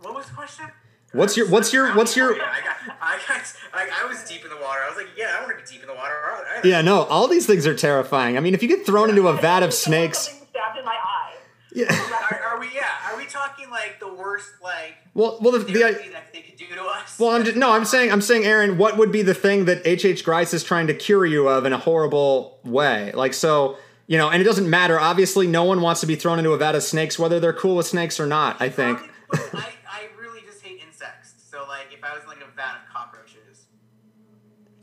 What 0.00 0.14
was 0.14 0.26
the 0.26 0.34
question? 0.34 0.66
What's 1.12 1.36
your- 1.36 1.48
what's 1.48 1.72
your- 1.72 1.94
what's 1.94 2.14
your- 2.14 2.36
Yeah, 2.36 2.42
I 2.52 2.60
got, 2.60 2.76
I 3.00 3.18
got, 3.26 3.56
I, 3.72 4.04
I 4.04 4.06
was 4.06 4.22
deep 4.24 4.42
in 4.44 4.50
the 4.50 4.56
water. 4.56 4.80
I 4.84 4.88
was 4.88 4.98
like, 4.98 5.06
yeah, 5.16 5.34
I 5.38 5.42
want 5.42 5.56
to 5.56 5.64
be 5.64 5.70
deep 5.70 5.80
in 5.80 5.86
the 5.88 5.94
water. 5.94 6.12
I, 6.12 6.58
I, 6.58 6.60
yeah, 6.66 6.82
no, 6.82 7.04
all 7.04 7.26
these 7.26 7.46
things 7.46 7.66
are 7.66 7.74
terrifying. 7.74 8.36
I 8.36 8.40
mean, 8.40 8.52
if 8.52 8.62
you 8.62 8.68
get 8.68 8.84
thrown 8.84 9.08
into 9.08 9.26
a 9.28 9.32
vat 9.40 9.58
of 9.62 9.62
I 9.62 9.66
just 9.68 9.84
don't 9.86 9.98
want 10.00 10.14
snakes, 10.14 10.18
stabbed 10.50 10.78
in 10.78 10.84
my 10.84 10.92
eye. 10.92 11.32
Yeah. 11.72 11.86
Are, 12.30 12.40
are 12.54 12.60
we? 12.60 12.68
Yeah. 12.74 12.84
Are 13.10 13.16
we 13.16 13.24
talking 13.26 13.70
like 13.70 13.98
the 13.98 14.12
worst 14.12 14.48
like 14.62 14.94
Well, 15.14 15.38
well, 15.40 15.52
the, 15.52 15.60
the 15.60 15.72
therapy 15.72 16.08
that 16.10 16.32
they 16.34 16.40
could 16.42 16.45
do 16.68 16.74
to 16.76 16.82
us? 16.84 17.18
well, 17.18 17.30
I'm 17.30 17.44
just, 17.44 17.56
no, 17.56 17.72
I'm 17.72 17.84
saying, 17.84 18.10
I'm 18.12 18.20
saying, 18.20 18.44
Aaron, 18.44 18.78
what 18.78 18.96
would 18.96 19.10
be 19.12 19.22
the 19.22 19.34
thing 19.34 19.64
that 19.66 19.78
H.H. 19.86 20.04
H. 20.04 20.24
Grice 20.24 20.52
is 20.54 20.62
trying 20.64 20.86
to 20.88 20.94
cure 20.94 21.24
you 21.26 21.48
of 21.48 21.64
in 21.64 21.72
a 21.72 21.78
horrible 21.78 22.58
way? 22.64 23.12
Like, 23.12 23.34
so, 23.34 23.76
you 24.06 24.18
know, 24.18 24.28
and 24.30 24.40
it 24.40 24.44
doesn't 24.44 24.68
matter. 24.68 24.98
Obviously, 25.00 25.46
no 25.46 25.64
one 25.64 25.80
wants 25.80 26.00
to 26.02 26.06
be 26.06 26.14
thrown 26.16 26.38
into 26.38 26.50
a 26.52 26.56
vat 26.58 26.74
of 26.74 26.82
snakes, 26.82 27.18
whether 27.18 27.40
they're 27.40 27.52
cool 27.52 27.76
with 27.76 27.86
snakes 27.86 28.18
or 28.20 28.26
not. 28.26 28.60
I 28.60 28.68
think. 28.68 28.98
I, 29.32 29.68
I 29.90 30.08
really 30.20 30.40
just 30.46 30.62
hate 30.62 30.80
insects. 30.86 31.34
So 31.50 31.64
like, 31.68 31.86
if 31.92 32.04
I 32.04 32.12
was 32.14 32.22
in, 32.22 32.28
like 32.28 32.38
a 32.40 32.50
vat 32.56 32.82
of 32.86 32.92
cockroaches, 32.94 33.66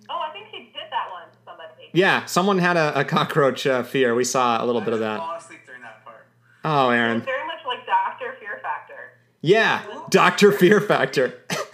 Oh, 0.10 0.20
I 0.20 0.32
think 0.34 0.48
she 0.52 0.58
did 0.66 0.84
that 0.92 1.10
one. 1.12 1.24
Somebody. 1.46 1.90
Yeah, 1.94 2.26
someone 2.26 2.58
had 2.60 2.76
a, 2.78 3.00
a 3.00 3.06
cockroach 3.06 3.66
uh, 3.66 3.84
fear. 3.84 4.14
We 4.14 4.26
saw 4.26 4.64
a 4.64 4.66
little 4.66 4.82
I 4.82 4.86
bit 4.86 4.94
of 4.94 5.00
that. 5.00 5.20
fall 5.20 5.36
asleep 5.38 5.60
during 5.66 5.82
that 5.82 6.04
part. 6.04 6.28
Oh, 6.66 6.90
It's 6.90 6.98
Aaron. 6.98 7.22
very 7.22 7.48
much 7.48 7.60
like 7.66 7.86
Doctor 7.86 8.36
Fear 8.40 8.60
Factor. 8.62 9.14
Yeah, 9.42 9.82
Doctor 10.10 10.52
Fear 10.52 10.82
Factor. 10.82 11.34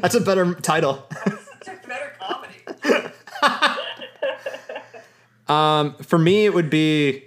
That's 0.00 0.14
a 0.14 0.20
better 0.20 0.54
title. 0.54 1.06
A 1.26 1.86
better 1.86 2.12
comedy. 2.20 3.12
Um, 5.48 5.94
for 6.02 6.18
me, 6.18 6.44
it 6.44 6.52
would 6.52 6.68
be, 6.68 7.24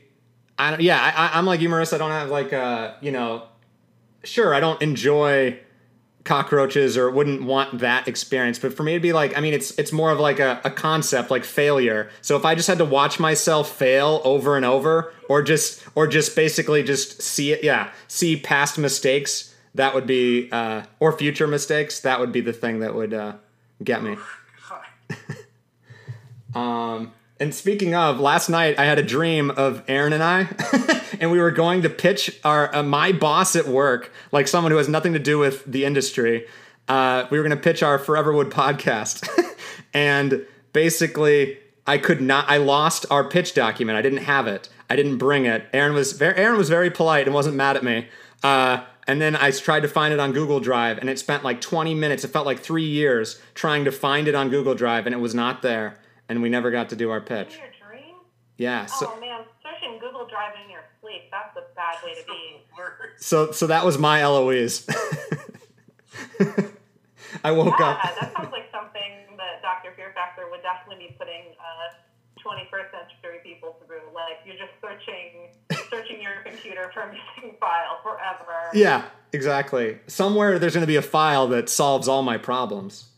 I 0.60 0.70
don't. 0.70 0.82
Yeah, 0.82 1.00
I- 1.02 1.38
I'm 1.40 1.48
like 1.48 1.60
you, 1.60 1.70
Marissa. 1.70 1.94
I 1.94 1.98
don't 1.98 2.12
have 2.12 2.30
like 2.30 2.54
uh, 2.54 2.94
you 3.02 3.12
know, 3.12 3.48
sure, 4.24 4.54
I 4.54 4.60
don't 4.60 4.80
enjoy 4.80 5.60
cockroaches 6.24 6.98
or 7.00 7.10
wouldn't 7.10 7.42
want 7.42 7.80
that 7.80 8.08
experience. 8.08 8.60
But 8.60 8.76
for 8.76 8.84
me, 8.84 8.92
it'd 8.92 9.02
be 9.02 9.12
like, 9.12 9.36
I 9.36 9.42
mean, 9.42 9.56
it's 9.56 9.72
it's 9.80 9.92
more 9.92 10.12
of 10.12 10.20
like 10.20 10.40
a, 10.40 10.62
a 10.64 10.70
concept, 10.70 11.32
like 11.32 11.44
failure. 11.44 12.12
So 12.22 12.36
if 12.36 12.46
I 12.46 12.54
just 12.54 12.68
had 12.68 12.78
to 12.78 12.86
watch 12.86 13.20
myself 13.20 13.76
fail 13.76 14.22
over 14.24 14.56
and 14.56 14.66
over, 14.66 15.12
or 15.28 15.42
just 15.42 15.84
or 15.96 16.06
just 16.06 16.36
basically 16.36 16.84
just 16.84 17.24
see 17.24 17.54
it, 17.54 17.64
yeah, 17.64 17.90
see 18.08 18.38
past 18.38 18.78
mistakes, 18.78 19.51
that 19.76 19.94
would 19.94 20.08
be, 20.08 20.50
uh, 20.52 20.84
or 21.00 21.12
future 21.12 21.48
mistakes, 21.48 22.00
that 22.02 22.20
would 22.20 22.32
be 22.32 22.42
the 22.42 22.54
thing 22.54 22.80
that 22.80 22.96
would 22.96 23.14
uh, 23.14 23.34
get 23.84 24.04
me. 24.04 24.18
Um, 26.54 27.14
and 27.40 27.54
speaking 27.56 27.96
of, 27.96 28.20
last 28.20 28.50
night 28.50 28.78
I 28.78 28.86
had 28.86 29.00
a 29.00 29.04
dream 29.04 29.52
of 29.52 29.84
Aaron 29.88 30.14
and 30.14 30.24
I, 30.24 30.48
and 31.20 31.32
we 31.32 31.40
were 31.40 31.52
going 31.52 31.82
to 31.84 31.90
pitch 31.90 32.40
our 32.44 32.74
uh, 32.76 32.84
my 32.84 33.12
boss 33.12 33.56
at 33.56 33.68
work, 33.68 34.12
like 34.32 34.48
someone 34.48 34.72
who 34.72 34.78
has 34.78 34.90
nothing 34.90 35.14
to 35.14 35.20
do 35.20 35.40
with 35.40 35.64
the 35.66 35.86
industry. 35.86 36.46
Uh, 36.88 37.26
we 37.30 37.38
were 37.38 37.44
going 37.44 37.56
to 37.56 37.64
pitch 37.64 37.82
our 37.84 37.98
Foreverwood 37.98 38.52
podcast, 38.52 39.28
and 39.94 40.46
basically 40.74 41.58
I 41.88 41.98
could 41.98 42.22
not. 42.22 42.50
I 42.50 42.58
lost 42.58 43.06
our 43.10 43.24
pitch 43.24 43.54
document. 43.54 43.98
I 43.98 44.02
didn't 44.02 44.20
have 44.20 44.48
it. 44.48 44.70
I 44.90 44.96
didn't 44.96 45.18
bring 45.18 45.46
it. 45.46 45.68
Aaron 45.74 45.94
was 45.94 46.12
very, 46.12 46.36
Aaron 46.36 46.58
was 46.58 46.70
very 46.70 46.92
polite 46.92 47.26
and 47.26 47.34
wasn't 47.34 47.56
mad 47.56 47.78
at 47.78 47.84
me. 47.84 48.08
Uh, 48.44 48.84
and 49.08 49.22
then 49.22 49.36
I 49.36 49.52
tried 49.52 49.82
to 49.82 49.88
find 49.88 50.14
it 50.14 50.20
on 50.20 50.32
Google 50.34 50.60
Drive, 50.60 50.98
and 51.00 51.10
it 51.10 51.20
spent 51.20 51.44
like 51.44 51.62
20 51.62 51.94
minutes. 51.96 52.24
It 52.24 52.30
felt 52.30 52.46
like 52.46 52.60
three 52.60 52.86
years 52.88 53.40
trying 53.56 53.86
to 53.86 53.92
find 53.92 54.28
it 54.28 54.36
on 54.36 54.50
Google 54.50 54.76
Drive, 54.76 55.06
and 55.06 55.16
it 55.16 55.20
was 55.20 55.34
not 55.36 55.62
there. 55.62 55.98
And 56.30 56.42
we 56.42 56.50
never 56.50 56.72
got 56.72 56.90
to 56.90 56.96
do 56.96 57.10
our 57.12 57.20
pitch. 57.22 57.54
In 57.56 57.60
your 57.60 57.70
dream? 57.90 58.16
Yeah. 58.58 58.86
So, 58.86 59.12
oh 59.16 59.20
man, 59.20 59.42
searching 59.64 60.00
Google 60.00 60.28
Drive 60.28 60.54
in 60.64 60.70
your 60.72 60.84
sleep, 61.02 61.24
that's 61.32 61.56
a 61.58 61.64
bad 61.76 61.96
way 62.06 62.14
to 62.16 62.26
be. 62.28 62.62
So, 63.18 63.52
so 63.52 63.68
that 63.68 63.86
was 63.86 63.98
my 63.98 64.22
Eloise. 64.22 64.86
I 67.44 67.52
woke 67.52 67.74
Yeah, 67.80 67.86
up. 67.90 68.04
that 68.20 68.34
sounds 68.36 68.52
like 68.52 68.68
something 68.72 69.38
that 69.38 69.62
Dr. 69.62 69.94
Fear 69.96 70.12
Factor 70.14 70.50
would 70.52 70.62
definitely 70.62 71.08
be 71.08 71.16
putting 71.18 71.56
uh, 71.58 71.96
21st 72.44 72.92
century 72.92 73.40
people 73.44 73.78
through. 73.88 74.02
Like 74.14 74.44
you're 74.46 74.58
just 74.60 74.74
searching, 74.82 74.92
searching 74.92 75.40
your 75.41 75.41
computer 76.62 76.92
for 76.94 77.02
a 77.02 77.08
missing 77.08 77.56
file 77.60 78.00
forever. 78.04 78.70
Yeah, 78.74 79.04
exactly. 79.34 80.00
Somewhere 80.08 80.60
there's 80.60 80.74
going 80.74 80.84
to 80.84 80.88
be 80.88 80.96
a 80.98 81.02
file 81.02 81.48
that 81.50 81.70
solves 81.70 82.08
all 82.08 82.24
my 82.24 82.38
problems. 82.38 83.10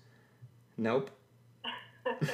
Nope. 0.78 1.10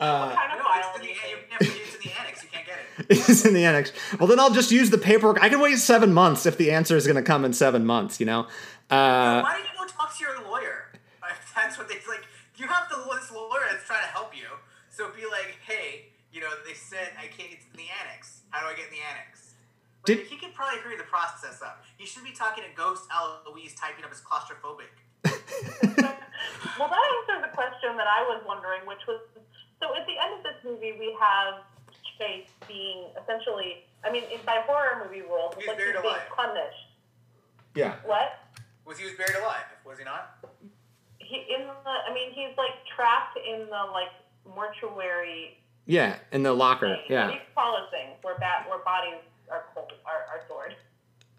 Uh, 0.00 0.26
What 0.26 0.36
kind 0.36 0.52
of 0.52 0.58
No, 0.58 0.64
file 0.64 0.82
it's 0.90 0.96
in 0.96 1.02
the, 1.02 1.08
you 1.08 1.14
you 1.14 1.20
think? 1.38 1.50
never 1.50 1.64
get 1.64 1.86
it 1.86 1.92
to 1.92 1.98
the 2.02 2.12
annex. 2.20 2.42
You 2.42 2.48
can't 2.50 2.66
get 2.66 2.78
it. 2.98 3.06
it's 3.30 3.44
in 3.44 3.54
the 3.54 3.64
annex. 3.64 3.92
Well, 4.18 4.26
then 4.26 4.40
I'll 4.40 4.50
just 4.52 4.72
use 4.72 4.90
the 4.90 4.98
paperwork. 4.98 5.40
I 5.40 5.48
can 5.48 5.60
wait 5.60 5.78
seven 5.78 6.12
months 6.12 6.46
if 6.46 6.58
the 6.58 6.72
answer 6.72 6.96
is 6.96 7.06
going 7.06 7.16
to 7.16 7.22
come 7.22 7.44
in 7.44 7.52
seven 7.52 7.86
months. 7.86 8.18
You 8.18 8.26
know. 8.26 8.40
Uh, 8.90 9.40
Why 9.40 9.54
don't 9.56 9.62
you 9.62 9.70
go 9.78 9.86
talk 9.86 10.16
to 10.18 10.24
your 10.24 10.42
lawyer? 10.50 10.90
If 11.30 11.52
that's 11.54 11.78
what 11.78 11.88
they 11.88 11.94
like. 12.08 12.24
You 12.56 12.66
have 12.66 12.88
the 12.90 12.96
this 13.14 13.30
lawyer 13.32 13.62
that's 13.70 13.86
trying 13.86 14.02
to 14.02 14.08
help 14.08 14.36
you. 14.36 14.46
So 14.90 15.08
be 15.14 15.22
like, 15.30 15.56
hey, 15.66 16.06
you 16.32 16.40
know, 16.40 16.50
they 16.66 16.74
said 16.74 17.10
I 17.16 17.26
can't 17.26 17.50
get 17.50 17.60
in 17.70 17.76
the 17.76 17.86
annex. 18.02 18.40
How 18.50 18.60
do 18.60 18.66
I 18.66 18.76
get 18.76 18.86
in 18.86 18.94
the 18.98 19.04
annex? 19.10 19.33
But 20.04 20.16
Did- 20.20 20.26
he 20.26 20.36
could 20.36 20.52
probably 20.54 20.80
hurry 20.80 20.96
the 20.96 21.04
process 21.08 21.62
up. 21.62 21.82
He 21.96 22.04
should 22.06 22.24
be 22.24 22.32
talking 22.32 22.62
to 22.64 22.70
Ghost 22.76 23.08
Eloise 23.10 23.74
typing 23.74 24.04
up 24.04 24.10
his 24.10 24.20
claustrophobic. 24.20 24.92
Well, 26.78 26.88
that 26.90 27.06
answers 27.22 27.48
the 27.48 27.54
question 27.54 27.96
that 27.96 28.06
I 28.10 28.22
was 28.26 28.42
wondering, 28.46 28.82
which 28.84 29.00
was 29.06 29.20
so 29.80 29.94
at 29.94 30.04
the 30.06 30.18
end 30.18 30.34
of 30.38 30.42
this 30.42 30.58
movie, 30.64 30.92
we 30.98 31.16
have 31.20 31.62
Chace 32.18 32.50
being 32.66 33.06
essentially, 33.22 33.84
I 34.04 34.10
mean, 34.10 34.24
in, 34.24 34.40
by 34.44 34.60
horror 34.66 35.02
movie 35.04 35.22
rules, 35.22 35.54
it's 35.54 35.62
He's 35.62 35.68
like 35.68 35.76
he's 35.78 35.86
buried 35.86 36.02
being 36.02 36.14
alive. 36.14 36.28
punished. 36.34 36.86
yeah. 37.74 37.94
What? 38.04 38.42
Was 38.84 38.98
he 38.98 39.04
was 39.04 39.14
buried 39.14 39.36
alive? 39.40 39.64
Was 39.86 39.98
he 39.98 40.04
not? 40.04 40.36
He 41.18 41.46
in 41.48 41.64
the, 41.66 41.94
I 42.10 42.12
mean, 42.12 42.32
he's 42.34 42.52
like 42.58 42.74
trapped 42.94 43.38
in 43.38 43.66
the 43.70 43.82
like 43.94 44.10
mortuary. 44.44 45.56
Yeah, 45.86 46.16
in 46.32 46.42
the 46.42 46.52
locker. 46.52 46.88
Thing. 46.88 47.06
Yeah. 47.08 47.26
do 47.28 47.32
you 47.34 47.40
things 47.90 48.18
where 48.22 48.36
bat 48.38 48.66
where 48.68 48.82
bodies 48.84 49.22
are 49.50 49.64
cold, 49.74 49.92
are, 50.06 50.36
are 50.36 50.44
stored? 50.46 50.74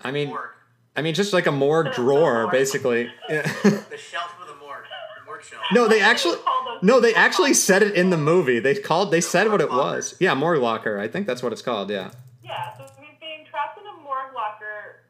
I 0.03 0.12
mean, 0.12 0.30
Morgue. 0.30 0.49
I 0.95 1.01
mean, 1.01 1.14
just 1.14 1.34
like 1.34 1.45
a 1.47 1.51
morgue 1.51 1.93
drawer, 1.95 2.47
basically. 2.51 3.12
The 3.28 3.97
shelf 3.97 4.34
of 4.41 4.47
the 4.47 4.56
morgue. 4.56 4.86
The 5.20 5.26
morgue 5.26 5.43
shelf. 5.43 5.64
no, 5.74 5.88
they 5.88 5.88
What 5.88 5.89
do 5.89 5.95
you 5.97 6.03
actually. 6.03 6.38
No, 6.82 6.99
they 6.99 7.14
actually 7.14 7.53
said 7.53 7.82
it 7.84 7.95
in 7.95 8.10
the 8.10 8.18
movie. 8.18 8.60
They 8.60 8.76
called. 8.76 9.12
They 9.12 9.22
said 9.22 9.49
what 9.49 9.62
it 9.62 9.70
was. 9.70 10.16
Yeah, 10.20 10.34
morgue 10.34 10.62
locker. 10.62 10.99
I 10.99 11.08
think 11.08 11.28
that's 11.28 11.41
what 11.43 11.51
it's 11.53 11.62
called. 11.62 11.89
Yeah. 11.89 12.12
Yeah, 12.43 12.78
so 12.78 12.84
he's 12.99 13.18
being 13.20 13.45
trapped 13.49 13.80
in 13.80 13.86
a 13.88 14.03
morgue 14.03 14.34
locker 14.36 15.03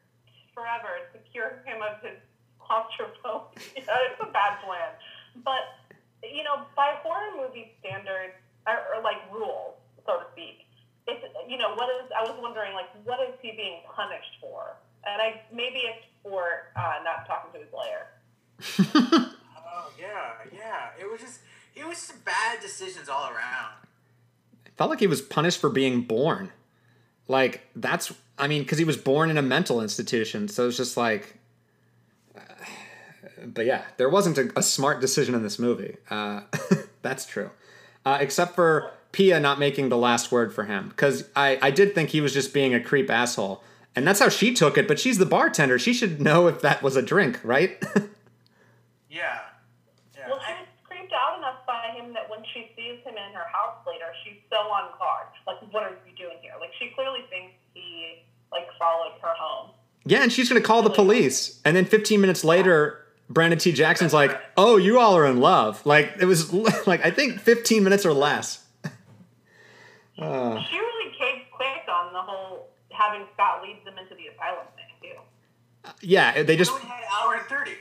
forever 0.54 0.88
to 1.12 1.18
cure 1.30 1.62
him 1.66 1.82
of 1.82 2.00
his 2.02 2.18
claustrophobia. 2.58 3.44
it's 3.76 4.20
a 4.20 4.26
bad 4.32 4.58
plan. 4.64 4.90
But, 5.44 5.68
you 6.22 6.42
know, 6.42 6.64
by 6.74 6.94
horror 7.02 7.36
movie 7.36 7.72
standards, 7.80 8.34
or, 8.66 8.96
or 8.96 9.02
like 9.02 9.18
rules, 9.30 9.74
so 10.06 10.18
to 10.18 10.24
speak, 10.32 10.55
it's, 10.55 10.55
you 11.48 11.58
know, 11.58 11.74
what 11.74 11.88
is, 11.88 12.10
I 12.16 12.22
was 12.22 12.38
wondering, 12.40 12.74
like, 12.74 12.86
what 13.04 13.20
is 13.28 13.34
he 13.42 13.52
being 13.52 13.80
punished 13.94 14.38
for? 14.40 14.76
And 15.04 15.22
I 15.22 15.40
maybe 15.52 15.78
it's 15.78 16.04
for 16.22 16.42
uh, 16.76 16.94
not 17.04 17.26
talking 17.26 17.52
to 17.52 17.58
his 17.58 17.72
lawyer. 17.72 19.32
Oh 19.78 19.90
yeah, 20.00 20.32
yeah. 20.54 20.88
It 20.98 21.10
was 21.10 21.20
just 21.20 21.40
it 21.74 21.86
was 21.86 21.98
just 21.98 22.24
bad 22.24 22.60
decisions 22.60 23.08
all 23.10 23.28
around. 23.30 23.74
felt 24.76 24.88
like 24.88 25.00
he 25.00 25.06
was 25.06 25.20
punished 25.20 25.60
for 25.60 25.68
being 25.68 26.02
born. 26.02 26.50
Like 27.28 27.60
that's, 27.76 28.12
I 28.38 28.48
mean, 28.48 28.62
because 28.62 28.78
he 28.78 28.84
was 28.84 28.96
born 28.96 29.28
in 29.28 29.36
a 29.36 29.42
mental 29.42 29.82
institution, 29.82 30.48
so 30.48 30.68
it's 30.68 30.76
just 30.78 30.96
like. 30.96 31.36
uh, 32.36 32.40
but 33.46 33.66
yeah, 33.66 33.82
there 33.98 34.08
wasn't 34.08 34.38
a, 34.38 34.50
a 34.56 34.62
smart 34.62 35.00
decision 35.00 35.34
in 35.34 35.42
this 35.42 35.58
movie. 35.58 35.96
Uh, 36.08 36.40
that's 37.02 37.26
true, 37.26 37.50
uh, 38.06 38.16
except 38.20 38.54
for 38.54 38.90
Pia 39.16 39.40
not 39.40 39.58
making 39.58 39.88
the 39.88 39.96
last 39.96 40.30
word 40.30 40.52
for 40.52 40.64
him, 40.64 40.90
because 40.90 41.26
I 41.34 41.58
I 41.62 41.70
did 41.70 41.94
think 41.94 42.10
he 42.10 42.20
was 42.20 42.34
just 42.34 42.52
being 42.52 42.74
a 42.74 42.80
creep 42.80 43.08
asshole, 43.08 43.64
and 43.94 44.06
that's 44.06 44.20
how 44.20 44.28
she 44.28 44.52
took 44.52 44.76
it. 44.76 44.86
But 44.86 45.00
she's 45.00 45.16
the 45.16 45.24
bartender; 45.24 45.78
she 45.78 45.94
should 45.94 46.20
know 46.20 46.48
if 46.48 46.60
that 46.60 46.82
was 46.82 46.96
a 46.96 47.02
drink, 47.02 47.40
right? 47.42 47.82
Yeah. 49.08 49.38
Yeah. 50.14 50.28
Well, 50.28 50.40
she 50.46 50.52
was 50.52 50.68
creeped 50.84 51.12
out 51.14 51.38
enough 51.38 51.64
by 51.66 51.94
him 51.96 52.12
that 52.12 52.28
when 52.28 52.40
she 52.52 52.70
sees 52.76 53.02
him 53.02 53.14
in 53.14 53.32
her 53.32 53.46
house 53.50 53.78
later, 53.86 54.04
she's 54.22 54.36
so 54.50 54.56
on 54.56 54.90
guard. 54.98 55.28
Like, 55.46 55.56
what 55.72 55.84
are 55.84 55.96
you 56.06 56.14
doing 56.18 56.36
here? 56.42 56.52
Like, 56.60 56.70
she 56.78 56.90
clearly 56.94 57.20
thinks 57.30 57.54
he 57.72 58.22
like 58.52 58.66
followed 58.78 59.12
her 59.22 59.32
home. 59.38 59.70
Yeah, 60.04 60.22
and 60.22 60.30
she's 60.30 60.50
gonna 60.50 60.60
call 60.60 60.82
the 60.82 60.90
police, 60.90 61.62
and 61.64 61.74
then 61.74 61.86
15 61.86 62.20
minutes 62.20 62.44
later, 62.44 63.06
Brandon 63.30 63.58
T. 63.58 63.72
Jackson's 63.72 64.12
like, 64.12 64.38
"Oh, 64.58 64.76
you 64.76 65.00
all 65.00 65.16
are 65.16 65.24
in 65.24 65.40
love." 65.40 65.84
Like 65.86 66.12
it 66.20 66.26
was 66.26 66.52
like 66.86 67.02
I 67.04 67.10
think 67.10 67.40
15 67.40 67.82
minutes 67.82 68.04
or 68.04 68.12
less. 68.12 68.65
Uh, 70.18 70.62
She 70.70 70.78
really 70.78 71.12
caved 71.18 71.50
quick 71.52 71.82
on 71.88 72.12
the 72.12 72.20
whole 72.22 72.68
having 72.90 73.26
Scott 73.34 73.62
lead 73.62 73.78
them 73.84 73.94
into 73.98 74.14
the 74.14 74.28
asylum 74.28 74.66
thing 74.76 75.10
too. 75.12 75.90
yeah, 76.00 76.42
they 76.42 76.56
just 76.56 76.70
We 76.72 76.76
only 76.80 76.88
had 76.88 77.00
an 77.02 77.08
hour 77.20 77.34
and 77.34 77.46
thirty. 77.46 77.72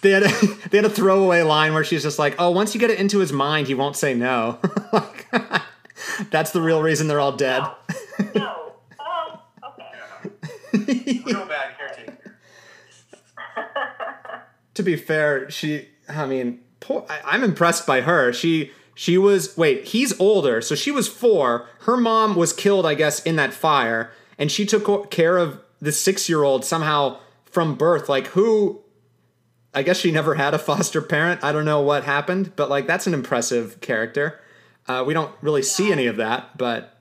they 0.00 0.10
had 0.12 0.22
a, 0.22 0.28
they 0.70 0.78
had 0.78 0.84
a 0.86 0.90
throwaway 0.90 1.42
line 1.42 1.74
where 1.74 1.84
she's 1.84 2.02
just 2.02 2.18
like, 2.18 2.34
"Oh, 2.38 2.50
once 2.50 2.74
you 2.74 2.80
get 2.80 2.90
it 2.90 2.98
into 2.98 3.18
his 3.18 3.32
mind, 3.32 3.66
he 3.66 3.74
won't 3.74 3.96
say 3.96 4.14
no." 4.14 4.58
Like, 4.92 5.26
That's 6.30 6.50
the 6.52 6.60
real 6.60 6.82
reason 6.82 7.08
they're 7.08 7.20
all 7.20 7.32
dead. 7.36 7.62
No. 7.62 7.72
no. 8.34 8.62
Oh, 9.00 9.40
okay. 10.78 11.22
Real 11.26 11.46
bad 11.46 11.76
caretaker. 11.76 12.36
to 14.74 14.82
be 14.82 14.96
fair, 14.96 15.50
she. 15.50 15.88
I 16.08 16.26
mean, 16.26 16.60
poor, 16.80 17.04
I, 17.08 17.20
I'm 17.24 17.42
impressed 17.44 17.86
by 17.86 18.00
her. 18.02 18.32
She 18.32 18.70
she 18.98 19.16
was 19.18 19.56
wait. 19.56 19.84
He's 19.84 20.18
older, 20.18 20.60
so 20.60 20.74
she 20.74 20.90
was 20.90 21.06
four. 21.06 21.68
Her 21.80 21.96
mom 21.96 22.34
was 22.34 22.52
killed, 22.52 22.84
I 22.86 22.94
guess, 22.94 23.22
in 23.22 23.36
that 23.36 23.52
fire, 23.54 24.10
and 24.38 24.50
she 24.50 24.64
took 24.66 25.10
care 25.10 25.36
of 25.36 25.60
the 25.80 25.92
six 25.92 26.28
year 26.28 26.42
old 26.42 26.64
somehow 26.64 27.18
from 27.44 27.74
birth. 27.76 28.08
Like 28.08 28.28
who? 28.28 28.80
I 29.74 29.82
guess 29.82 29.98
she 29.98 30.10
never 30.10 30.34
had 30.36 30.54
a 30.54 30.58
foster 30.58 31.02
parent. 31.02 31.44
I 31.44 31.52
don't 31.52 31.66
know 31.66 31.82
what 31.82 32.04
happened, 32.04 32.56
but 32.56 32.70
like 32.70 32.86
that's 32.86 33.06
an 33.06 33.12
impressive 33.14 33.80
character. 33.82 34.40
Uh, 34.88 35.04
we 35.06 35.12
don't 35.12 35.32
really 35.42 35.62
see 35.62 35.92
any 35.92 36.06
of 36.06 36.16
that, 36.16 36.56
but 36.56 36.96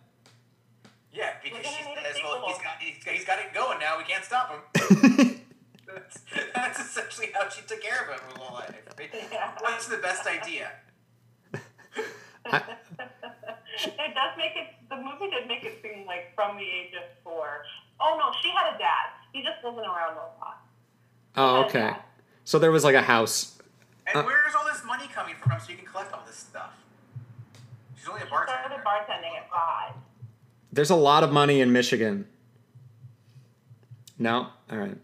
Yeah, 1.14 1.30
because 1.44 1.60
We're 1.60 1.64
she 1.64 1.84
says, 2.04 2.16
well, 2.24 2.34
sequel. 2.36 2.48
he's 2.50 2.58
got, 2.58 2.74
he's, 2.82 3.04
got- 3.06 3.14
he's 3.14 3.26
got 3.26 3.40
it 3.40 3.54
going 3.54 3.80
now. 3.80 3.98
We 3.98 4.04
can't 4.04 4.26
stop 4.26 4.50
him. 4.52 5.40
that's, 5.88 6.20
that's 6.54 6.80
essentially 6.80 7.28
how 7.34 7.48
she 7.48 7.62
took 7.68 7.82
care 7.82 8.02
of 8.02 8.08
him 8.10 8.20
her 8.28 8.40
whole 8.40 8.56
life. 8.56 8.74
What's 9.62 9.88
the 9.88 9.98
best 9.98 10.26
idea? 10.28 10.72
it 12.46 12.64
does 14.16 14.38
make 14.38 14.56
it. 14.56 14.68
The 14.90 14.96
movie 14.98 15.30
did 15.32 15.48
make 15.48 15.64
it 15.64 15.80
seem 15.82 16.06
like 16.06 16.34
from 16.36 16.58
the 16.58 16.64
age 16.64 16.94
of 16.96 17.04
four. 17.24 17.64
Oh 18.00 18.18
no, 18.20 18.32
she 18.42 18.50
had 18.50 18.76
a 18.76 18.78
dad. 18.78 19.08
He 19.34 19.42
just 19.42 19.64
wasn't 19.64 19.86
around 19.88 20.14
a 20.14 20.28
lot. 20.40 20.62
oh, 21.36 21.64
okay. 21.66 21.94
So 22.44 22.60
there 22.60 22.72
was 22.72 22.84
like 22.84 22.96
a 22.96 23.02
house. 23.02 23.58
And 24.08 24.18
Uh, 24.18 24.24
where's 24.24 24.54
all 24.56 24.66
this 24.66 24.84
money 24.86 25.08
coming 25.14 25.36
from 25.36 25.60
so 25.60 25.72
you 25.72 25.78
can 25.78 25.86
collect 25.88 26.14
all 26.14 26.24
this 26.28 26.36
stuff? 26.36 26.74
She's 27.98 28.08
only 28.08 28.22
a 28.22 28.26
She 28.26 28.30
bartender. 28.30 28.62
started 28.70 28.86
bartending 28.86 29.36
at 29.38 29.50
five. 29.50 29.94
There's 30.72 30.92
a 30.92 30.96
lot 30.96 31.24
of 31.24 31.32
money 31.32 31.60
in 31.62 31.72
Michigan. 31.74 32.28
No, 34.20 34.48
all 34.72 34.78
right. 34.78 34.98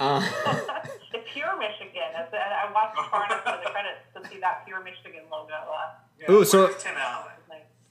Uh, 0.00 0.20
it's 1.12 1.28
pure 1.32 1.56
Michigan. 1.58 2.10
As- 2.16 2.28
I 2.32 2.70
watched 2.72 3.10
far 3.10 3.24
enough 3.26 3.46
into 3.46 3.60
the 3.64 3.70
credits 3.70 4.00
to 4.14 4.28
see 4.28 4.40
that 4.40 4.64
pure 4.66 4.82
Michigan 4.82 5.22
logo. 5.30 5.52
Uh, 5.54 5.94
Yeah, 6.20 6.30
Ooh, 6.30 6.44
so- 6.44 6.68
Tim 6.78 6.94
Allen? 6.96 7.32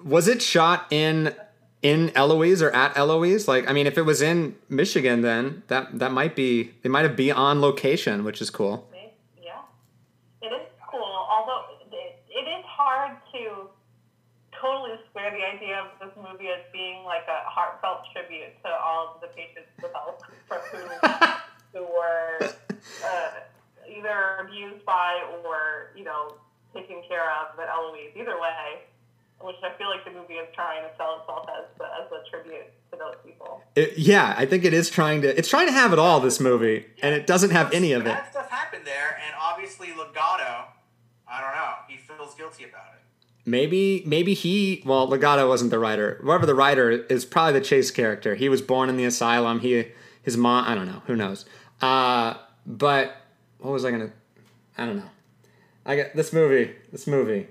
was 0.03 0.28
it 0.28 0.41
shot 0.41 0.86
in 0.91 1.34
in 1.82 2.12
Eloise 2.16 2.62
or 2.62 2.70
at 2.72 2.95
Eloise? 2.97 3.47
Like, 3.47 3.68
I 3.70 3.74
mean, 3.74 3.88
if 3.88 3.97
it 3.97 4.03
was 4.03 4.22
in 4.22 4.55
Michigan, 4.70 5.22
then 5.22 5.64
that 5.68 5.97
that 5.99 6.12
might 6.12 6.36
be 6.36 6.74
they 6.84 6.89
might 6.89 7.03
have 7.03 7.16
been 7.16 7.36
on 7.36 7.62
location, 7.62 8.24
which 8.24 8.39
is 8.41 8.49
cool. 8.49 8.88
Yeah. 9.41 9.62
It 10.41 10.53
is 10.53 10.68
cool, 10.91 11.01
although 11.01 11.66
it, 11.91 12.20
it 12.30 12.47
is 12.47 12.64
hard 12.66 13.18
to 13.34 13.70
totally 14.62 14.97
square 15.10 15.32
the 15.32 15.43
idea 15.55 15.80
of 15.82 15.88
this 15.99 16.16
movie 16.18 16.49
as 16.49 16.62
being 16.72 17.03
like 17.03 17.26
a 17.28 17.47
heartfelt 17.49 18.01
tribute 18.14 18.53
to 18.64 18.70
all 18.70 19.16
of 19.16 19.22
the 19.22 19.28
patients 19.28 19.70
with 19.82 19.91
Alzheimer's 19.93 20.66
who, 20.72 20.82
who 21.78 21.84
were 21.84 22.49
uh, 23.05 23.30
either 23.88 24.38
abused 24.41 24.86
by 24.86 25.21
or, 25.45 25.91
you 25.95 26.03
know, 26.03 26.34
taken 26.73 27.01
care 27.07 27.30
of 27.39 27.55
but 27.55 27.67
Eloise. 27.69 28.11
Either 28.15 28.39
way, 28.39 28.82
which 29.41 29.55
I 29.63 29.78
feel 29.78 29.89
like 29.89 30.03
the 30.03 30.11
movie 30.11 30.34
is 30.34 30.47
trying 30.55 30.82
to 30.84 30.89
sell 30.97 31.19
itself 31.19 31.47
as, 31.49 31.65
as 31.80 32.11
a 32.11 32.30
tribute 32.30 32.65
to 32.91 32.97
those 32.97 33.15
people. 33.23 33.61
It, 33.75 33.97
yeah, 33.97 34.34
I 34.36 34.45
think 34.45 34.65
it 34.65 34.73
is 34.73 34.89
trying 34.89 35.21
to. 35.21 35.38
It's 35.38 35.49
trying 35.49 35.67
to 35.67 35.73
have 35.73 35.93
it 35.93 35.99
all. 35.99 36.19
This 36.19 36.39
movie, 36.39 36.86
and 37.03 37.13
it 37.13 37.28
doesn't 37.28 37.51
have 37.51 37.71
any 37.73 37.91
of 37.91 38.01
it. 38.01 38.05
Bad 38.05 38.32
stuff 38.32 38.49
happened 38.49 38.86
there, 38.86 39.19
and 39.23 39.36
obviously 39.39 39.89
Legato, 39.89 40.65
I 41.28 41.41
don't 41.41 41.55
know, 41.55 41.73
he 41.88 41.97
feels 41.97 42.34
guilty 42.34 42.63
about 42.63 42.93
it. 42.95 43.01
Maybe, 43.45 44.03
maybe 44.05 44.34
he. 44.34 44.82
Well, 44.86 45.07
Legato 45.07 45.47
wasn't 45.47 45.71
the 45.71 45.80
writer. 45.80 46.19
Whoever 46.21 46.45
the 46.45 46.55
writer 46.55 46.89
is, 46.91 47.23
probably 47.23 47.59
the 47.59 47.65
Chace 47.65 47.91
character. 47.91 48.36
He 48.36 48.49
was 48.49 48.61
born 48.61 48.89
in 48.89 48.97
the 48.97 49.05
asylum. 49.05 49.61
He, 49.61 49.89
his 50.21 50.36
mom. 50.36 50.65
I 50.67 50.75
don't 50.75 50.88
know. 50.88 51.03
Who 51.05 51.15
knows? 51.15 51.45
Uh, 51.82 52.36
but 52.65 53.15
what 53.59 53.71
was 53.71 53.86
I 53.86 53.91
gonna? 53.91 54.11
I 54.78 54.86
don't 54.86 54.97
know. 54.97 55.09
I 55.86 55.95
got 55.95 56.15
this 56.15 56.34
movie. 56.34 56.73
This 56.91 57.07
movie. 57.07 57.47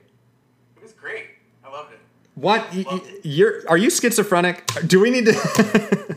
It 0.76 0.82
was 0.82 0.92
great. 0.92 1.24
I 1.64 1.70
loved 1.70 1.92
it. 1.92 1.98
What? 2.34 2.66
Y- 2.74 2.84
y- 2.90 3.00
You're? 3.22 3.62
Are 3.68 3.76
you 3.78 3.88
schizophrenic? 3.90 4.66
Do 4.86 5.00
we 5.00 5.10
need 5.10 5.26
to? 5.26 5.32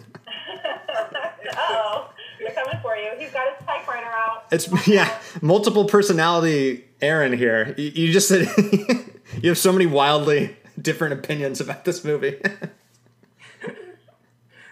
oh, 1.58 2.10
they're 2.40 2.52
coming 2.52 2.80
for 2.82 2.96
you. 2.96 3.12
He's 3.18 3.32
got 3.32 3.56
his 3.58 3.66
typewriter 3.66 4.08
out. 4.08 4.46
it's 4.52 4.88
yeah. 4.88 5.18
Multiple 5.42 5.86
personality, 5.86 6.86
Aaron. 7.02 7.34
Here. 7.34 7.74
You, 7.78 7.92
you 8.08 8.14
just 8.14 8.28
said 8.28 8.48
you 9.42 9.50
have 9.50 9.58
so 9.58 9.72
many 9.72 9.86
wildly 9.86 10.56
different 10.82 11.14
opinions 11.14 11.62
about 11.62 11.86
this 11.86 12.04
movie. 12.04 12.40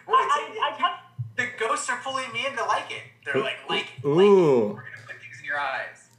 Well, 0.10 0.16
I, 0.16 0.48
it's- 0.50 0.58
I, 0.62 0.70
I 0.74 0.78
kept 0.78 1.00
the 1.36 1.66
ghosts 1.88 2.08
are 2.08 2.12
pulling 2.12 2.32
me 2.34 2.46
in 2.46 2.56
to 2.58 2.66
like 2.66 2.92
it. 2.92 3.04
They're 3.26 3.42
like, 3.42 3.58
like, 3.70 3.88
it, 4.04 4.06
like 4.06 4.06
it. 4.06 4.06
We're 4.06 4.74
gonna 4.74 5.06
put 5.06 5.20
things 5.20 5.40
in 5.40 5.46
your 5.46 5.60
eyes. 5.60 6.10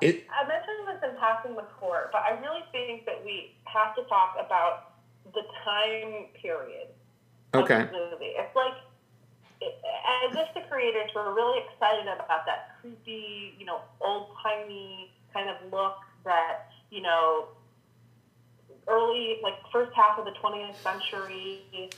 it. 0.00 0.26
I 0.30 0.46
mentioned 0.46 0.86
this 0.86 1.10
in 1.10 1.18
passing 1.18 1.54
before, 1.54 2.10
but 2.12 2.22
I 2.22 2.38
really 2.40 2.62
think 2.70 3.04
that 3.06 3.24
we 3.24 3.54
have 3.64 3.94
to 3.96 4.02
talk 4.04 4.36
about 4.38 4.92
the 5.34 5.42
time 5.64 6.26
period 6.40 6.88
of 7.52 7.64
Okay. 7.64 7.88
movie. 7.90 8.34
It's 8.38 8.54
like, 8.54 8.74
as 9.60 10.36
if 10.36 10.54
the 10.54 10.60
creators 10.70 11.10
were 11.14 11.34
really 11.34 11.58
excited 11.66 12.06
about 12.06 12.46
that 12.46 12.78
creepy, 12.80 13.56
you 13.58 13.66
know, 13.66 13.80
old 14.00 14.28
timey 14.40 15.10
kind 15.32 15.50
of 15.50 15.56
look 15.72 15.96
that, 16.24 16.70
you 16.90 17.02
know, 17.02 17.48
early, 18.86 19.40
like 19.42 19.54
first 19.72 19.90
half 19.96 20.16
of 20.16 20.24
the 20.24 20.32
20th 20.40 20.80
century, 20.84 21.90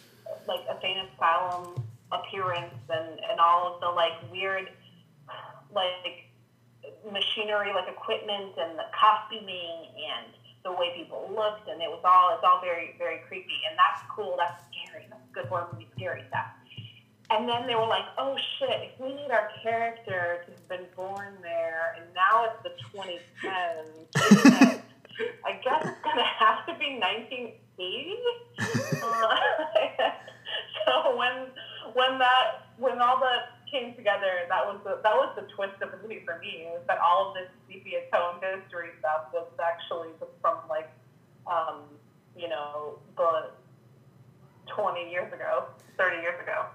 like 0.47 0.61
a 0.69 0.77
Insane 0.77 1.05
Asylum 1.15 1.83
appearance 2.13 2.75
and, 2.89 3.21
and 3.31 3.41
all 3.41 3.75
of 3.75 3.81
the 3.81 3.89
like 3.89 4.13
weird, 4.31 4.69
like 5.73 6.31
machinery, 7.13 7.73
like 7.75 7.89
equipment 7.89 8.55
and 8.59 8.79
the 8.79 8.87
costuming 8.93 9.89
and 9.95 10.33
the 10.65 10.73
way 10.73 10.93
people 10.97 11.31
looked, 11.35 11.69
and 11.69 11.81
it 11.81 11.89
was 11.89 12.03
all 12.05 12.35
it's 12.35 12.45
all 12.45 12.61
very 12.61 12.95
very 12.99 13.21
creepy, 13.29 13.65
and 13.69 13.79
that's 13.79 14.03
cool. 14.11 14.37
That's 14.37 14.63
scary. 14.69 15.07
That's 15.09 15.23
good 15.33 15.47
horror 15.47 15.69
movie 15.73 15.89
scary 15.97 16.25
stuff. 16.29 16.47
And 17.31 17.49
then 17.49 17.69
they 17.69 17.77
were 17.77 17.87
like, 17.87 18.07
oh 18.19 18.37
shit, 18.59 18.91
if 18.91 19.01
we 19.01 19.15
need 19.15 19.31
our 19.31 19.51
character 19.63 20.45
to 20.45 20.51
have 20.51 20.69
been 20.69 20.87
born 20.97 21.37
there, 21.43 21.95
and 21.97 22.05
now 22.13 22.45
it's 22.45 22.61
the 22.65 22.75
2010s, 22.93 24.83
I 25.47 25.53
guess 25.63 25.87
it's 25.87 26.03
gonna 26.03 26.25
have 26.25 26.67
to 26.67 26.75
be 26.79 26.99
1980. 27.81 28.17
Uh, 29.01 29.37
so 30.85 31.17
when 31.17 31.49
when 31.95 32.19
that 32.19 32.69
when 32.79 33.01
all 33.01 33.19
that 33.21 33.61
came 33.71 33.95
together, 33.95 34.45
that 34.49 34.67
was 34.67 34.81
the 34.85 35.01
that 35.03 35.15
was 35.15 35.35
the 35.37 35.47
twist 35.55 35.81
of 35.83 35.91
the 35.91 35.97
movie 36.03 36.23
for 36.25 36.39
me. 36.39 36.67
Was 36.67 36.83
that 36.89 36.99
all 36.99 37.29
of 37.29 37.35
this 37.35 37.49
sepia 37.69 38.01
tone 38.13 38.41
history 38.43 38.91
stuff 38.99 39.33
was 39.33 39.49
actually 39.63 40.09
just 40.19 40.33
from 40.41 40.59
like, 40.69 40.91
um, 41.47 41.83
you 42.37 42.49
know, 42.49 42.99
the 43.17 43.51
20 44.75 45.11
years 45.11 45.33
ago, 45.33 45.65
30 45.99 46.17
years 46.23 46.41
ago. 46.43 46.67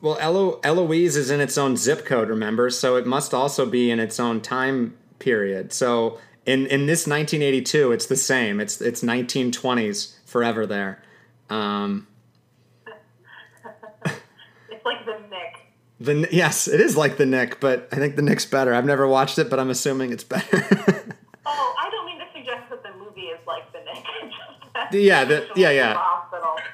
Well, 0.00 0.18
Elo- 0.20 0.60
Eloise 0.62 1.16
is 1.16 1.30
in 1.30 1.40
its 1.40 1.56
own 1.56 1.76
zip 1.76 2.04
code, 2.04 2.28
remember? 2.28 2.70
So 2.70 2.96
it 2.96 3.06
must 3.06 3.32
also 3.32 3.66
be 3.66 3.90
in 3.90 3.98
its 3.98 4.20
own 4.20 4.40
time 4.40 4.96
period. 5.18 5.72
So 5.72 6.18
in 6.44 6.66
in 6.66 6.86
this 6.86 7.06
1982, 7.06 7.92
it's 7.92 8.06
the 8.06 8.16
same. 8.16 8.60
It's 8.60 8.80
it's 8.80 9.02
1920s 9.02 10.15
forever 10.26 10.66
there. 10.66 11.02
Um, 11.48 12.06
It's 14.68 14.84
like 14.84 15.06
the 15.06 15.18
Knick. 15.30 15.56
the 16.00 16.28
yes, 16.30 16.68
it 16.68 16.80
is 16.80 16.96
like 16.96 17.16
the 17.16 17.26
Knick, 17.26 17.60
but 17.60 17.88
I 17.92 17.96
think 17.96 18.16
the 18.16 18.22
Knick's 18.22 18.44
better. 18.44 18.74
I've 18.74 18.84
never 18.84 19.06
watched 19.08 19.38
it, 19.38 19.48
but 19.48 19.58
I'm 19.58 19.70
assuming 19.70 20.12
it's 20.12 20.24
better. 20.24 20.64
Oh, 21.48 21.74
I 21.80 21.88
don't 21.90 22.06
mean 22.06 22.18
to 22.18 22.24
suggest 22.34 22.68
that 22.70 22.82
the 22.82 22.90
movie 22.98 23.28
is 23.30 23.38
like 23.46 23.72
the 23.72 23.78
Knick. 23.78 24.04
Yeah, 24.92 25.24
the- 25.24 25.46
yeah, 25.54 25.70
yeah. 25.70 25.96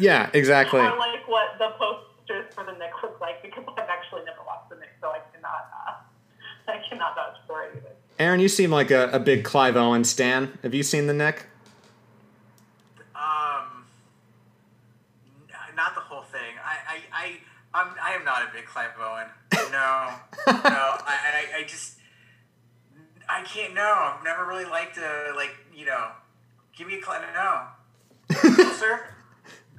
Yeah, 0.01 0.31
exactly. 0.33 0.81
I 0.81 0.97
like 0.97 1.29
what 1.29 1.59
the 1.59 1.69
posters 1.79 2.47
for 2.55 2.65
the 2.65 2.73
Knick 2.73 2.91
look 3.03 3.21
like 3.21 3.43
because 3.43 3.65
I've 3.69 3.89
actually 3.91 4.25
never 4.25 4.39
watched 4.47 4.71
the 4.71 4.77
Knick, 4.77 4.89
so 5.01 5.09
I 5.11 5.21
cannot. 5.33 5.69
Uh, 5.87 5.93
I 6.73 6.83
cannot 6.89 7.15
vouch 7.15 7.37
for 7.47 7.63
it 7.65 7.73
either. 7.77 7.91
Aaron, 8.19 8.41
you 8.41 8.49
seem 8.49 8.71
like 8.71 8.91
a, 8.91 9.11
a 9.11 9.19
big 9.21 9.45
Clive 9.45 9.77
Owen 9.77 10.05
stan. 10.05 10.59
Have 10.63 10.73
you 10.75 10.83
seen 10.83 11.07
the 11.07 11.13
Knick? 11.15 11.45
Um, 13.15 13.85
n- 15.51 15.77
not 15.77 15.95
the 15.95 16.01
whole 16.01 16.23
thing. 16.23 16.41
I, 16.65 16.97
I, 16.97 16.99
I, 17.75 17.83
I'm, 17.83 17.95
I 18.03 18.15
am 18.15 18.25
not 18.25 18.43
a 18.43 18.49
big 18.55 18.65
Clive 18.65 18.91
Owen. 18.99 19.27
No, 19.55 19.59
no. 19.71 20.09
I, 20.49 21.19
and 21.27 21.37
I, 21.37 21.59
I 21.61 21.63
just, 21.67 21.99
I 23.29 23.43
can't. 23.45 23.75
No, 23.75 23.83
I've 23.83 24.25
never 24.25 24.45
really 24.47 24.65
liked 24.67 24.99
a 24.99 25.33
like. 25.37 25.51
You 25.75 25.87
know, 25.87 26.09
give 26.77 26.87
me 26.87 26.99
a 26.99 27.01
Clive. 27.01 27.23
No, 27.35 27.63
closer. 28.35 29.01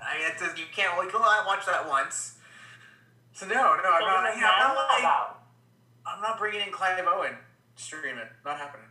I, 0.02 0.18
it 0.32 0.40
does, 0.40 0.58
you 0.58 0.66
can't 0.76 0.98
like. 0.98 1.10
Oh, 1.14 1.20
I 1.22 1.44
watched 1.46 1.68
that 1.68 1.88
once. 1.88 2.36
So 3.34 3.46
no, 3.46 3.54
no, 3.54 3.62
I'm 3.62 3.74
Children 3.74 4.02
not. 4.08 4.34
of 4.34 4.40
Yeah, 4.40 4.50
I'm 4.52 4.68
Men, 4.68 4.76
not, 4.76 4.76
how 4.76 4.88
like, 4.90 5.00
about? 5.00 5.40
I'm 6.06 6.22
not 6.22 6.40
bringing 6.40 6.62
in 6.62 6.72
Clive 6.72 7.04
Owen. 7.08 7.34
Streaming, 7.76 8.24
not 8.46 8.58
happening. 8.58 8.86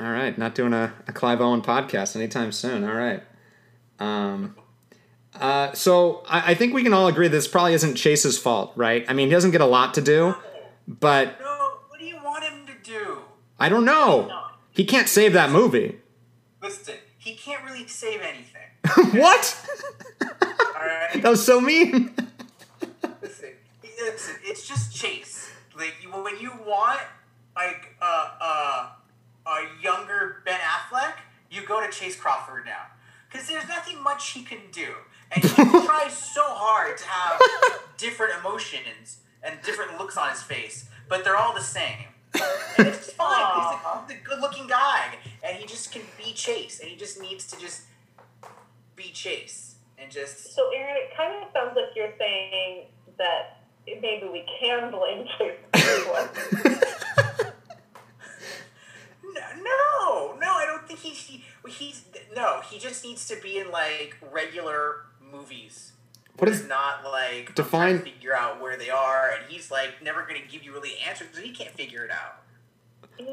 All 0.00 0.10
right, 0.10 0.36
not 0.38 0.45
doing 0.56 0.72
a, 0.72 0.92
a 1.06 1.12
Clive 1.12 1.40
Owen 1.40 1.60
podcast 1.60 2.16
anytime 2.16 2.50
soon. 2.50 2.82
All 2.82 2.94
right. 2.94 3.22
Um, 4.00 4.56
uh, 5.34 5.72
so 5.74 6.24
I, 6.26 6.52
I 6.52 6.54
think 6.54 6.72
we 6.74 6.82
can 6.82 6.94
all 6.94 7.06
agree 7.06 7.28
this 7.28 7.46
probably 7.46 7.74
isn't 7.74 7.94
Chace's 7.94 8.38
fault, 8.38 8.72
right? 8.74 9.04
I 9.06 9.12
mean, 9.12 9.28
he 9.28 9.32
doesn't 9.32 9.50
get 9.50 9.60
a 9.60 9.66
lot 9.66 9.94
to 9.94 10.00
do, 10.00 10.34
but 10.88 11.38
No, 11.38 11.70
what 11.88 12.00
do 12.00 12.06
you 12.06 12.16
want 12.16 12.42
him 12.42 12.66
to 12.66 12.72
do? 12.82 13.18
I 13.60 13.68
don't 13.68 13.84
know. 13.84 14.32
He 14.72 14.84
can't 14.84 15.08
save 15.08 15.34
that 15.34 15.50
movie. 15.50 16.00
Listen, 16.62 16.94
he 17.18 17.34
can't 17.34 17.62
really 17.64 17.86
save 17.86 18.20
anything. 18.22 19.12
what? 19.20 19.68
right. 20.74 21.10
That 21.22 21.30
was 21.30 21.44
so 21.44 21.60
mean. 21.60 22.14
Listen, 23.22 23.50
listen, 23.82 24.34
it's 24.42 24.66
just 24.66 24.94
Chace. 24.94 25.50
Like 25.76 25.94
when 26.12 26.38
you 26.40 26.52
want 26.66 27.00
like 27.54 27.94
uh, 28.00 28.30
uh, 28.40 28.88
a 29.46 29.82
younger 29.82 30.42
Ben 30.44 30.58
Affleck, 30.60 31.14
you 31.50 31.64
go 31.66 31.84
to 31.84 31.90
Chace 31.90 32.16
Crawford 32.16 32.64
now 32.64 32.86
because 33.30 33.48
there's 33.48 33.68
nothing 33.68 34.02
much 34.02 34.32
he 34.32 34.42
can 34.42 34.58
do, 34.72 34.94
and 35.32 35.44
he 35.44 35.48
tries 35.86 36.16
so 36.16 36.42
hard 36.44 36.96
to 36.98 37.04
have 37.06 37.40
different 37.96 38.32
emotions 38.40 39.18
and 39.42 39.60
different 39.62 39.98
looks 39.98 40.16
on 40.16 40.30
his 40.30 40.42
face, 40.42 40.88
but 41.08 41.24
they're 41.24 41.36
all 41.36 41.54
the 41.54 41.60
same. 41.60 42.06
And 42.78 42.88
it's 42.88 43.12
fine. 43.12 43.28
Aw. 43.30 44.04
He's 44.06 44.14
a, 44.14 44.18
the 44.18 44.28
good-looking 44.28 44.66
guy, 44.66 45.14
and 45.42 45.56
he 45.56 45.66
just 45.66 45.92
can 45.92 46.02
be 46.18 46.32
Chace, 46.32 46.80
and 46.80 46.88
he 46.88 46.96
just 46.96 47.20
needs 47.20 47.46
to 47.46 47.58
just 47.58 47.82
be 48.94 49.10
Chace 49.12 49.76
and 49.98 50.10
just. 50.10 50.54
So, 50.54 50.70
Aaron, 50.74 50.96
it 50.96 51.16
kind 51.16 51.42
of 51.42 51.48
sounds 51.52 51.76
like 51.76 51.94
you're 51.94 52.12
saying 52.18 52.86
that 53.18 53.60
maybe 53.86 54.28
we 54.30 54.44
can 54.60 54.90
blame 54.90 55.26
Chace 55.38 55.56
for 55.72 55.78
this 55.78 56.06
one. 56.84 56.95
No, 59.56 60.36
no, 60.40 60.46
I 60.52 60.64
don't 60.66 60.86
think 60.86 61.00
he's 61.00 61.18
he, 61.18 61.44
he's 61.68 62.04
no. 62.34 62.60
He 62.70 62.78
just 62.78 63.04
needs 63.04 63.26
to 63.28 63.36
be 63.42 63.58
in 63.58 63.70
like 63.70 64.16
regular 64.32 65.02
movies. 65.32 65.92
What 66.38 66.48
is 66.50 66.66
not 66.68 67.02
like 67.04 67.54
Define- 67.54 67.98
to 67.98 68.04
figure 68.04 68.34
out 68.34 68.60
where 68.60 68.76
they 68.76 68.90
are, 68.90 69.30
and 69.30 69.50
he's 69.50 69.70
like 69.70 70.02
never 70.02 70.22
going 70.22 70.40
to 70.40 70.46
give 70.48 70.62
you 70.62 70.72
really 70.72 70.92
answers 71.06 71.28
because 71.28 71.44
he 71.44 71.50
can't 71.52 71.70
figure 71.74 72.04
it 72.04 72.10
out. 72.10 72.42
Yeah, 73.18 73.26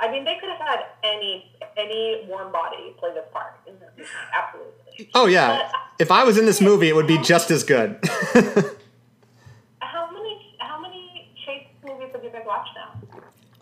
I 0.00 0.10
mean, 0.10 0.24
they 0.24 0.38
could 0.40 0.48
have 0.48 0.58
had 0.66 0.80
any 1.02 1.52
any 1.76 2.24
warm 2.26 2.50
body 2.52 2.94
play 2.98 3.12
this 3.12 3.26
part. 3.32 3.60
in 3.66 3.74
this 3.78 3.90
movie, 3.96 4.08
Absolutely. 4.34 5.10
Oh 5.14 5.26
yeah. 5.26 5.68
Uh, 5.74 5.78
if 5.98 6.10
I 6.10 6.24
was 6.24 6.38
in 6.38 6.46
this 6.46 6.60
movie, 6.62 6.88
it 6.88 6.94
would 6.96 7.06
be 7.06 7.18
just 7.18 7.50
as 7.50 7.62
good. 7.62 7.98
How 9.80 10.10
many 10.10 10.56
how 10.58 10.80
many 10.80 11.30
Chace 11.44 11.66
movies 11.84 12.08
have 12.12 12.24
you 12.24 12.30
guys 12.30 12.42
watched 12.46 12.70
now? 12.74 13.00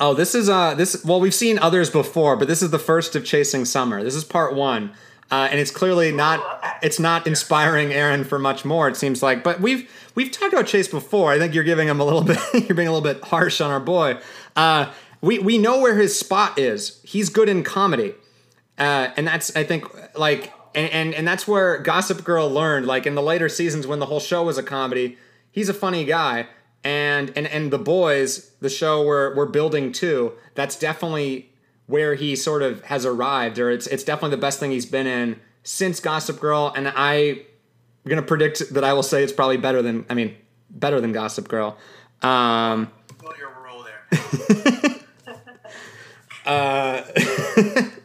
Oh, 0.00 0.12
this 0.14 0.34
is 0.34 0.48
uh 0.48 0.74
this 0.74 1.04
well 1.04 1.20
we've 1.20 1.34
seen 1.34 1.58
others 1.58 1.90
before, 1.90 2.36
but 2.36 2.48
this 2.48 2.62
is 2.62 2.70
the 2.70 2.78
first 2.78 3.14
of 3.14 3.24
Chasing 3.24 3.64
Summer. 3.64 4.02
This 4.02 4.14
is 4.14 4.24
part 4.24 4.54
1. 4.54 4.92
Uh, 5.30 5.48
and 5.50 5.58
it's 5.58 5.70
clearly 5.70 6.12
not 6.12 6.40
it's 6.82 6.98
not 7.00 7.26
inspiring 7.26 7.92
Aaron 7.92 8.24
for 8.24 8.38
much 8.38 8.64
more 8.64 8.88
it 8.88 8.96
seems 8.96 9.22
like. 9.22 9.42
But 9.44 9.60
we've 9.60 9.88
we've 10.14 10.30
talked 10.30 10.52
about 10.52 10.66
Chace 10.66 10.88
before. 10.88 11.30
I 11.32 11.38
think 11.38 11.54
you're 11.54 11.64
giving 11.64 11.88
him 11.88 12.00
a 12.00 12.04
little 12.04 12.22
bit 12.24 12.38
you're 12.52 12.74
being 12.76 12.88
a 12.88 12.92
little 12.92 13.00
bit 13.00 13.22
harsh 13.24 13.60
on 13.60 13.70
our 13.70 13.80
boy. 13.80 14.18
Uh 14.56 14.92
we 15.20 15.38
we 15.38 15.58
know 15.58 15.78
where 15.80 15.96
his 15.96 16.18
spot 16.18 16.58
is. 16.58 17.00
He's 17.04 17.28
good 17.30 17.48
in 17.48 17.62
comedy. 17.62 18.14
uh, 18.78 19.08
and 19.16 19.26
that's 19.26 19.54
I 19.56 19.64
think 19.64 19.84
like 20.18 20.52
and, 20.74 20.90
and 20.92 21.14
and 21.14 21.26
that's 21.28 21.46
where 21.46 21.78
Gossip 21.78 22.24
Girl 22.24 22.50
learned 22.50 22.86
like 22.86 23.06
in 23.06 23.14
the 23.14 23.22
later 23.22 23.48
seasons 23.48 23.86
when 23.86 24.00
the 24.00 24.06
whole 24.06 24.20
show 24.20 24.42
was 24.42 24.58
a 24.58 24.62
comedy. 24.62 25.16
He's 25.52 25.68
a 25.68 25.74
funny 25.74 26.04
guy, 26.04 26.48
and 26.84 27.32
and 27.34 27.46
and 27.46 27.72
the 27.72 27.78
boys, 27.78 28.50
the 28.60 28.68
show 28.68 29.04
we're 29.04 29.34
we're 29.34 29.46
building 29.46 29.90
to. 29.92 30.32
That's 30.54 30.76
definitely 30.78 31.50
where 31.86 32.14
he 32.14 32.36
sort 32.36 32.62
of 32.62 32.82
has 32.84 33.04
arrived, 33.06 33.58
or 33.58 33.70
it's 33.70 33.86
it's 33.88 34.04
definitely 34.04 34.36
the 34.36 34.40
best 34.40 34.60
thing 34.60 34.70
he's 34.70 34.86
been 34.86 35.06
in 35.06 35.40
since 35.62 35.98
Gossip 36.00 36.38
Girl. 36.40 36.72
And 36.76 36.92
I 36.94 37.14
I'm 38.04 38.08
gonna 38.08 38.22
predict 38.22 38.74
that 38.74 38.84
I 38.84 38.92
will 38.92 39.02
say 39.02 39.22
it's 39.22 39.32
probably 39.32 39.56
better 39.56 39.82
than 39.82 40.04
I 40.10 40.14
mean 40.14 40.36
better 40.70 41.00
than 41.00 41.12
Gossip 41.12 41.48
Girl. 41.48 41.76
Um, 42.22 42.90
Well, 43.22 43.34
your 43.38 43.50
role 43.64 43.82
there. 43.84 44.06
uh, 46.46 47.02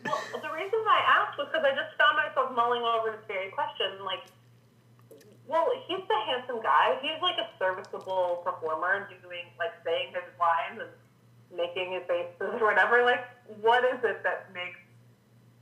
Well, 0.10 0.42
the 0.42 0.52
reason 0.56 0.80
I 0.88 1.02
asked 1.06 1.38
was 1.38 1.48
because 1.52 1.64
I 1.66 1.72
just 1.76 1.98
found 1.98 2.16
myself 2.18 2.56
mulling 2.56 2.82
over 2.82 3.12
this 3.12 3.26
very 3.28 3.50
question. 3.52 4.06
Like, 4.06 4.24
well, 5.50 5.66
he's 5.88 6.06
the 6.08 6.20
handsome 6.30 6.62
guy. 6.62 7.00
He's 7.02 7.20
like 7.22 7.42
a 7.42 7.50
serviceable 7.58 8.46
performer, 8.46 9.10
doing 9.10 9.50
like 9.58 9.74
saying 9.84 10.14
his 10.14 10.30
lines 10.38 10.78
and 10.78 10.94
making 11.58 11.92
his 11.92 12.04
faces 12.06 12.62
or 12.62 12.70
whatever. 12.70 13.02
Like, 13.02 13.26
what 13.60 13.84
is 13.84 13.98
it 14.04 14.22
that 14.22 14.54
makes 14.54 14.78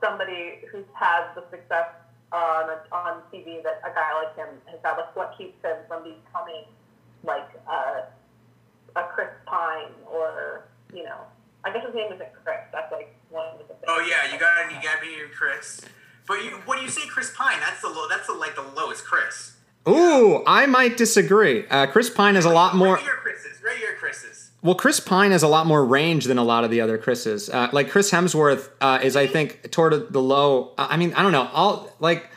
somebody 0.04 0.60
who's 0.70 0.86
had 0.94 1.32
the 1.36 1.44
success 1.50 1.88
on 2.34 2.68
on 2.92 3.24
TV 3.32 3.64
that 3.64 3.80
a 3.88 3.96
guy 3.96 4.12
like 4.20 4.36
him 4.36 4.60
has 4.68 4.80
had? 4.84 5.00
Like, 5.00 5.16
what 5.16 5.34
keeps 5.38 5.56
him 5.64 5.78
from 5.88 6.04
becoming 6.04 6.68
like 7.24 7.48
a 7.72 8.12
a 9.00 9.04
Chris 9.16 9.32
Pine 9.46 9.96
or 10.12 10.68
you 10.94 11.04
know? 11.04 11.24
I 11.64 11.72
guess 11.72 11.86
his 11.86 11.96
name 11.96 12.12
isn't 12.12 12.32
Chris. 12.44 12.60
That's 12.74 12.92
like 12.92 13.16
one 13.30 13.48
of 13.56 13.60
the 13.60 13.74
things. 13.74 13.88
Oh 13.88 14.04
yeah, 14.04 14.32
you 14.32 14.38
got 14.38 14.68
you 14.68 14.84
got 14.84 15.02
me 15.02 15.16
Chris. 15.34 15.80
But 16.28 16.44
you, 16.44 16.52
when 16.66 16.84
you 16.84 16.90
say 16.90 17.08
Chris 17.08 17.32
Pine, 17.34 17.60
that's 17.62 17.80
the 17.80 17.88
low. 17.88 18.10
That's 18.10 18.28
the 18.28 18.34
like 18.34 18.56
the 18.56 18.68
lowest 18.76 19.06
Chris. 19.06 19.57
Ooh, 19.88 20.44
I 20.46 20.66
might 20.66 20.98
disagree. 20.98 21.66
Uh, 21.68 21.88
Chris 21.88 22.10
Pine 22.10 22.36
has 22.36 22.46
a 22.46 22.50
lot 22.50 22.76
more. 22.76 22.96
Regular 22.96 23.14
Chris's. 23.16 23.64
Regular 23.64 23.94
Chris's. 23.96 24.52
Well, 24.62 24.76
Chris 24.76 25.00
Pine 25.00 25.32
has 25.32 25.44
a 25.44 25.48
lot 25.48 25.68
more 25.68 25.86
range 25.86 26.26
than 26.26 26.38
a 26.38 26.44
lot 26.44 26.64
of 26.64 26.72
the 26.72 26.82
other 26.82 26.98
Chris's. 26.98 27.50
Uh, 27.50 27.70
like 27.72 27.90
Chris 27.90 28.12
Hemsworth 28.12 28.70
uh, 28.82 29.00
is, 29.02 29.16
I 29.16 29.28
think, 29.28 29.72
toward 29.72 30.12
the 30.12 30.22
low. 30.22 30.74
I 30.78 30.98
mean, 30.98 31.14
I 31.14 31.24
don't 31.24 31.32
know. 31.32 31.50
All 31.54 31.94
like 32.00 32.30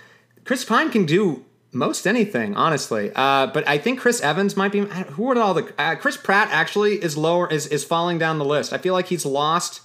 Chris 0.44 0.64
Pine 0.64 0.90
can 0.90 1.07
do 1.07 1.44
most 1.72 2.07
anything, 2.07 2.57
honestly. 2.57 3.11
Uh, 3.14 3.46
but 3.46 3.66
I 3.68 3.78
think 3.78 4.01
Chris 4.01 4.20
Evans 4.20 4.57
might 4.57 4.72
be. 4.72 4.80
Who 4.80 5.30
are 5.30 5.38
all 5.38 5.55
the? 5.55 5.72
Uh, 5.78 5.94
Chris 5.96 6.16
Pratt 6.16 6.48
actually 6.51 7.03
is 7.03 7.16
lower. 7.16 7.51
Is 7.51 7.66
is 7.66 7.84
falling 7.84 8.18
down 8.18 8.38
the 8.38 8.44
list. 8.44 8.72
I 8.72 8.78
feel 8.78 8.94
like 8.94 9.07
he's 9.07 9.24
lost. 9.24 9.82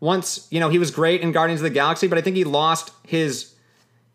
Once 0.00 0.48
you 0.50 0.60
know 0.60 0.70
he 0.70 0.78
was 0.78 0.90
great 0.90 1.20
in 1.20 1.30
Guardians 1.30 1.60
of 1.60 1.64
the 1.64 1.70
Galaxy, 1.70 2.08
but 2.08 2.16
I 2.16 2.22
think 2.22 2.36
he 2.36 2.44
lost 2.44 2.92
his 3.06 3.54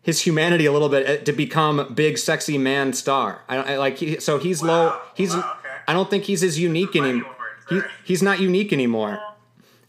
his 0.06 0.20
humanity 0.20 0.66
a 0.66 0.72
little 0.72 0.88
bit 0.88 1.08
uh, 1.08 1.24
to 1.24 1.32
become 1.32 1.92
big 1.92 2.16
sexy 2.16 2.56
man 2.56 2.92
star. 2.92 3.42
I 3.48 3.56
don't 3.56 3.68
I, 3.68 3.76
like 3.76 3.98
he, 3.98 4.20
so 4.20 4.38
he's 4.38 4.62
low. 4.62 4.96
He's 5.14 5.34
Wow, 5.34 5.56
okay. 5.58 5.74
I 5.88 5.92
don't 5.92 6.08
think 6.08 6.24
he's 6.24 6.44
as 6.44 6.60
unique 6.60 6.94
anymore. 6.94 7.34
He, 7.68 7.80
he's 8.04 8.22
not 8.22 8.38
unique 8.38 8.72
anymore. 8.72 9.20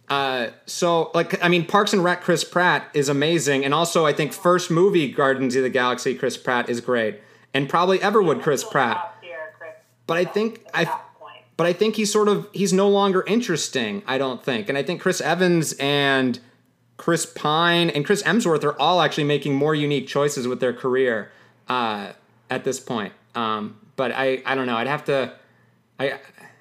Uh, 0.09 0.47
so 0.65 1.11
like 1.13 1.41
I 1.43 1.49
mean, 1.49 1.67
Parks 1.67 1.93
and 1.93 2.03
Rec 2.03 2.21
Chris 2.21 2.43
Pratt 2.43 2.89
is 2.95 3.09
amazing, 3.09 3.63
and 3.63 3.75
also 3.75 4.07
I 4.07 4.13
think 4.13 4.33
first 4.33 4.71
movie 4.71 5.11
Guardians 5.11 5.55
of 5.55 5.61
the 5.61 5.69
Galaxy 5.69 6.15
Chris 6.15 6.35
Pratt 6.35 6.67
is 6.67 6.81
great, 6.81 7.21
and 7.53 7.69
probably 7.69 7.99
Everwood 7.99 8.41
Chris 8.41 8.63
Pratt. 8.63 8.97
top 8.97 9.21
tier, 9.21 9.53
Chris. 9.59 9.69
But 10.07 10.17
I 10.17 10.25
think 10.25 10.65
I 10.73 10.99
but 11.57 11.67
I 11.67 11.73
think 11.73 11.95
he's 11.95 12.11
sort 12.11 12.27
of 12.27 12.49
he's 12.53 12.73
no 12.73 12.89
longer 12.89 13.23
interesting. 13.27 14.01
I 14.07 14.17
don't 14.17 14.41
think, 14.41 14.67
and 14.67 14.79
I 14.79 14.81
think 14.81 14.99
Chris 14.99 15.21
Evans 15.21 15.73
and 15.73 16.39
Chris 16.97 17.25
Pine 17.25 17.89
and 17.91 18.05
Chris 18.05 18.23
Hemsworth 18.23 18.63
are 18.63 18.77
all 18.79 19.01
actually 19.01 19.23
making 19.25 19.53
more 19.55 19.75
unique 19.75 20.07
choices 20.07 20.47
with 20.47 20.59
their 20.59 20.73
career 20.73 21.31
uh, 21.67 22.11
at 22.49 22.63
this 22.63 22.79
point. 22.79 23.13
Um, 23.35 23.79
but 23.95 24.11
I 24.11 24.41
I 24.45 24.55
don't 24.55 24.65
know. 24.65 24.75
I'd 24.77 24.87
have 24.87 25.05
to. 25.05 25.33
I 25.99 26.19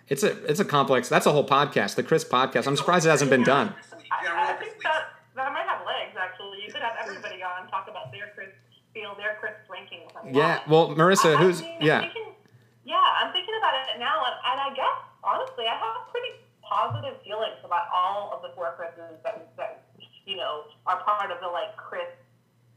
it's 0.09 0.23
a 0.23 0.33
it's 0.45 0.61
a 0.61 0.65
complex. 0.65 1.09
That's 1.09 1.27
a 1.27 1.33
whole 1.33 1.47
podcast, 1.47 1.95
the 1.97 2.03
Chris 2.03 2.25
podcast. 2.25 2.67
I'm 2.67 2.77
surprised 2.77 3.07
it 3.07 3.11
hasn't 3.11 3.31
been 3.31 3.43
done. 3.45 3.75
I, 4.13 4.27
I 4.29 4.35
roll 4.35 4.45
up 4.45 4.49
your 4.49 4.59
think 4.59 4.71
sleeves. 4.73 4.85
that 4.85 5.03
that 5.37 5.53
might 5.53 5.67
have 5.67 5.81
legs. 5.87 6.17
Actually, 6.19 6.59
you 6.67 6.73
could 6.73 6.83
have 6.83 6.95
everybody 7.03 7.43
on 7.43 7.69
talk 7.69 7.89
about 7.89 8.13
their 8.13 8.31
Chris 8.35 8.49
feel 8.95 9.15
their 9.17 9.37
Chris 9.41 9.53
ranking. 9.71 10.01
From 10.13 10.33
Yeah. 10.35 10.61
Well, 10.69 10.91
Marissa, 10.95 11.35
I- 11.35 11.39
I 11.41 11.43
who's 11.43 11.61
mean, 11.63 11.77
I'm 11.81 11.87
yeah. 11.87 12.01
thinking- 12.01 12.23
yeah, 12.85 13.03
I'm 13.21 13.33
thinking 13.33 13.55
about 13.59 13.75
it 13.75 13.99
now, 13.99 14.23
and, 14.25 14.37
and 14.53 14.61
I 14.61 14.71
guess 14.77 14.97
honestly, 15.25 15.65
I 15.67 15.75
have 15.75 16.07
pretty 16.13 16.29
positive 16.63 17.21
feelings 17.25 17.59
about 17.65 17.89
all 17.93 18.31
of 18.33 18.43
the 18.43 18.55
four 18.55 18.75
Chris's 18.79 19.19
that, 19.25 19.35
that 19.37 19.46
you 20.27 20.37
know 20.37 20.67
are 20.85 21.01
part 21.03 21.31
of 21.31 21.39
the 21.41 21.49
like 21.49 21.73
Chris 21.79 22.11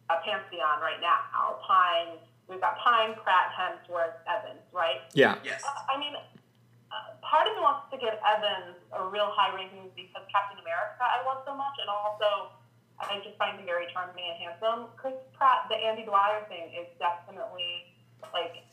uh, 0.09 0.21
pantheon 0.23 0.81
right 0.81 1.01
now. 1.01 1.59
Pine, 1.65 2.17
we've 2.47 2.61
got 2.61 2.77
Pine, 2.79 3.13
Pratt, 3.21 3.53
Hemsworth, 3.53 4.17
Evans, 4.25 4.63
right? 4.73 5.05
Yeah. 5.13 5.37
Yes. 5.43 5.61
I 5.65 5.99
mean, 5.99 6.13
uh, 6.15 7.13
part 7.21 7.45
of 7.45 7.53
me 7.53 7.61
wants 7.61 7.89
to 7.93 7.97
give 7.97 8.13
Evans 8.25 8.77
a 8.93 9.05
real 9.05 9.29
high 9.33 9.53
ranking 9.53 9.89
because 9.93 10.25
Captain 10.33 10.57
America 10.57 11.01
I 11.01 11.21
love 11.25 11.43
so 11.45 11.53
much, 11.53 11.75
and 11.81 11.89
also 11.89 12.53
I 12.99 13.21
just 13.23 13.37
find 13.37 13.57
him 13.57 13.65
very 13.65 13.87
charming 13.93 14.25
and 14.25 14.37
handsome. 14.37 14.91
Chris 14.97 15.15
Pratt, 15.33 15.69
the 15.69 15.77
Andy 15.77 16.03
Dwyer 16.03 16.43
thing 16.49 16.73
is 16.75 16.89
definitely 16.99 17.95
like 18.35 18.65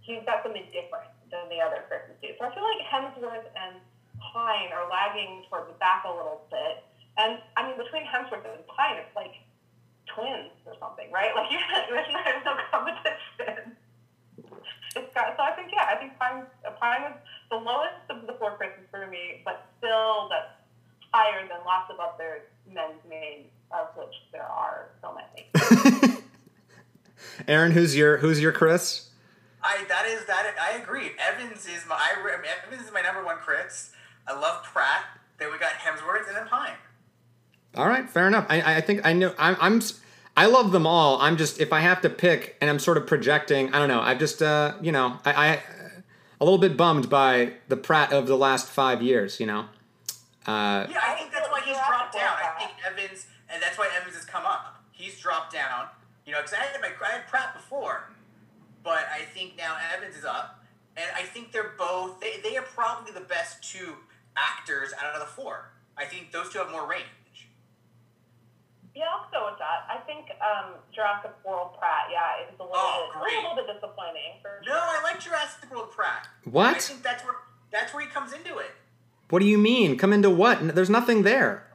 he's 0.00 0.22
got 0.24 0.40
something 0.46 0.64
different 0.70 1.10
than 1.28 1.50
the 1.50 1.60
other 1.60 1.82
Chris's 1.90 2.14
do. 2.22 2.30
So 2.38 2.46
I 2.46 2.50
feel 2.54 2.64
like 2.64 2.80
Hemsworth 2.86 3.46
and 3.58 3.82
Pine 4.32 4.72
are 4.72 4.88
lagging 4.88 5.44
towards 5.50 5.68
the 5.68 5.76
back 5.82 6.06
a 6.06 6.12
little 6.12 6.46
bit. 6.48 6.86
And 7.18 7.38
I 7.56 7.66
mean, 7.66 7.76
between 7.76 8.04
Hemsworth 8.04 8.44
and 8.44 8.66
Pine, 8.68 9.00
it's 9.00 9.16
like 9.16 9.40
twins 10.06 10.52
or 10.64 10.74
something, 10.80 11.10
right? 11.10 11.32
Like 11.36 11.50
you 11.50 11.58
there's 11.90 12.08
no, 12.12 12.20
there's 12.24 12.44
no 12.44 12.56
competition. 12.70 13.76
It's 14.96 15.12
got, 15.12 15.36
so 15.36 15.42
I 15.42 15.52
think 15.52 15.68
yeah, 15.72 15.88
I 15.92 15.96
think 15.96 16.18
Pine 16.18 16.44
Pine 16.80 17.02
was 17.02 17.16
the 17.50 17.56
lowest 17.56 18.04
of 18.08 18.26
the 18.26 18.34
four 18.38 18.56
Chris's 18.56 18.88
for 18.90 19.06
me, 19.06 19.42
but 19.44 19.66
still 19.78 20.28
that's 20.30 20.56
higher 21.12 21.46
than 21.48 21.58
lots 21.64 21.90
of 21.90 22.00
other 22.00 22.48
men's 22.66 23.00
names, 23.08 23.48
of 23.70 23.88
which 23.96 24.14
there 24.32 24.44
are 24.44 24.90
so 25.02 25.14
many. 25.14 26.16
Aaron, 27.48 27.72
who's 27.72 27.96
your 27.96 28.18
who's 28.18 28.40
your 28.40 28.52
Chris? 28.52 29.10
I 29.62 29.84
that 29.88 30.06
is 30.06 30.24
that 30.26 30.54
I 30.60 30.78
agree. 30.78 31.12
Evans 31.18 31.66
is 31.66 31.84
my 31.88 31.96
I, 31.96 32.22
re- 32.22 32.32
Evans 32.66 32.86
is 32.86 32.92
my 32.92 33.02
number 33.02 33.24
one 33.24 33.36
Chris. 33.36 33.90
I 34.26 34.38
love 34.38 34.64
Pratt. 34.64 35.04
Then 35.38 35.52
we 35.52 35.58
got 35.58 35.72
Hemsworth 35.72 36.26
and 36.28 36.36
then 36.36 36.46
Pine. 36.48 36.72
All 37.76 37.86
right, 37.86 38.08
fair 38.08 38.26
enough. 38.26 38.46
I, 38.48 38.76
I 38.76 38.80
think 38.80 39.04
I 39.04 39.12
know. 39.12 39.34
I'm, 39.38 39.56
I'm. 39.60 39.82
I 40.36 40.46
love 40.46 40.72
them 40.72 40.86
all. 40.86 41.20
I'm 41.20 41.36
just 41.36 41.60
if 41.60 41.72
I 41.72 41.80
have 41.80 42.00
to 42.02 42.10
pick, 42.10 42.56
and 42.60 42.70
I'm 42.70 42.78
sort 42.78 42.96
of 42.96 43.06
projecting. 43.06 43.72
I 43.74 43.78
don't 43.78 43.88
know. 43.88 44.00
I'm 44.00 44.18
just 44.18 44.42
uh, 44.42 44.74
you 44.80 44.92
know, 44.92 45.18
I, 45.24 45.32
I 45.32 45.62
a 46.40 46.44
little 46.44 46.58
bit 46.58 46.76
bummed 46.76 47.08
by 47.10 47.52
the 47.68 47.76
Pratt 47.76 48.12
of 48.12 48.26
the 48.26 48.36
last 48.36 48.66
five 48.68 49.02
years. 49.02 49.40
You 49.40 49.46
know. 49.46 49.60
Uh, 50.46 50.86
Yeah, 50.88 51.00
I 51.02 51.14
think 51.18 51.32
that's 51.32 51.48
why 51.50 51.60
he's 51.60 51.76
dropped 51.76 52.14
down. 52.14 52.36
I 52.38 52.54
think 52.58 52.70
Evans, 52.86 53.26
and 53.50 53.62
that's 53.62 53.76
why 53.76 53.88
Evans 53.98 54.14
has 54.14 54.24
come 54.24 54.46
up. 54.46 54.82
He's 54.92 55.18
dropped 55.20 55.52
down. 55.52 55.86
You 56.24 56.32
know, 56.32 56.38
because 56.38 56.54
I 56.54 56.64
had 56.64 56.80
my 56.80 56.88
I 57.06 57.12
had 57.12 57.28
Pratt 57.28 57.54
before, 57.54 58.10
but 58.82 59.06
I 59.12 59.24
think 59.34 59.56
now 59.58 59.76
Evans 59.96 60.16
is 60.16 60.24
up, 60.24 60.64
and 60.96 61.06
I 61.14 61.22
think 61.22 61.52
they're 61.52 61.72
both. 61.78 62.20
They, 62.20 62.40
they 62.42 62.56
are 62.56 62.62
probably 62.62 63.12
the 63.12 63.20
best 63.20 63.62
two 63.62 63.94
actors 64.36 64.92
out 65.02 65.14
of 65.14 65.20
the 65.20 65.26
four. 65.26 65.70
I 65.96 66.04
think 66.04 66.32
those 66.32 66.50
two 66.50 66.58
have 66.58 66.70
more 66.70 66.86
range. 66.88 67.04
Yeah, 68.96 69.04
I'll 69.12 69.28
go 69.30 69.50
with 69.50 69.58
that. 69.60 69.84
I 69.92 69.98
think 70.08 70.32
um, 70.40 70.72
Jurassic 70.94 71.30
World 71.44 71.76
Pratt, 71.78 72.08
yeah, 72.10 72.40
it's 72.48 72.58
a 72.58 72.62
little, 72.62 72.72
Oh, 72.80 73.10
bit, 73.12 73.20
great. 73.20 73.36
a 73.36 73.48
little 73.48 73.56
bit 73.62 73.66
disappointing. 73.74 74.40
For 74.40 74.62
No, 74.66 74.72
I 74.72 75.02
like 75.04 75.20
Jurassic 75.20 75.70
World 75.70 75.90
Pratt. 75.92 76.26
I 76.46 76.48
what? 76.48 76.80
think 76.80 77.02
that's 77.02 77.22
where 77.22 77.34
that's 77.70 77.92
where 77.92 78.02
he 78.02 78.08
comes 78.08 78.32
into 78.32 78.56
it. 78.56 78.70
What 79.28 79.40
do 79.40 79.46
you 79.46 79.58
mean? 79.58 79.98
Come 79.98 80.14
into 80.14 80.30
what? 80.30 80.74
There's 80.74 80.88
nothing 80.88 81.24
there. 81.24 81.66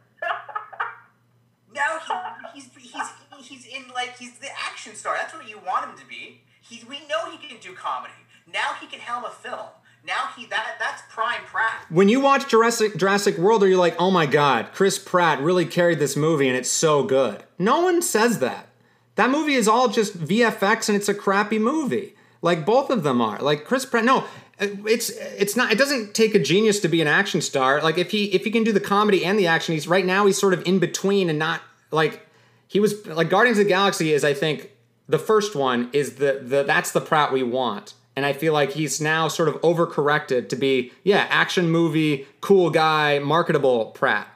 no, 1.76 2.00
he, 2.08 2.60
he's 2.62 2.70
he's 2.78 3.10
he's 3.40 3.66
in 3.68 3.84
like 3.94 4.18
he's 4.18 4.40
the 4.40 4.48
action 4.68 4.96
star. 4.96 5.16
That's 5.20 5.34
what 5.34 5.48
you 5.48 5.60
want 5.60 5.92
him 5.92 5.98
to 6.00 6.06
be. 6.08 6.42
He 6.62 6.84
we 6.90 7.00
know 7.08 7.30
he 7.30 7.38
can 7.38 7.58
do 7.60 7.74
comedy. 7.74 8.14
Now 8.52 8.74
he 8.80 8.88
can 8.88 9.00
helm 9.00 9.26
a 9.26 9.30
film. 9.30 9.68
Now 10.06 10.30
he 10.36 10.45
that 10.47 10.78
that's 10.80 11.04
prime 11.10 11.43
Pratt. 11.45 11.86
When 11.89 12.10
you 12.10 12.20
watch 12.20 12.47
Jurassic 12.47 12.97
Jurassic 12.97 13.38
World, 13.38 13.64
are 13.64 13.68
you 13.68 13.78
like, 13.78 13.95
oh 13.99 14.12
my 14.12 14.26
god, 14.26 14.70
Chris 14.74 14.97
Pratt 14.97 15.39
really 15.39 15.66
carried 15.66 15.99
this 15.99 16.16
movie 16.16 16.47
and 16.47 16.58
it's 16.58 16.70
so 16.70 17.04
good? 17.04 17.43
No 17.60 17.82
one 17.82 18.02
says 18.02 18.39
that. 18.39 18.68
That 19.16 19.30
movie 19.30 19.54
is 19.54 19.68
all 19.68 19.89
just 19.89 20.18
VFX 20.18 20.89
and 20.89 20.95
it's 20.95 21.10
a 21.10 21.14
crappy 21.14 21.60
movie. 21.60 22.16
Like 22.41 22.66
both 22.66 22.89
of 22.89 23.04
them 23.04 23.22
are. 23.22 23.39
Like 23.39 23.66
Chris 23.66 23.86
Pratt, 23.86 24.04
no, 24.04 24.26
it's 24.60 25.10
it's 25.10 25.56
not. 25.56 25.72
It 25.72 25.78
doesn't 25.78 26.16
take 26.16 26.34
a 26.34 26.39
genius 26.39 26.80
to 26.80 26.88
be 26.88 27.02
an 27.02 27.08
action 27.08 27.41
star. 27.41 27.82
Like 27.82 27.97
if 27.97 28.12
he 28.12 28.26
if 28.34 28.43
he 28.43 28.52
can 28.52 28.64
do 28.64 28.72
the 28.72 28.80
comedy 28.80 29.24
and 29.24 29.38
the 29.38 29.47
action, 29.47 29.74
he's 29.74 29.88
right 29.88 30.06
now 30.06 30.26
he's 30.26 30.39
sort 30.39 30.54
of 30.54 30.66
in 30.68 30.80
between 30.80 31.30
and 31.30 31.38
not 31.38 31.62
like 31.91 32.28
he 32.68 32.80
was 32.80 33.06
like 33.06 33.30
Guardians 33.30 33.60
of 33.60 33.66
the 33.66 33.70
Galaxy 33.70 34.14
is 34.14 34.24
I 34.24 34.34
think 34.34 34.72
the 35.08 35.20
first 35.20 35.56
one 35.56 35.89
is 35.93 36.16
the 36.16 36.41
the 36.43 36.64
that's 36.64 36.91
the 36.91 37.02
Pratt 37.02 37.32
we 37.32 37.43
want. 37.43 37.93
And 38.22 38.26
I 38.30 38.38
feel 38.38 38.54
like 38.54 38.78
he's 38.78 39.02
now 39.02 39.26
sort 39.34 39.50
of 39.50 39.58
overcorrected 39.66 40.54
to 40.54 40.56
be, 40.56 40.94
yeah, 41.02 41.26
action 41.34 41.74
movie, 41.74 42.30
cool 42.38 42.70
guy, 42.70 43.18
marketable 43.18 43.98
Pratt. 43.98 44.30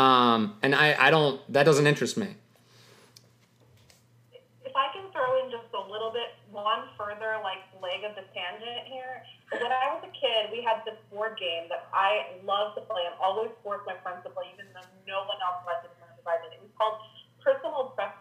Um, 0.00 0.56
and 0.64 0.72
I, 0.72 0.96
I 0.96 1.12
don't, 1.12 1.36
that 1.52 1.68
doesn't 1.68 1.86
interest 1.86 2.16
me. 2.16 2.32
if 4.64 4.72
I 4.72 4.88
can 4.96 5.12
throw 5.12 5.44
in 5.44 5.52
just 5.52 5.68
a 5.76 5.84
little 5.84 6.08
bit, 6.16 6.32
one 6.48 6.88
further 6.96 7.36
like 7.44 7.60
leg 7.84 8.08
of 8.08 8.16
the 8.16 8.24
tangent 8.32 8.88
here, 8.88 9.20
when 9.52 9.68
I 9.68 9.92
was 9.92 10.00
a 10.00 10.12
kid, 10.16 10.48
we 10.48 10.64
had 10.64 10.80
this 10.88 10.96
board 11.12 11.36
game 11.36 11.68
that 11.68 11.92
I 11.92 12.40
loved 12.40 12.80
to 12.80 12.88
play 12.88 13.04
and 13.04 13.20
always 13.20 13.52
forced 13.60 13.84
my 13.84 14.00
friends 14.00 14.24
to 14.24 14.32
play, 14.32 14.48
even 14.56 14.64
though 14.72 14.88
no 15.04 15.28
one 15.28 15.36
else 15.44 15.60
liked 15.68 15.84
it 15.84 15.92
as 15.92 16.24
much 16.24 16.40
as. 16.40 16.56
It 16.56 16.64
was 16.64 16.72
called 16.80 17.04
Personal 17.44 17.92
Preference. 17.92 18.15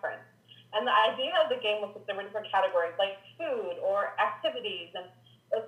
And 0.76 0.84
the 0.86 0.91
idea 0.91 1.32
of 1.39 1.47
the 1.47 1.57
game 1.63 1.80
was 1.82 1.95
that 1.95 2.03
there 2.05 2.15
were 2.19 2.23
different 2.28 2.51
categories 2.51 2.93
like 2.99 3.15
food 3.39 3.80
or 3.80 4.11
activities 4.19 4.91
and 4.93 5.07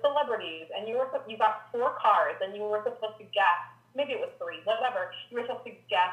celebrities, 0.04 0.68
and 0.76 0.84
you 0.86 1.00
were 1.00 1.08
you 1.26 1.38
got 1.40 1.72
four 1.72 1.96
cards, 1.96 2.38
and 2.44 2.52
you 2.54 2.62
were 2.62 2.84
supposed 2.84 3.16
to 3.18 3.26
guess. 3.32 3.62
Maybe 3.96 4.12
it 4.12 4.20
was 4.20 4.30
three, 4.36 4.60
whatever. 4.68 5.10
You 5.32 5.40
were 5.40 5.46
supposed 5.48 5.64
to 5.64 5.74
guess 5.88 6.12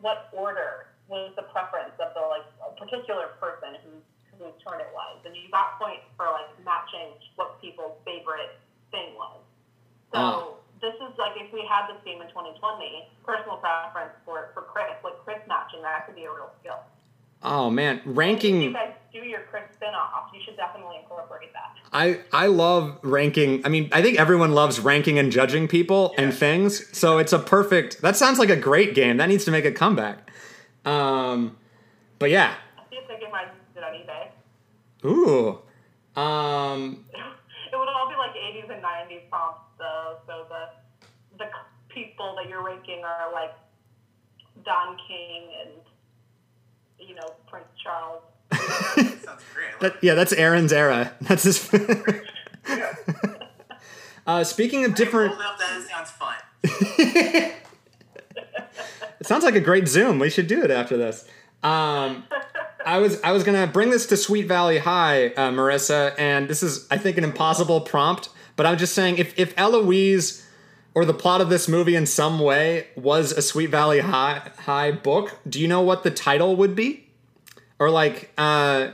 what 0.00 0.32
order 0.32 0.88
was 1.12 1.34
the 1.36 1.44
preference 1.52 1.92
of 2.00 2.16
the 2.16 2.22
like 2.24 2.46
a 2.64 2.72
particular 2.80 3.36
person 3.36 3.76
whose 3.84 4.04
whose 4.40 4.56
turn 4.64 4.80
it 4.80 4.88
was, 4.96 5.20
and 5.28 5.36
you 5.36 5.52
got 5.52 5.76
points 5.76 6.08
for 6.16 6.24
like 6.32 6.48
matching 6.64 7.12
what 7.36 7.60
people's 7.60 8.00
favorite 8.08 8.56
thing 8.90 9.12
was. 9.20 9.44
So 10.16 10.18
Oh. 10.18 10.56
this 10.80 10.96
is 10.96 11.12
like 11.20 11.36
if 11.36 11.52
we 11.52 11.60
had 11.68 11.86
this 11.92 12.00
game 12.08 12.24
in 12.24 12.28
2020, 12.32 12.56
personal 13.22 13.60
preference 13.60 14.16
for 14.24 14.48
for 14.56 14.64
Chris, 14.72 14.96
like 15.04 15.20
Chris 15.28 15.44
matching, 15.46 15.82
that 15.84 16.08
could 16.08 16.16
be 16.16 16.24
a 16.24 16.32
real 16.32 16.50
skill. 16.64 16.80
Oh 17.42 17.70
man, 17.70 17.98
If 17.98 18.06
you 18.06 18.12
ranking. 18.12 18.72
guys 18.72 18.92
do 19.12 19.18
your 19.20 19.40
Chris 19.50 19.62
spin-off, 19.76 20.30
you 20.34 20.40
should 20.44 20.56
definitely 20.56 20.96
incorporate 21.02 21.52
that. 21.54 21.76
I 21.92 22.20
I 22.32 22.46
love 22.46 22.98
ranking. 23.02 23.64
I 23.64 23.68
mean, 23.68 23.88
I 23.92 24.02
think 24.02 24.18
everyone 24.18 24.52
loves 24.52 24.78
ranking 24.78 25.18
and 25.18 25.32
judging 25.32 25.66
people 25.66 26.14
and 26.18 26.32
things. 26.32 26.96
So 26.96 27.18
it's 27.18 27.32
a 27.32 27.38
perfect. 27.38 28.02
That 28.02 28.16
sounds 28.16 28.38
like 28.38 28.50
a 28.50 28.56
great 28.56 28.94
game. 28.94 29.16
That 29.16 29.28
needs 29.28 29.44
to 29.46 29.50
make 29.50 29.64
a 29.64 29.72
comeback. 29.72 30.30
Um, 30.84 31.56
but 32.18 32.30
yeah. 32.30 32.54
See 32.90 32.96
if 32.96 33.08
they 33.08 33.18
get 33.18 33.32
my 33.32 33.44
it 33.74 33.82
on 33.82 33.92
eBay. 33.94 34.28
Ooh. 35.06 35.58
Um, 36.20 37.04
It 37.72 37.76
would 37.78 37.88
all 37.88 38.08
be 38.08 38.16
like 38.16 38.32
80s 38.34 38.68
and 38.74 38.82
90s 38.82 39.30
prompts, 39.30 39.62
though. 39.78 40.18
So 40.26 40.44
the 40.48 41.38
the 41.38 41.46
people 41.88 42.34
that 42.36 42.48
you're 42.48 42.62
ranking 42.64 43.02
are 43.04 43.32
like 43.32 43.52
Don 44.64 44.96
King 45.08 45.42
and 45.62 45.70
you 47.10 47.16
know 47.16 47.34
Prince 47.48 47.66
Charles. 47.82 48.22
Sounds 49.24 49.42
great. 49.52 49.80
that, 49.80 49.96
yeah, 50.00 50.14
that's 50.14 50.32
Aaron's 50.32 50.72
era. 50.72 51.12
That's 51.20 51.42
his. 51.42 51.68
uh, 54.26 54.44
speaking 54.44 54.84
of 54.84 54.94
different, 54.94 55.34
Hold 55.34 55.44
up, 55.44 55.58
that 55.58 55.88
sounds 55.88 56.10
fun. 56.10 56.36
it 59.20 59.26
sounds 59.26 59.44
like 59.44 59.56
a 59.56 59.60
great 59.60 59.88
Zoom. 59.88 60.20
We 60.20 60.30
should 60.30 60.46
do 60.46 60.62
it 60.62 60.70
after 60.70 60.96
this. 60.96 61.24
Um, 61.62 62.24
I 62.86 62.98
was 62.98 63.20
I 63.22 63.32
was 63.32 63.42
gonna 63.44 63.66
bring 63.66 63.90
this 63.90 64.06
to 64.06 64.16
Sweet 64.16 64.46
Valley 64.46 64.78
High, 64.78 65.26
uh, 65.28 65.50
Marissa, 65.50 66.14
and 66.16 66.48
this 66.48 66.62
is 66.62 66.86
I 66.90 66.98
think 66.98 67.18
an 67.18 67.24
impossible 67.24 67.80
prompt. 67.80 68.28
But 68.56 68.66
I'm 68.66 68.78
just 68.78 68.94
saying, 68.94 69.18
if 69.18 69.36
if 69.38 69.52
Eloise 69.56 70.46
or 70.94 71.04
the 71.04 71.14
plot 71.14 71.40
of 71.40 71.48
this 71.50 71.68
movie 71.68 71.94
in 71.94 72.06
some 72.06 72.38
way 72.38 72.88
was 72.96 73.32
a 73.32 73.42
Sweet 73.42 73.70
Valley 73.70 74.00
High 74.00 74.50
High 74.60 74.92
book, 74.92 75.38
do 75.48 75.60
you 75.60 75.68
know 75.68 75.80
what 75.80 76.02
the 76.02 76.10
title 76.10 76.56
would 76.56 76.74
be? 76.74 77.06
Or 77.78 77.90
like, 77.90 78.30
uh, 78.36 78.90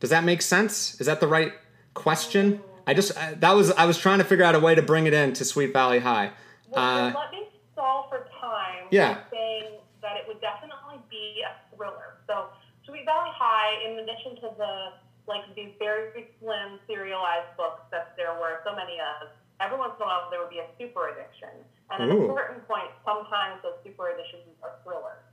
does 0.00 0.10
that 0.10 0.24
make 0.24 0.42
sense? 0.42 1.00
Is 1.00 1.06
that 1.06 1.20
the 1.20 1.28
right 1.28 1.52
question? 1.94 2.60
I 2.86 2.94
just 2.94 3.16
I, 3.16 3.34
that 3.34 3.52
was 3.52 3.70
I 3.72 3.86
was 3.86 3.98
trying 3.98 4.18
to 4.18 4.24
figure 4.24 4.44
out 4.44 4.54
a 4.54 4.60
way 4.60 4.74
to 4.74 4.82
bring 4.82 5.06
it 5.06 5.14
in 5.14 5.32
to 5.34 5.44
Sweet 5.44 5.72
Valley 5.72 5.98
High. 6.00 6.30
Well, 6.68 6.84
Uh, 6.84 7.12
let 7.12 7.30
me 7.32 7.48
stall 7.72 8.06
for 8.08 8.26
time. 8.40 8.86
Yeah. 8.90 9.18
Saying 9.30 9.78
that 10.02 10.16
it 10.16 10.24
would 10.26 10.40
definitely 10.40 10.96
be 11.10 11.42
a 11.44 11.76
thriller. 11.76 12.16
So 12.26 12.46
Sweet 12.86 13.04
Valley 13.04 13.30
High, 13.32 13.84
in 13.86 13.98
addition 13.98 14.36
to 14.36 14.50
the 14.56 14.92
like 15.28 15.44
these 15.54 15.72
very 15.78 16.28
slim 16.40 16.80
serialized 16.88 17.54
books 17.56 17.82
that 17.90 18.14
there 18.16 18.32
were 18.40 18.60
so 18.64 18.74
many 18.74 18.96
of, 18.96 19.28
every 19.60 19.78
once 19.78 19.94
in 19.98 20.02
a 20.02 20.06
while 20.06 20.30
there 20.30 20.40
would 20.40 20.52
be 20.52 20.62
a 20.62 20.70
super 20.78 21.10
edition. 21.10 21.52
And 21.90 22.04
at 22.04 22.08
Ooh. 22.12 22.30
a 22.30 22.34
certain 22.34 22.60
point, 22.68 22.90
sometimes 23.04 23.62
those 23.62 23.78
super 23.82 24.10
editions 24.12 24.44
are 24.62 24.78
thrillers, 24.84 25.24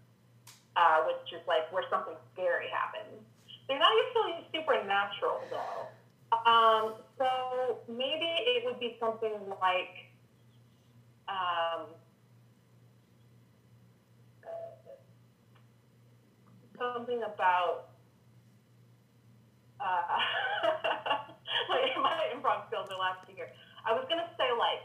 uh, 0.76 1.06
which 1.06 1.34
is 1.34 1.44
like 1.48 1.70
where 1.70 1.84
something 1.90 2.16
scary 2.34 2.68
happens. 2.72 3.22
They're 3.68 3.80
not 3.82 3.92
usually 3.92 4.46
supernatural 4.54 5.42
though. 5.50 5.90
Um, 6.46 6.96
so 7.18 7.80
maybe 7.88 8.28
it 8.28 8.66
would 8.66 8.80
be 8.80 8.98
something 9.00 9.34
like 9.62 10.10
um, 11.28 11.88
something 16.78 17.24
about 17.24 17.90
uh, 19.80 20.20
my, 21.70 21.82
my 22.02 22.20
improv 22.36 22.68
skills 22.68 22.88
are 22.92 23.00
last 23.00 23.28
year. 23.36 23.48
I 23.86 23.94
was 23.94 24.06
gonna 24.10 24.30
say 24.38 24.50
like 24.58 24.82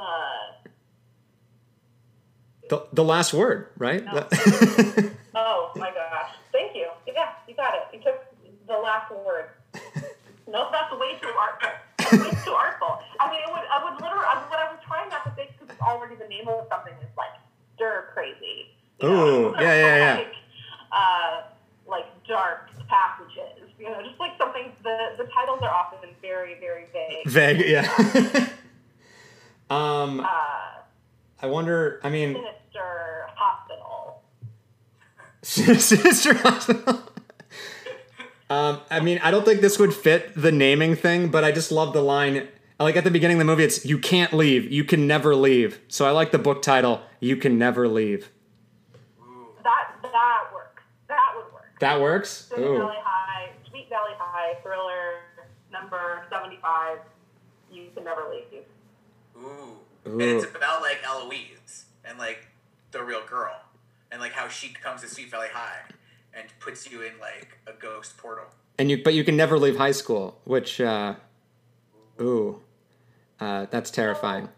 the 0.00 0.70
the, 2.70 2.86
the 2.92 3.04
last 3.04 3.34
word, 3.34 3.68
right? 3.76 4.04
No. 4.04 4.26
oh 5.34 5.72
my 5.76 5.90
gosh, 5.90 6.30
thank 6.52 6.74
you. 6.76 6.88
Yeah, 7.06 7.30
you 7.48 7.54
got 7.54 7.74
it. 7.74 7.82
You 7.92 8.00
took 8.02 8.24
the 8.66 8.78
last 8.78 9.10
word. 9.12 9.50
No, 10.50 10.68
that's 10.72 10.90
way 10.98 11.14
too 11.22 11.30
artful. 11.38 11.70
Way 12.18 12.30
too 12.44 12.50
artful. 12.50 12.98
I 13.20 13.30
mean, 13.30 13.40
it 13.46 13.52
would. 13.52 13.62
I 13.70 13.84
would 13.84 13.94
literally. 14.02 14.26
I, 14.26 14.42
what 14.50 14.58
I 14.58 14.72
was 14.72 14.80
trying 14.84 15.08
not 15.08 15.22
to 15.24 15.32
say 15.36 15.48
because 15.52 15.72
it's 15.72 15.80
already 15.80 16.16
the 16.16 16.26
name 16.26 16.48
of 16.48 16.66
something 16.68 16.92
is 17.00 17.16
like 17.16 17.30
stir 17.76 18.08
crazy. 18.12 18.74
you 19.00 19.08
know? 19.08 19.54
Yeah, 19.60 19.74
yeah, 19.74 19.96
yeah. 19.96 20.14
like, 20.16 20.34
uh, 20.90 21.42
like 21.86 22.06
dark 22.26 22.70
passages. 22.88 23.70
You 23.78 23.90
know, 23.90 24.02
just 24.02 24.18
like 24.18 24.32
something. 24.38 24.72
The 24.82 25.14
the 25.18 25.30
titles 25.30 25.60
are 25.62 25.70
often 25.70 26.00
very 26.20 26.58
very 26.58 26.86
vague. 26.92 27.26
Vague, 27.26 27.68
yeah. 27.68 28.48
um, 29.70 30.20
Uh, 30.20 30.24
I 31.42 31.46
wonder. 31.46 32.00
I 32.02 32.10
mean, 32.10 32.34
sinister 32.34 33.26
hospital. 33.34 34.22
Sister 35.42 36.34
Hospital. 36.34 37.02
Um, 38.50 38.80
I 38.90 38.98
mean, 39.00 39.20
I 39.22 39.30
don't 39.30 39.44
think 39.44 39.60
this 39.60 39.78
would 39.78 39.94
fit 39.94 40.32
the 40.34 40.50
naming 40.50 40.96
thing, 40.96 41.28
but 41.28 41.44
I 41.44 41.52
just 41.52 41.70
love 41.70 41.92
the 41.92 42.02
line. 42.02 42.48
Like 42.80 42.96
at 42.96 43.04
the 43.04 43.10
beginning 43.10 43.36
of 43.36 43.38
the 43.40 43.44
movie, 43.44 43.62
it's 43.64 43.86
"You 43.86 43.98
can't 43.98 44.32
leave. 44.32 44.70
You 44.70 44.82
can 44.84 45.06
never 45.06 45.36
leave." 45.36 45.80
So 45.88 46.04
I 46.06 46.10
like 46.10 46.32
the 46.32 46.38
book 46.38 46.60
title, 46.62 47.00
"You 47.20 47.36
Can 47.36 47.58
Never 47.58 47.86
Leave." 47.86 48.30
That 49.62 49.94
that 50.02 50.44
works. 50.52 50.82
That 51.08 51.32
would 51.36 51.52
work. 51.52 51.66
That 51.78 52.00
works. 52.00 52.48
Sweet 52.48 52.64
Ooh. 52.64 52.78
Valley 52.78 52.96
High, 53.04 53.50
Sweet 53.68 53.88
Valley 53.88 54.14
High, 54.18 54.54
thriller 54.62 55.20
number 55.70 56.24
75. 56.30 56.98
You 57.70 57.86
can 57.94 58.04
never 58.04 58.22
leave. 58.32 58.49
Ooh. 59.40 59.78
Ooh. 60.06 60.12
And 60.12 60.22
it's 60.22 60.44
about 60.44 60.82
like 60.82 61.00
Eloise 61.04 61.86
and 62.04 62.18
like 62.18 62.46
the 62.90 63.02
real 63.02 63.24
girl 63.24 63.60
and 64.10 64.20
like 64.20 64.32
how 64.32 64.48
she 64.48 64.68
comes 64.68 65.02
to 65.02 65.08
Sweet 65.08 65.30
Valley 65.30 65.48
High 65.52 65.82
and 66.34 66.46
puts 66.58 66.90
you 66.90 67.02
in 67.02 67.12
like 67.20 67.58
a 67.66 67.72
ghost 67.72 68.16
portal. 68.16 68.46
And 68.78 68.90
you, 68.90 69.02
but 69.02 69.14
you 69.14 69.24
can 69.24 69.36
never 69.36 69.58
leave 69.58 69.76
high 69.76 69.90
school, 69.92 70.40
which, 70.44 70.80
uh, 70.80 71.14
ooh, 72.20 72.62
uh, 73.38 73.66
that's 73.70 73.90
terrifying. 73.90 74.48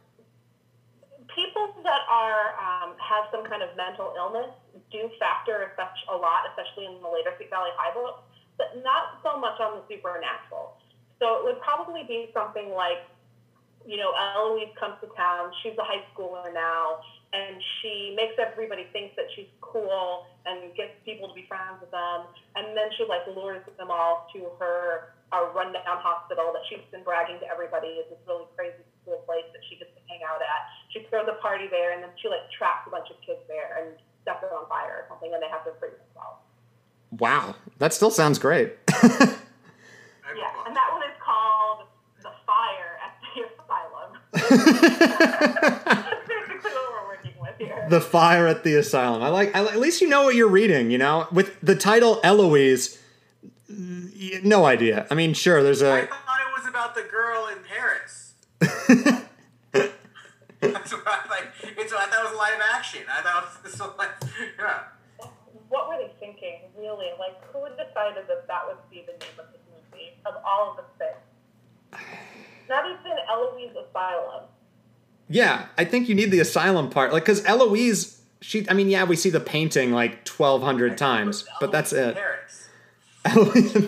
People 1.35 1.75
that 1.83 2.03
are 2.09 2.55
um, 2.55 2.95
have 2.99 3.25
some 3.33 3.45
kind 3.45 3.63
of 3.63 3.77
mental 3.77 4.15
illness 4.17 4.51
do 4.93 5.11
factor 5.19 5.73
such 5.77 5.99
a 6.13 6.17
lot, 6.17 6.45
especially 6.51 6.87
in 6.87 7.01
the 7.01 7.09
later 7.09 7.33
Sweet 7.37 7.51
Valley 7.51 7.71
High 7.77 7.93
books, 7.95 8.23
but 8.59 8.83
not 8.85 9.19
so 9.25 9.41
much 9.41 9.59
on 9.59 9.81
the 9.81 9.83
supernatural. 9.89 10.77
So 11.19 11.39
it 11.39 11.45
would 11.45 11.61
probably 11.61 12.05
be 12.07 12.31
something 12.35 12.71
like, 12.71 12.99
you 13.87 13.97
know, 13.97 14.13
Eloise 14.37 14.73
comes 14.79 14.95
to 15.01 15.09
town. 15.17 15.51
She's 15.63 15.77
a 15.79 15.85
high 15.85 16.03
schooler 16.15 16.53
now, 16.53 17.01
and 17.33 17.57
she 17.81 18.15
makes 18.17 18.35
everybody 18.39 18.87
think 18.93 19.17
that 19.17 19.27
she's 19.35 19.49
cool 19.61 20.27
and 20.47 20.75
gets 20.75 20.93
people 21.05 21.29
to 21.29 21.35
be 21.35 21.45
friends 21.49 21.81
with 21.81 21.91
them. 21.91 22.27
And 22.57 22.77
then 22.77 22.91
she 22.97 23.05
like 23.09 23.27
lures 23.27 23.63
them 23.79 23.91
all 23.91 24.29
to 24.35 24.51
her 24.59 25.15
uh, 25.33 25.49
rundown 25.55 25.99
hospital 26.03 26.53
that 26.53 26.63
she's 26.69 26.85
been 26.93 27.03
bragging 27.03 27.41
to 27.41 27.47
everybody 27.49 27.97
is 27.99 28.07
this 28.11 28.21
really 28.29 28.45
crazy 28.57 28.85
cool 29.05 29.25
place 29.27 29.49
that 29.53 29.63
she 29.67 29.77
gets 29.81 29.91
to 29.97 30.03
hang 30.07 30.21
out 30.23 30.39
at. 30.43 30.61
She 30.93 31.03
throws 31.11 31.27
a 31.27 31.41
party 31.41 31.67
there, 31.71 31.93
and 31.93 32.03
then 32.03 32.11
she 32.21 32.29
like 32.29 32.45
traps 32.53 32.87
a 32.87 32.91
bunch 32.91 33.09
of 33.11 33.17
kids 33.25 33.41
there 33.49 33.81
and 33.81 33.97
sets 34.25 34.43
it 34.45 34.53
on 34.53 34.69
fire 34.69 35.03
or 35.03 35.05
something, 35.09 35.33
and 35.33 35.43
they 35.43 35.49
have 35.51 35.65
to 35.65 35.73
free 35.81 35.91
themselves. 35.91 36.39
Wow. 37.19 37.55
That 37.79 37.93
still 37.93 38.11
sounds 38.11 38.39
great. 38.39 38.73
I 38.89 40.33
Yeah, 40.37 40.49
watched 40.55 40.69
and 40.69 40.77
that 40.77 40.89
one 40.93 41.03
is 41.03 41.17
called 41.21 41.89
The 42.23 42.33
Fire 42.47 42.97
at 43.05 43.13
the 43.21 43.43
Asylum. 43.45 44.17
That's 44.33 44.42
basically 44.42 44.42
what 44.42 44.42
we're 44.42 44.42
working 44.42 44.42
with 44.42 44.42
here. 44.42 44.42
The 47.89 48.01
fire 48.01 48.47
at 48.47 48.65
the 48.65 48.75
asylum. 48.75 49.23
I 49.23 49.29
like, 49.29 49.55
I, 49.55 49.65
at 49.65 49.79
least 49.79 50.01
you 50.01 50.09
know 50.09 50.23
what 50.25 50.35
you're 50.35 50.49
reading, 50.49 50.91
you 50.91 50.99
know? 50.99 51.29
With 51.31 51.61
the 51.61 51.77
title 51.77 52.21
Eloise, 52.25 52.99
no 53.69 54.65
idea. 54.65 55.07
I 55.11 55.15
mean, 55.15 55.35
sure, 55.35 55.63
there's 55.63 55.83
a. 55.83 56.07
thought 56.07 56.41
it 56.41 56.53
was 56.59 56.67
about 56.69 56.95
the 56.95 57.03
girl 57.03 57.49
in 57.49 57.59
Paris. 57.65 58.35
That's 60.61 60.93
what 60.93 61.03
I 61.07 61.29
like. 61.29 61.49
It's 61.77 61.93
I 61.93 62.07
thought 62.07 62.25
it 62.25 62.31
was 62.31 62.39
live 62.39 62.61
action. 62.73 63.03
I 63.11 63.21
thought 63.23 63.51
it 63.65 63.71
was 63.71 63.81
like, 63.99 64.11
yeah. 64.59 64.85
What 65.69 65.89
were 65.89 65.97
they 65.97 66.13
thinking, 66.21 66.61
really? 66.79 67.11
Like, 67.19 67.43
who 67.53 67.65
decided 67.71 68.29
that 68.29 68.47
that 68.47 68.67
would 68.69 68.79
be 68.91 69.05
the 69.07 69.13
name 69.13 69.39
of 69.39 69.47
this 69.51 69.61
movie 69.73 70.13
of 70.25 70.35
all 70.45 70.71
of 70.71 70.77
the 70.77 70.85
things? 70.99 71.19
Not 72.69 72.85
even 72.87 73.19
Eloise 73.29 73.75
Asylum. 73.89 74.45
Yeah, 75.33 75.67
I 75.79 75.87
think 75.87 76.11
you 76.11 76.15
need 76.15 76.31
the 76.31 76.41
asylum 76.41 76.91
part. 76.91 77.15
Like, 77.15 77.25
because 77.25 77.43
Eloise, 77.47 78.21
she, 78.43 78.69
I 78.69 78.75
mean, 78.75 78.91
yeah, 78.91 79.05
we 79.05 79.17
see 79.17 79.31
the 79.31 79.41
painting 79.41 79.91
like 79.91 80.29
1,200 80.29 80.99
times, 80.99 81.47
but 81.59 81.73
that's 81.73 81.95
it. 81.95 82.19
Eloise. 83.25 83.55
Eloise 83.57 83.87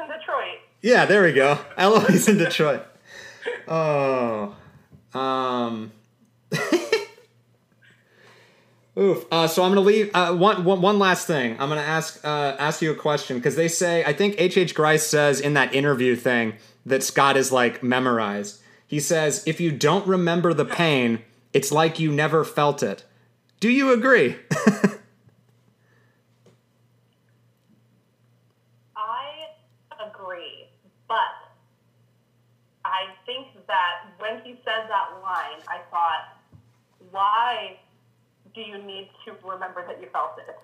in 0.00 0.08
Detroit. 0.08 0.58
Yeah, 0.82 1.06
there 1.06 1.22
we 1.22 1.32
go. 1.32 1.60
Eloise 1.76 2.28
in 2.28 2.38
Detroit. 2.38 2.84
Oh. 3.68 4.56
Um. 5.14 5.92
Oof. 8.98 9.24
Uh, 9.30 9.46
so 9.46 9.62
I'm 9.62 9.70
gonna 9.70 9.82
leave. 9.82 10.10
Uh, 10.12 10.34
one, 10.34 10.64
one, 10.64 10.80
one 10.82 10.98
last 10.98 11.28
thing. 11.28 11.52
I'm 11.60 11.68
gonna 11.68 11.80
ask 11.82 12.24
uh, 12.24 12.56
ask 12.58 12.82
you 12.82 12.90
a 12.90 12.96
question 12.96 13.36
because 13.38 13.54
they 13.54 13.68
say 13.68 14.04
I 14.04 14.12
think 14.12 14.34
H. 14.38 14.56
H. 14.56 14.74
Grice 14.74 15.06
says 15.06 15.38
in 15.40 15.54
that 15.54 15.72
interview 15.72 16.16
thing 16.16 16.54
that 16.84 17.04
Scott 17.04 17.36
is 17.36 17.52
like 17.52 17.84
memorized. 17.84 18.60
He 18.90 18.98
says 18.98 19.44
if 19.46 19.60
you 19.60 19.70
don't 19.70 20.04
remember 20.04 20.52
the 20.52 20.64
pain, 20.64 21.22
it's 21.52 21.70
like 21.70 22.00
you 22.00 22.10
never 22.10 22.44
felt 22.44 22.82
it. 22.82 23.04
Do 23.60 23.70
you 23.70 23.92
agree? 23.92 24.34
I 28.96 29.46
agree, 30.04 30.66
but 31.06 31.30
I 32.84 33.14
think 33.26 33.46
that 33.68 34.10
when 34.18 34.40
he 34.42 34.58
said 34.64 34.88
that 34.88 35.20
line, 35.22 35.62
I 35.68 35.78
thought, 35.92 36.36
why 37.12 37.78
do 38.56 38.60
you 38.60 38.78
need 38.78 39.08
to 39.24 39.36
remember 39.46 39.86
that 39.86 40.00
you 40.00 40.08
felt 40.12 40.32
it? 40.48 40.58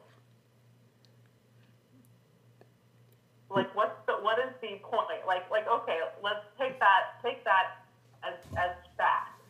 Like, 3.48 3.72
what's 3.76 3.94
the 4.08 4.14
what 4.14 4.40
is 4.40 4.52
the 4.60 4.80
point? 4.82 5.24
Like, 5.28 5.48
like 5.48 5.68
okay, 5.68 6.00
let's 6.24 6.42
take 6.58 6.80
that 6.80 7.22
take 7.22 7.44
that 7.44 7.85
as 8.28 8.34
as 8.56 8.70
fact. 8.96 9.40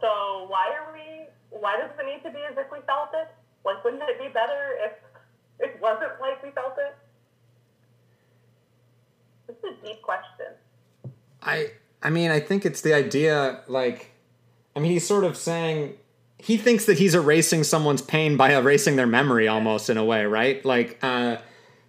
So 0.00 0.46
why 0.48 0.70
are 0.76 0.92
we? 0.92 1.26
Why 1.50 1.76
does 1.76 1.90
it 1.98 2.06
need 2.06 2.22
to 2.28 2.30
be 2.30 2.42
as 2.50 2.56
if 2.58 2.70
we 2.72 2.78
felt 2.86 3.10
it? 3.14 3.28
Like, 3.64 3.82
wouldn't 3.84 4.02
it 4.02 4.18
be 4.18 4.28
better 4.28 4.76
if 4.84 4.92
it 5.60 5.80
wasn't 5.80 6.20
like 6.20 6.42
we 6.42 6.50
felt 6.50 6.74
it? 6.78 6.96
This 9.46 9.56
is 9.58 9.78
a 9.82 9.86
deep 9.86 10.02
question. 10.02 10.46
I 11.42 11.70
I 12.02 12.10
mean, 12.10 12.30
I 12.30 12.40
think 12.40 12.64
it's 12.66 12.80
the 12.80 12.94
idea 12.94 13.60
like 13.68 14.10
I 14.76 14.80
mean, 14.80 14.92
he's 14.92 15.06
sort 15.06 15.24
of 15.24 15.36
saying 15.36 15.94
he 16.38 16.56
thinks 16.56 16.84
that 16.86 16.98
he's 16.98 17.14
erasing 17.14 17.64
someone's 17.64 18.02
pain 18.02 18.36
by 18.36 18.54
erasing 18.54 18.96
their 18.96 19.06
memory 19.06 19.48
almost 19.48 19.88
in 19.88 19.96
a 19.96 20.04
way, 20.04 20.24
right? 20.24 20.64
Like 20.64 20.98
uh 21.02 21.36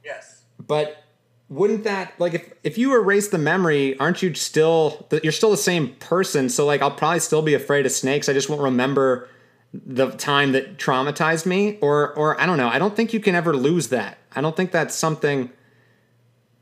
Yes. 0.03 0.43
but 0.65 1.03
wouldn't 1.49 1.83
that 1.83 2.19
like 2.19 2.33
if 2.33 2.53
if 2.63 2.77
you 2.77 2.95
erase 2.95 3.27
the 3.27 3.37
memory, 3.37 3.97
aren't 3.99 4.21
you 4.23 4.33
still 4.33 5.07
you're 5.23 5.31
still 5.31 5.51
the 5.51 5.57
same 5.57 5.95
person, 5.95 6.49
so 6.49 6.65
like 6.65 6.81
I'll 6.81 6.91
probably 6.91 7.19
still 7.19 7.41
be 7.41 7.53
afraid 7.53 7.85
of 7.85 7.91
snakes. 7.91 8.27
I 8.29 8.33
just 8.33 8.49
won't 8.49 8.61
remember 8.61 9.29
the 9.73 10.09
time 10.11 10.53
that 10.53 10.77
traumatized 10.77 11.45
me 11.45 11.77
or 11.81 12.13
or 12.13 12.39
I 12.41 12.45
don't 12.45 12.57
know. 12.57 12.69
I 12.69 12.79
don't 12.79 12.95
think 12.95 13.13
you 13.13 13.19
can 13.19 13.35
ever 13.35 13.55
lose 13.55 13.89
that. 13.89 14.17
I 14.35 14.41
don't 14.41 14.55
think 14.55 14.71
that's 14.71 14.95
something 14.95 15.51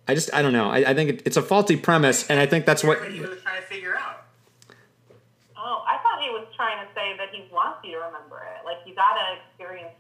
I 0.08 0.16
just 0.16 0.34
I 0.34 0.42
don't 0.42 0.54
know. 0.54 0.70
I, 0.70 0.90
I 0.90 0.94
think 0.94 1.10
it, 1.10 1.22
it's 1.26 1.38
a 1.38 1.42
faulty 1.42 1.78
premise, 1.78 2.30
and 2.30 2.40
I 2.40 2.46
think 2.46 2.66
that's 2.66 2.84
what 2.84 3.10
he 3.10 3.22
was 3.22 3.42
trying 3.42 3.62
to 3.62 3.68
figure 3.68 3.96
out. 3.96 4.26
Oh, 5.56 5.84
I 5.88 5.98
thought 6.04 6.22
he 6.22 6.30
was 6.30 6.46
trying 6.56 6.86
to 6.86 6.94
say 6.94 7.16
that 7.18 7.30
he 7.32 7.48
wants 7.54 7.80
you 7.86 7.92
to 7.92 7.98
remember 7.98 8.46
it. 8.54 8.66
Like 8.66 8.78
you 8.86 8.96
gotta 8.96 9.38
experience 9.48 9.96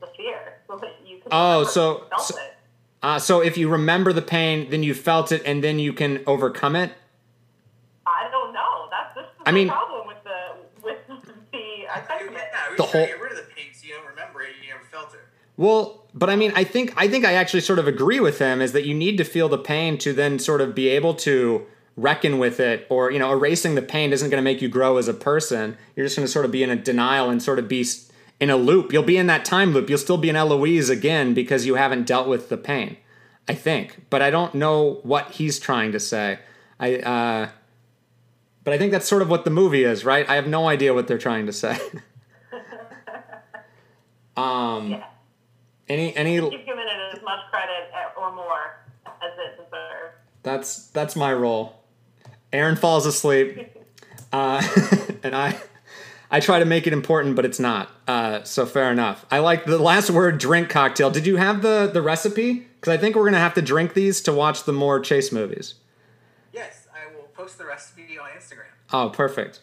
the 0.00 0.08
fear 0.16 0.58
so 0.68 0.76
that 0.76 0.96
you 1.06 1.18
can. 1.18 1.28
Oh, 1.32 1.64
so- 1.64 1.94
that 1.94 2.00
you 2.02 2.08
felt 2.10 2.22
so- 2.22 2.36
it. 2.38 2.51
Uh, 3.02 3.18
so 3.18 3.40
if 3.40 3.56
you 3.58 3.68
remember 3.68 4.12
the 4.12 4.22
pain, 4.22 4.70
then 4.70 4.82
you 4.82 4.94
felt 4.94 5.32
it, 5.32 5.42
and 5.44 5.62
then 5.62 5.78
you 5.78 5.92
can 5.92 6.22
overcome 6.26 6.76
it. 6.76 6.92
I 8.06 8.28
don't 8.30 8.52
know. 8.52 8.88
That's 8.90 9.14
this 9.14 9.24
is 9.24 9.30
I 9.44 9.50
the 9.50 9.54
mean- 9.54 9.68
problem 9.68 10.06
with 10.06 10.22
the 10.24 10.84
with 10.84 10.98
the 11.08 11.58
Yeah, 11.58 11.98
assessment. 12.00 12.30
we 12.30 12.36
The 12.36 12.38
were 12.70 12.76
to 12.76 12.82
whole- 12.84 13.06
get 13.06 13.20
rid 13.20 13.32
of 13.32 13.38
the 13.38 13.44
pain 13.54 13.66
so 13.72 13.86
you 13.86 13.94
don't 13.94 14.06
remember 14.06 14.42
it 14.42 14.50
and 14.56 14.64
you 14.64 14.70
never 14.72 14.84
felt 14.84 15.14
it. 15.14 15.20
Well, 15.56 16.06
but 16.14 16.30
I 16.30 16.36
mean, 16.36 16.52
I 16.54 16.64
think 16.64 16.92
I 16.96 17.08
think 17.08 17.24
I 17.24 17.34
actually 17.34 17.60
sort 17.60 17.78
of 17.78 17.86
agree 17.88 18.20
with 18.20 18.38
him. 18.38 18.60
Is 18.62 18.72
that 18.72 18.84
you 18.86 18.94
need 18.94 19.18
to 19.18 19.24
feel 19.24 19.48
the 19.48 19.58
pain 19.58 19.98
to 19.98 20.12
then 20.12 20.38
sort 20.38 20.60
of 20.60 20.74
be 20.74 20.88
able 20.88 21.14
to 21.14 21.66
reckon 21.96 22.38
with 22.38 22.58
it, 22.60 22.86
or 22.88 23.10
you 23.10 23.18
know, 23.18 23.32
erasing 23.32 23.74
the 23.74 23.82
pain 23.82 24.12
isn't 24.12 24.30
going 24.30 24.38
to 24.40 24.44
make 24.44 24.62
you 24.62 24.68
grow 24.68 24.96
as 24.96 25.08
a 25.08 25.14
person. 25.14 25.76
You're 25.96 26.06
just 26.06 26.16
going 26.16 26.26
to 26.26 26.32
sort 26.32 26.44
of 26.44 26.50
be 26.52 26.62
in 26.62 26.70
a 26.70 26.76
denial 26.76 27.28
and 27.30 27.42
sort 27.42 27.58
of 27.58 27.68
be 27.68 27.80
s- 27.82 28.10
in 28.42 28.50
a 28.50 28.56
loop. 28.56 28.92
You'll 28.92 29.04
be 29.04 29.16
in 29.16 29.28
that 29.28 29.44
time 29.44 29.72
loop. 29.72 29.88
You'll 29.88 29.98
still 29.98 30.18
be 30.18 30.28
an 30.28 30.34
Eloise 30.34 30.90
again 30.90 31.32
because 31.32 31.64
you 31.64 31.76
haven't 31.76 32.08
dealt 32.08 32.26
with 32.26 32.48
the 32.48 32.56
pain. 32.56 32.96
I 33.48 33.54
think, 33.54 34.06
but 34.10 34.20
I 34.20 34.30
don't 34.30 34.52
know 34.54 34.98
what 35.04 35.30
he's 35.32 35.60
trying 35.60 35.92
to 35.92 36.00
say. 36.00 36.40
I, 36.80 36.96
uh, 36.96 37.48
but 38.64 38.74
I 38.74 38.78
think 38.78 38.90
that's 38.90 39.06
sort 39.06 39.22
of 39.22 39.30
what 39.30 39.44
the 39.44 39.50
movie 39.50 39.84
is, 39.84 40.04
right? 40.04 40.28
I 40.28 40.34
have 40.34 40.48
no 40.48 40.68
idea 40.68 40.92
what 40.92 41.06
they're 41.06 41.18
trying 41.18 41.46
to 41.46 41.52
say. 41.52 41.76
um, 44.36 44.90
Yeah. 44.90 45.04
any 45.88 46.14
any 46.16 46.34
You've 46.34 46.50
given 46.50 46.78
it 46.78 47.16
as 47.16 47.22
much 47.22 47.40
credit 47.50 47.90
or 48.16 48.32
more 48.32 48.76
as 49.06 49.32
it 49.38 49.56
deserves. 49.56 50.14
That's 50.42 50.86
that's 50.88 51.16
my 51.16 51.32
role. 51.32 51.80
Aaron 52.52 52.76
falls 52.76 53.06
asleep, 53.06 53.70
uh, 54.32 54.62
and 55.22 55.34
I 55.34 55.58
I 56.32 56.40
try 56.40 56.58
to 56.58 56.64
make 56.64 56.86
it 56.86 56.94
important, 56.94 57.36
but 57.36 57.44
it's 57.44 57.60
not. 57.60 57.90
Uh, 58.08 58.42
so 58.42 58.64
fair 58.64 58.90
enough. 58.90 59.26
I 59.30 59.38
like 59.40 59.66
the 59.66 59.78
last 59.78 60.10
word 60.10 60.38
drink 60.38 60.70
cocktail. 60.70 61.10
Did 61.10 61.26
you 61.26 61.36
have 61.36 61.60
the 61.62 61.90
the 61.92 62.00
recipe? 62.02 62.66
Because 62.80 62.94
I 62.94 62.96
think 62.96 63.14
we're 63.14 63.26
gonna 63.26 63.38
have 63.38 63.54
to 63.54 63.62
drink 63.62 63.92
these 63.94 64.20
to 64.22 64.32
watch 64.32 64.64
the 64.64 64.72
more 64.72 64.98
Chace 64.98 65.30
movies. 65.30 65.74
Yes, 66.52 66.88
I 66.92 67.14
will 67.14 67.28
post 67.36 67.58
the 67.58 67.66
recipe 67.66 68.18
on 68.18 68.30
Instagram. 68.30 68.72
Oh, 68.92 69.10
perfect. 69.10 69.60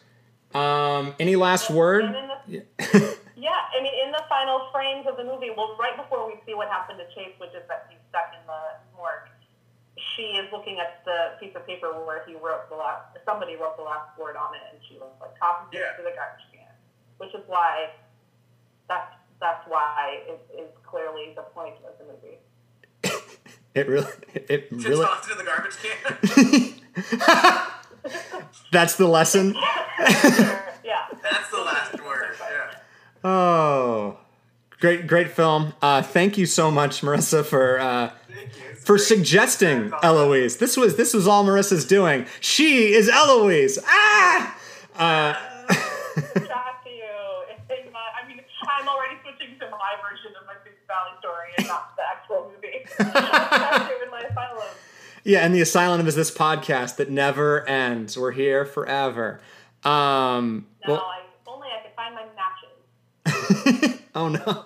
Um, 0.53 1.13
any 1.19 1.35
last 1.35 1.69
word? 1.69 2.05
And 2.05 2.15
in 2.15 2.27
the, 2.27 3.17
yeah, 3.37 3.49
I 3.77 3.81
mean, 3.83 3.93
in 4.05 4.11
the 4.11 4.23
final 4.29 4.69
frames 4.71 5.05
of 5.05 5.17
the 5.17 5.23
movie, 5.23 5.49
well, 5.55 5.77
right 5.79 5.95
before 5.97 6.25
we 6.25 6.33
see 6.45 6.53
what 6.55 6.67
happened 6.69 6.97
to 6.97 7.05
Chace, 7.13 7.33
which 7.37 7.51
is 7.53 7.61
that 7.67 7.85
he's 7.89 7.99
stuck 8.09 8.33
in 8.33 8.41
the 8.49 8.61
morgue, 8.97 9.29
she 10.17 10.33
is 10.41 10.49
looking 10.51 10.79
at 10.79 11.05
the 11.05 11.37
piece 11.39 11.53
of 11.55 11.67
paper 11.67 11.93
where 12.05 12.23
he 12.25 12.33
wrote 12.33 12.65
the 12.69 12.75
last, 12.75 13.13
somebody 13.25 13.53
wrote 13.61 13.77
the 13.77 13.83
last 13.85 14.09
word 14.17 14.33
on 14.35 14.55
it, 14.57 14.61
and 14.73 14.81
she 14.89 14.97
was 14.97 15.11
like, 15.21 15.37
copies 15.37 15.69
it 15.77 15.83
Yeah. 15.85 15.93
to 15.97 16.01
the 16.01 16.15
garbage 16.17 16.41
can, 16.48 16.48
which 17.19 17.33
is 17.35 17.41
why 17.47 17.89
that's 18.89 19.13
that's 19.39 19.65
why 19.69 20.19
it 20.27 20.41
is 20.59 20.67
clearly 20.83 21.33
the 21.35 21.43
point 21.43 21.75
of 21.87 21.93
the 21.99 22.05
movie. 22.11 22.37
It 23.75 23.87
really, 23.87 24.11
it 24.33 24.69
Just 24.71 24.87
really. 24.87 25.05
tossed 25.05 25.29
it 25.29 25.33
in 25.33 25.37
the 25.37 25.43
garbage 25.43 25.77
can. 25.77 27.61
That's 28.71 28.95
the 28.95 29.07
lesson. 29.07 29.53
yeah. 29.99 31.05
That's 31.21 31.49
the 31.51 31.59
last 31.61 31.93
word. 32.03 32.35
Yeah. 32.41 32.79
Oh, 33.23 34.17
great, 34.79 35.05
great 35.05 35.29
film. 35.31 35.73
Uh, 35.83 36.01
thank 36.01 36.35
you 36.37 36.47
so 36.47 36.71
much, 36.71 37.01
Marissa, 37.01 37.45
for 37.45 37.79
uh, 37.79 38.11
Thank 38.27 38.57
you. 38.57 38.63
It's 38.71 38.83
for 38.85 38.95
great. 38.95 39.05
suggesting 39.05 39.91
Eloise. 40.01 40.57
This 40.57 40.75
was 40.75 40.95
this 40.97 41.13
was 41.13 41.27
all 41.27 41.45
Marissa's 41.45 41.85
doing. 41.85 42.25
She 42.41 42.93
is 42.93 43.07
Eloise. 43.07 43.77
Ah. 43.85 44.57
Uh, 44.97 45.35
yeah, 55.23 55.45
and 55.45 55.53
the 55.53 55.61
asylum 55.61 56.07
is 56.07 56.15
this 56.15 56.31
podcast 56.31 56.95
that 56.97 57.09
never 57.09 57.67
ends. 57.67 58.17
We're 58.17 58.31
here 58.31 58.65
forever. 58.65 59.39
Um, 59.83 60.67
No, 60.87 60.93
well, 60.93 61.05
I, 61.05 61.21
only 61.47 61.67
I 61.67 61.81
could 61.83 61.95
find 61.95 62.15
my 62.15 62.25
matches. 62.35 63.99
oh 64.15 64.29
no. 64.29 64.65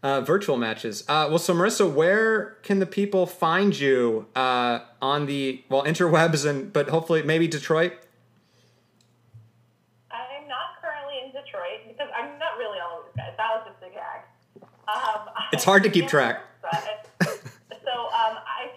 Uh, 0.00 0.20
virtual 0.20 0.56
matches. 0.56 1.02
Uh, 1.08 1.26
well, 1.28 1.40
so 1.40 1.52
Marissa, 1.52 1.92
where 1.92 2.56
can 2.62 2.78
the 2.78 2.86
people 2.86 3.26
find 3.26 3.76
you 3.76 4.26
uh, 4.36 4.78
on 5.02 5.26
the 5.26 5.64
well 5.68 5.82
interwebs 5.82 6.48
and 6.48 6.72
but 6.72 6.88
hopefully 6.88 7.22
maybe 7.22 7.48
Detroit? 7.48 7.94
I'm 10.12 10.46
not 10.46 10.80
currently 10.80 11.14
in 11.24 11.32
Detroit 11.32 11.80
because 11.88 12.08
I'm 12.16 12.38
not 12.38 12.56
really 12.58 12.78
all 12.78 13.00
over 13.00 13.08
guys. 13.16 13.32
That 13.36 13.48
was 13.50 13.72
just 13.72 13.82
a 13.82 13.92
gag. 13.92 14.22
Um, 14.86 15.28
It's 15.52 15.64
hard 15.64 15.82
to 15.82 15.90
keep 15.90 16.06
track 16.14 16.42
um, 18.18 18.36
I, 18.42 18.70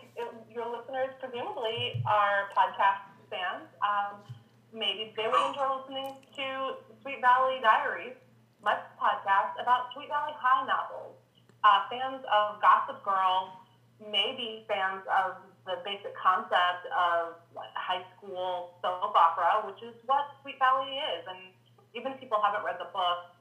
your 0.49 0.69
listeners 0.69 1.09
presumably 1.19 2.03
are 2.21 2.53
podcast 2.53 3.01
fans. 3.33 3.65
Um, 3.81 4.21
maybe 4.69 5.09
they 5.17 5.25
would 5.25 5.41
enjoy 5.49 5.81
listening 5.81 6.13
to 6.37 6.77
Sweet 7.01 7.17
Valley 7.17 7.57
Diaries, 7.65 8.13
my 8.61 8.77
podcast 9.01 9.57
about 9.57 9.89
Sweet 9.97 10.13
Valley 10.13 10.37
High 10.37 10.69
novels. 10.69 11.17
Uh, 11.65 11.89
fans 11.89 12.21
of 12.29 12.61
Gossip 12.61 13.01
Girl, 13.01 13.49
maybe 13.97 14.61
fans 14.69 15.01
of 15.09 15.41
the 15.65 15.81
basic 15.81 16.13
concept 16.13 16.85
of 16.93 17.41
high 17.73 18.05
school 18.17 18.77
soap 18.85 19.17
opera, 19.17 19.65
which 19.65 19.81
is 19.81 19.97
what 20.05 20.29
Sweet 20.45 20.61
Valley 20.61 21.01
is. 21.17 21.25
And 21.25 21.49
even 21.97 22.13
people 22.21 22.37
haven't 22.37 22.61
read 22.61 22.77
the 22.77 22.89
book, 22.93 23.33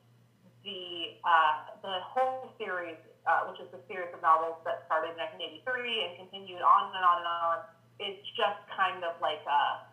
the 0.64 1.20
uh, 1.20 1.76
the 1.84 2.00
whole 2.00 2.48
series, 2.56 2.96
uh, 3.28 3.44
which 3.44 3.60
is 3.60 3.68
the 3.72 3.80
series 3.88 4.08
of 4.16 4.24
novels 4.24 4.56
that 4.64 4.88
started 4.88 5.16
in 5.16 5.20
1983 5.68 5.68
and 5.68 6.12
continued 6.16 6.64
on 6.64 6.92
and 6.96 7.04
on 7.04 7.16
and 7.20 7.28
on, 7.28 7.58
is 8.00 8.16
just 8.34 8.60
kind 8.72 9.04
of 9.04 9.14
like 9.20 9.44
a 9.44 9.84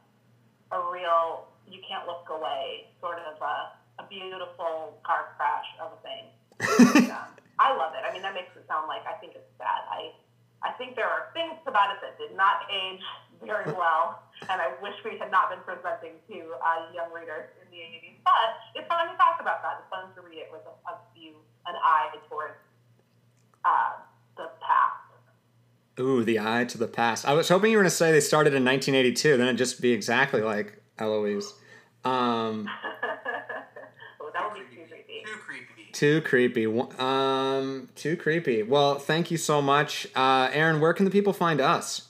a 0.76 0.80
real 0.91 1.47
you 1.68 1.84
can't 1.84 2.08
look 2.08 2.28
away 2.32 2.88
sort 3.03 3.20
of 3.20 3.36
a, 3.43 3.58
a 3.99 4.03
beautiful 4.08 4.95
car 5.03 5.36
crash 5.36 5.68
of 5.84 5.91
a 5.91 5.99
thing. 6.01 6.26
And, 6.95 7.12
um, 7.12 7.32
I 7.60 7.74
love 7.76 7.93
it. 7.97 8.05
I 8.05 8.14
mean, 8.14 8.22
that 8.22 8.34
makes 8.34 8.53
it 8.55 8.64
sound 8.70 8.88
like 8.88 9.03
I 9.03 9.18
think 9.20 9.36
it's 9.36 9.51
bad. 9.60 9.84
I 9.91 10.16
I 10.64 10.74
think 10.80 10.95
there 10.95 11.05
are 11.05 11.30
things 11.38 11.53
about 11.70 11.93
it 11.93 12.01
that 12.01 12.18
did 12.18 12.34
not 12.34 12.66
age 12.72 13.03
very 13.45 13.70
well, 13.82 14.24
and 14.49 14.58
I 14.58 14.74
wish 14.82 14.95
we 15.05 15.18
had 15.18 15.30
not 15.30 15.53
been 15.53 15.62
presenting 15.62 16.18
to 16.32 16.38
uh, 16.58 16.89
young 16.93 17.14
readers 17.14 17.49
in 17.62 17.68
the 17.70 17.78
80s. 17.78 18.18
But 18.26 18.49
it's 18.74 18.88
fun 18.89 19.05
to 19.05 19.18
talk 19.18 19.38
about 19.38 19.62
that. 19.62 19.86
It's 19.86 19.89
fun 19.93 20.10
to 20.18 20.22
read 20.26 20.41
it 20.41 20.49
with 20.49 20.66
a, 20.66 20.74
a 20.89 20.93
view, 21.14 21.38
an 21.68 21.76
eye 21.78 22.16
towards 22.30 22.58
uh. 23.66 24.07
Ooh, 25.99 26.23
the 26.23 26.39
eye 26.39 26.65
to 26.65 26.77
the 26.77 26.87
past. 26.87 27.25
I 27.25 27.33
was 27.33 27.49
hoping 27.49 27.71
you 27.71 27.77
were 27.77 27.83
going 27.83 27.89
to 27.89 27.95
say 27.95 28.11
they 28.11 28.19
started 28.19 28.53
in 28.53 28.63
1982. 28.63 29.37
Then 29.37 29.47
it'd 29.47 29.57
just 29.57 29.81
be 29.81 29.91
exactly 29.91 30.41
like 30.41 30.79
Eloise. 30.99 31.53
Um, 32.05 32.69
oh, 34.21 34.29
that 34.31 34.53
would 34.53 34.69
be 34.69 34.75
too 34.75 34.83
creepy. 34.87 35.23
Too 35.93 36.21
creepy. 36.21 36.65
too 36.67 36.67
creepy. 36.67 36.99
Um, 36.99 37.89
too 37.95 38.15
creepy. 38.15 38.63
Well, 38.63 38.99
thank 38.99 39.31
you 39.31 39.37
so 39.37 39.61
much, 39.61 40.07
uh, 40.15 40.49
Aaron. 40.53 40.79
Where 40.79 40.93
can 40.93 41.05
the 41.05 41.11
people 41.11 41.33
find 41.33 41.59
us? 41.59 42.09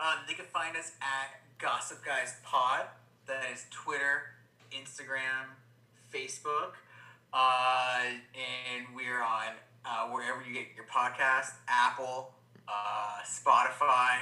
Um, 0.00 0.16
they 0.26 0.34
can 0.34 0.46
find 0.52 0.76
us 0.76 0.92
at 1.00 1.40
Gossip 1.58 2.04
Guys 2.04 2.34
Pod. 2.44 2.86
That 3.26 3.44
is 3.52 3.64
Twitter, 3.70 4.34
Instagram, 4.72 5.54
Facebook, 6.12 6.72
uh, 7.32 8.00
and 8.34 8.86
we're 8.94 9.22
on 9.22 9.52
uh, 9.86 10.08
wherever 10.08 10.42
you 10.46 10.52
get 10.52 10.66
your 10.76 10.84
podcast: 10.84 11.52
Apple, 11.68 12.33
uh, 12.68 13.18
Spotify, 13.24 14.20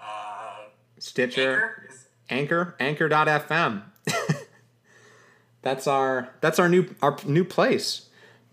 uh, 0.00 0.64
Stitcher, 0.98 1.88
Anchor. 2.28 2.74
Anchor, 2.80 3.10
Anchor.fm. 3.10 3.82
that's 5.62 5.86
our 5.86 6.30
that's 6.40 6.58
our 6.58 6.68
new 6.68 6.94
our 7.02 7.16
new 7.24 7.44
place. 7.44 8.08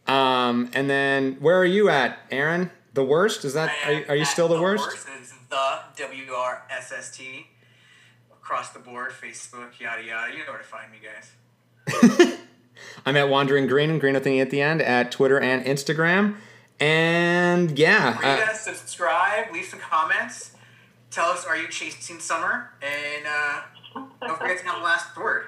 Um, 0.07 0.71
and 0.73 0.89
then 0.89 1.37
where 1.39 1.57
are 1.59 1.65
you 1.65 1.89
at, 1.89 2.19
Aaron? 2.31 2.71
The 2.93 3.03
worst? 3.03 3.45
Is 3.45 3.53
that 3.53 3.71
are 3.85 3.93
you, 3.93 4.05
are 4.09 4.15
you 4.15 4.25
still 4.25 4.47
the, 4.47 4.61
worst? 4.61 4.89
It's 5.19 5.33
the 5.49 5.79
W 5.97 6.31
R 6.33 6.63
S 6.69 6.91
S 6.91 7.15
T 7.15 7.47
across 8.33 8.71
the 8.71 8.79
board, 8.79 9.11
Facebook, 9.11 9.79
yada 9.79 10.03
yada. 10.03 10.33
You 10.33 10.39
know 10.39 10.51
where 10.51 10.57
to 10.57 10.63
find 10.63 10.91
me, 10.91 10.97
guys. 11.01 12.37
I'm 13.05 13.15
at 13.15 13.29
Wandering 13.29 13.67
Green 13.67 13.89
and 13.89 14.01
Green 14.01 14.15
E 14.15 14.39
at 14.39 14.49
the 14.49 14.61
end 14.61 14.81
at 14.81 15.11
Twitter 15.11 15.39
and 15.39 15.63
Instagram. 15.65 16.35
And 16.81 17.77
yeah, 17.77 18.17
Rate 18.19 18.41
uh, 18.41 18.51
us, 18.51 18.61
subscribe, 18.61 19.51
leave 19.53 19.65
some 19.65 19.79
comments. 19.79 20.51
Tell 21.11 21.27
us, 21.27 21.45
are 21.45 21.55
you 21.55 21.67
chasing 21.67 22.19
summer? 22.19 22.71
And 22.81 23.25
uh, 23.27 23.61
don't 24.25 24.39
forget 24.39 24.57
to 24.59 24.65
have 24.65 24.77
the 24.77 24.83
last 24.83 25.15
word. 25.15 25.43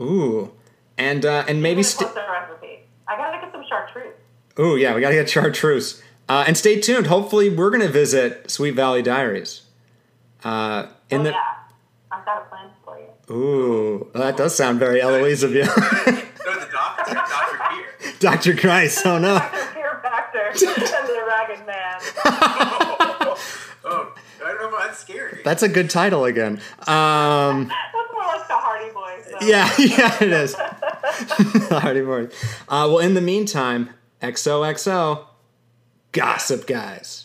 ooh, 0.00 0.52
and 0.96 1.26
uh, 1.26 1.44
and 1.46 1.62
maybe 1.62 1.80
What's 1.80 1.90
st- 1.90 2.14
the 2.14 2.20
recipe? 2.20 2.78
I 3.06 3.16
gotta 3.16 3.40
get 3.44 3.52
some 3.52 3.62
chartreuse. 3.68 4.14
ooh 4.58 4.76
yeah, 4.76 4.94
we 4.94 5.02
gotta 5.02 5.16
get 5.16 5.28
chartreuse. 5.28 6.02
Uh, 6.30 6.44
and 6.46 6.56
stay 6.56 6.80
tuned. 6.80 7.08
Hopefully, 7.08 7.50
we're 7.50 7.70
gonna 7.70 7.88
visit 7.88 8.50
Sweet 8.50 8.70
Valley 8.74 9.02
Diaries. 9.02 9.62
Uh, 10.42 10.86
in 11.10 11.20
oh, 11.20 11.24
the 11.24 11.30
yeah. 11.30 11.36
I've 12.10 12.24
got 12.24 12.42
a 12.42 12.44
plan 12.48 12.70
for 12.82 12.98
you. 12.98 13.34
ooh, 13.34 14.10
that 14.14 14.38
does 14.38 14.54
sound 14.56 14.78
very 14.78 15.02
Eloise 15.02 15.42
of 15.42 15.52
you, 15.52 15.64
Go 15.66 15.74
to 15.74 16.60
the 16.60 16.68
doctor, 16.72 17.12
Dr. 17.14 17.58
Beer. 17.68 18.14
Doctor 18.20 18.56
Christ. 18.56 19.04
Oh 19.04 19.18
no. 19.18 19.36
Dr. 20.52 20.66
Fear 20.66 20.86
Factor 20.86 20.96
and 20.96 21.08
the 21.08 21.24
Ragged 21.26 21.66
Man. 21.66 23.36
Oh, 23.82 24.12
I 24.44 24.46
don't 24.46 24.60
know 24.60 24.76
if 24.78 24.84
that's 24.84 24.98
scary. 24.98 25.40
That's 25.42 25.62
a 25.62 25.68
good 25.68 25.88
title 25.88 26.26
again. 26.26 26.60
Um, 26.86 27.68
That's 27.68 28.12
more 28.12 28.26
like 28.26 28.46
the 28.46 28.54
Hardy 28.54 28.92
Boys. 28.92 29.24
Though. 29.40 29.46
yeah, 29.46 29.70
yeah, 29.78 30.22
it 30.22 30.32
is. 30.32 30.54
Hardy 31.70 32.02
Boys. 32.02 32.30
Uh, 32.68 32.86
well, 32.90 32.98
in 32.98 33.14
the 33.14 33.22
meantime, 33.22 33.88
XOXO, 34.20 35.24
Gossip 36.12 36.66
Guys. 36.66 37.24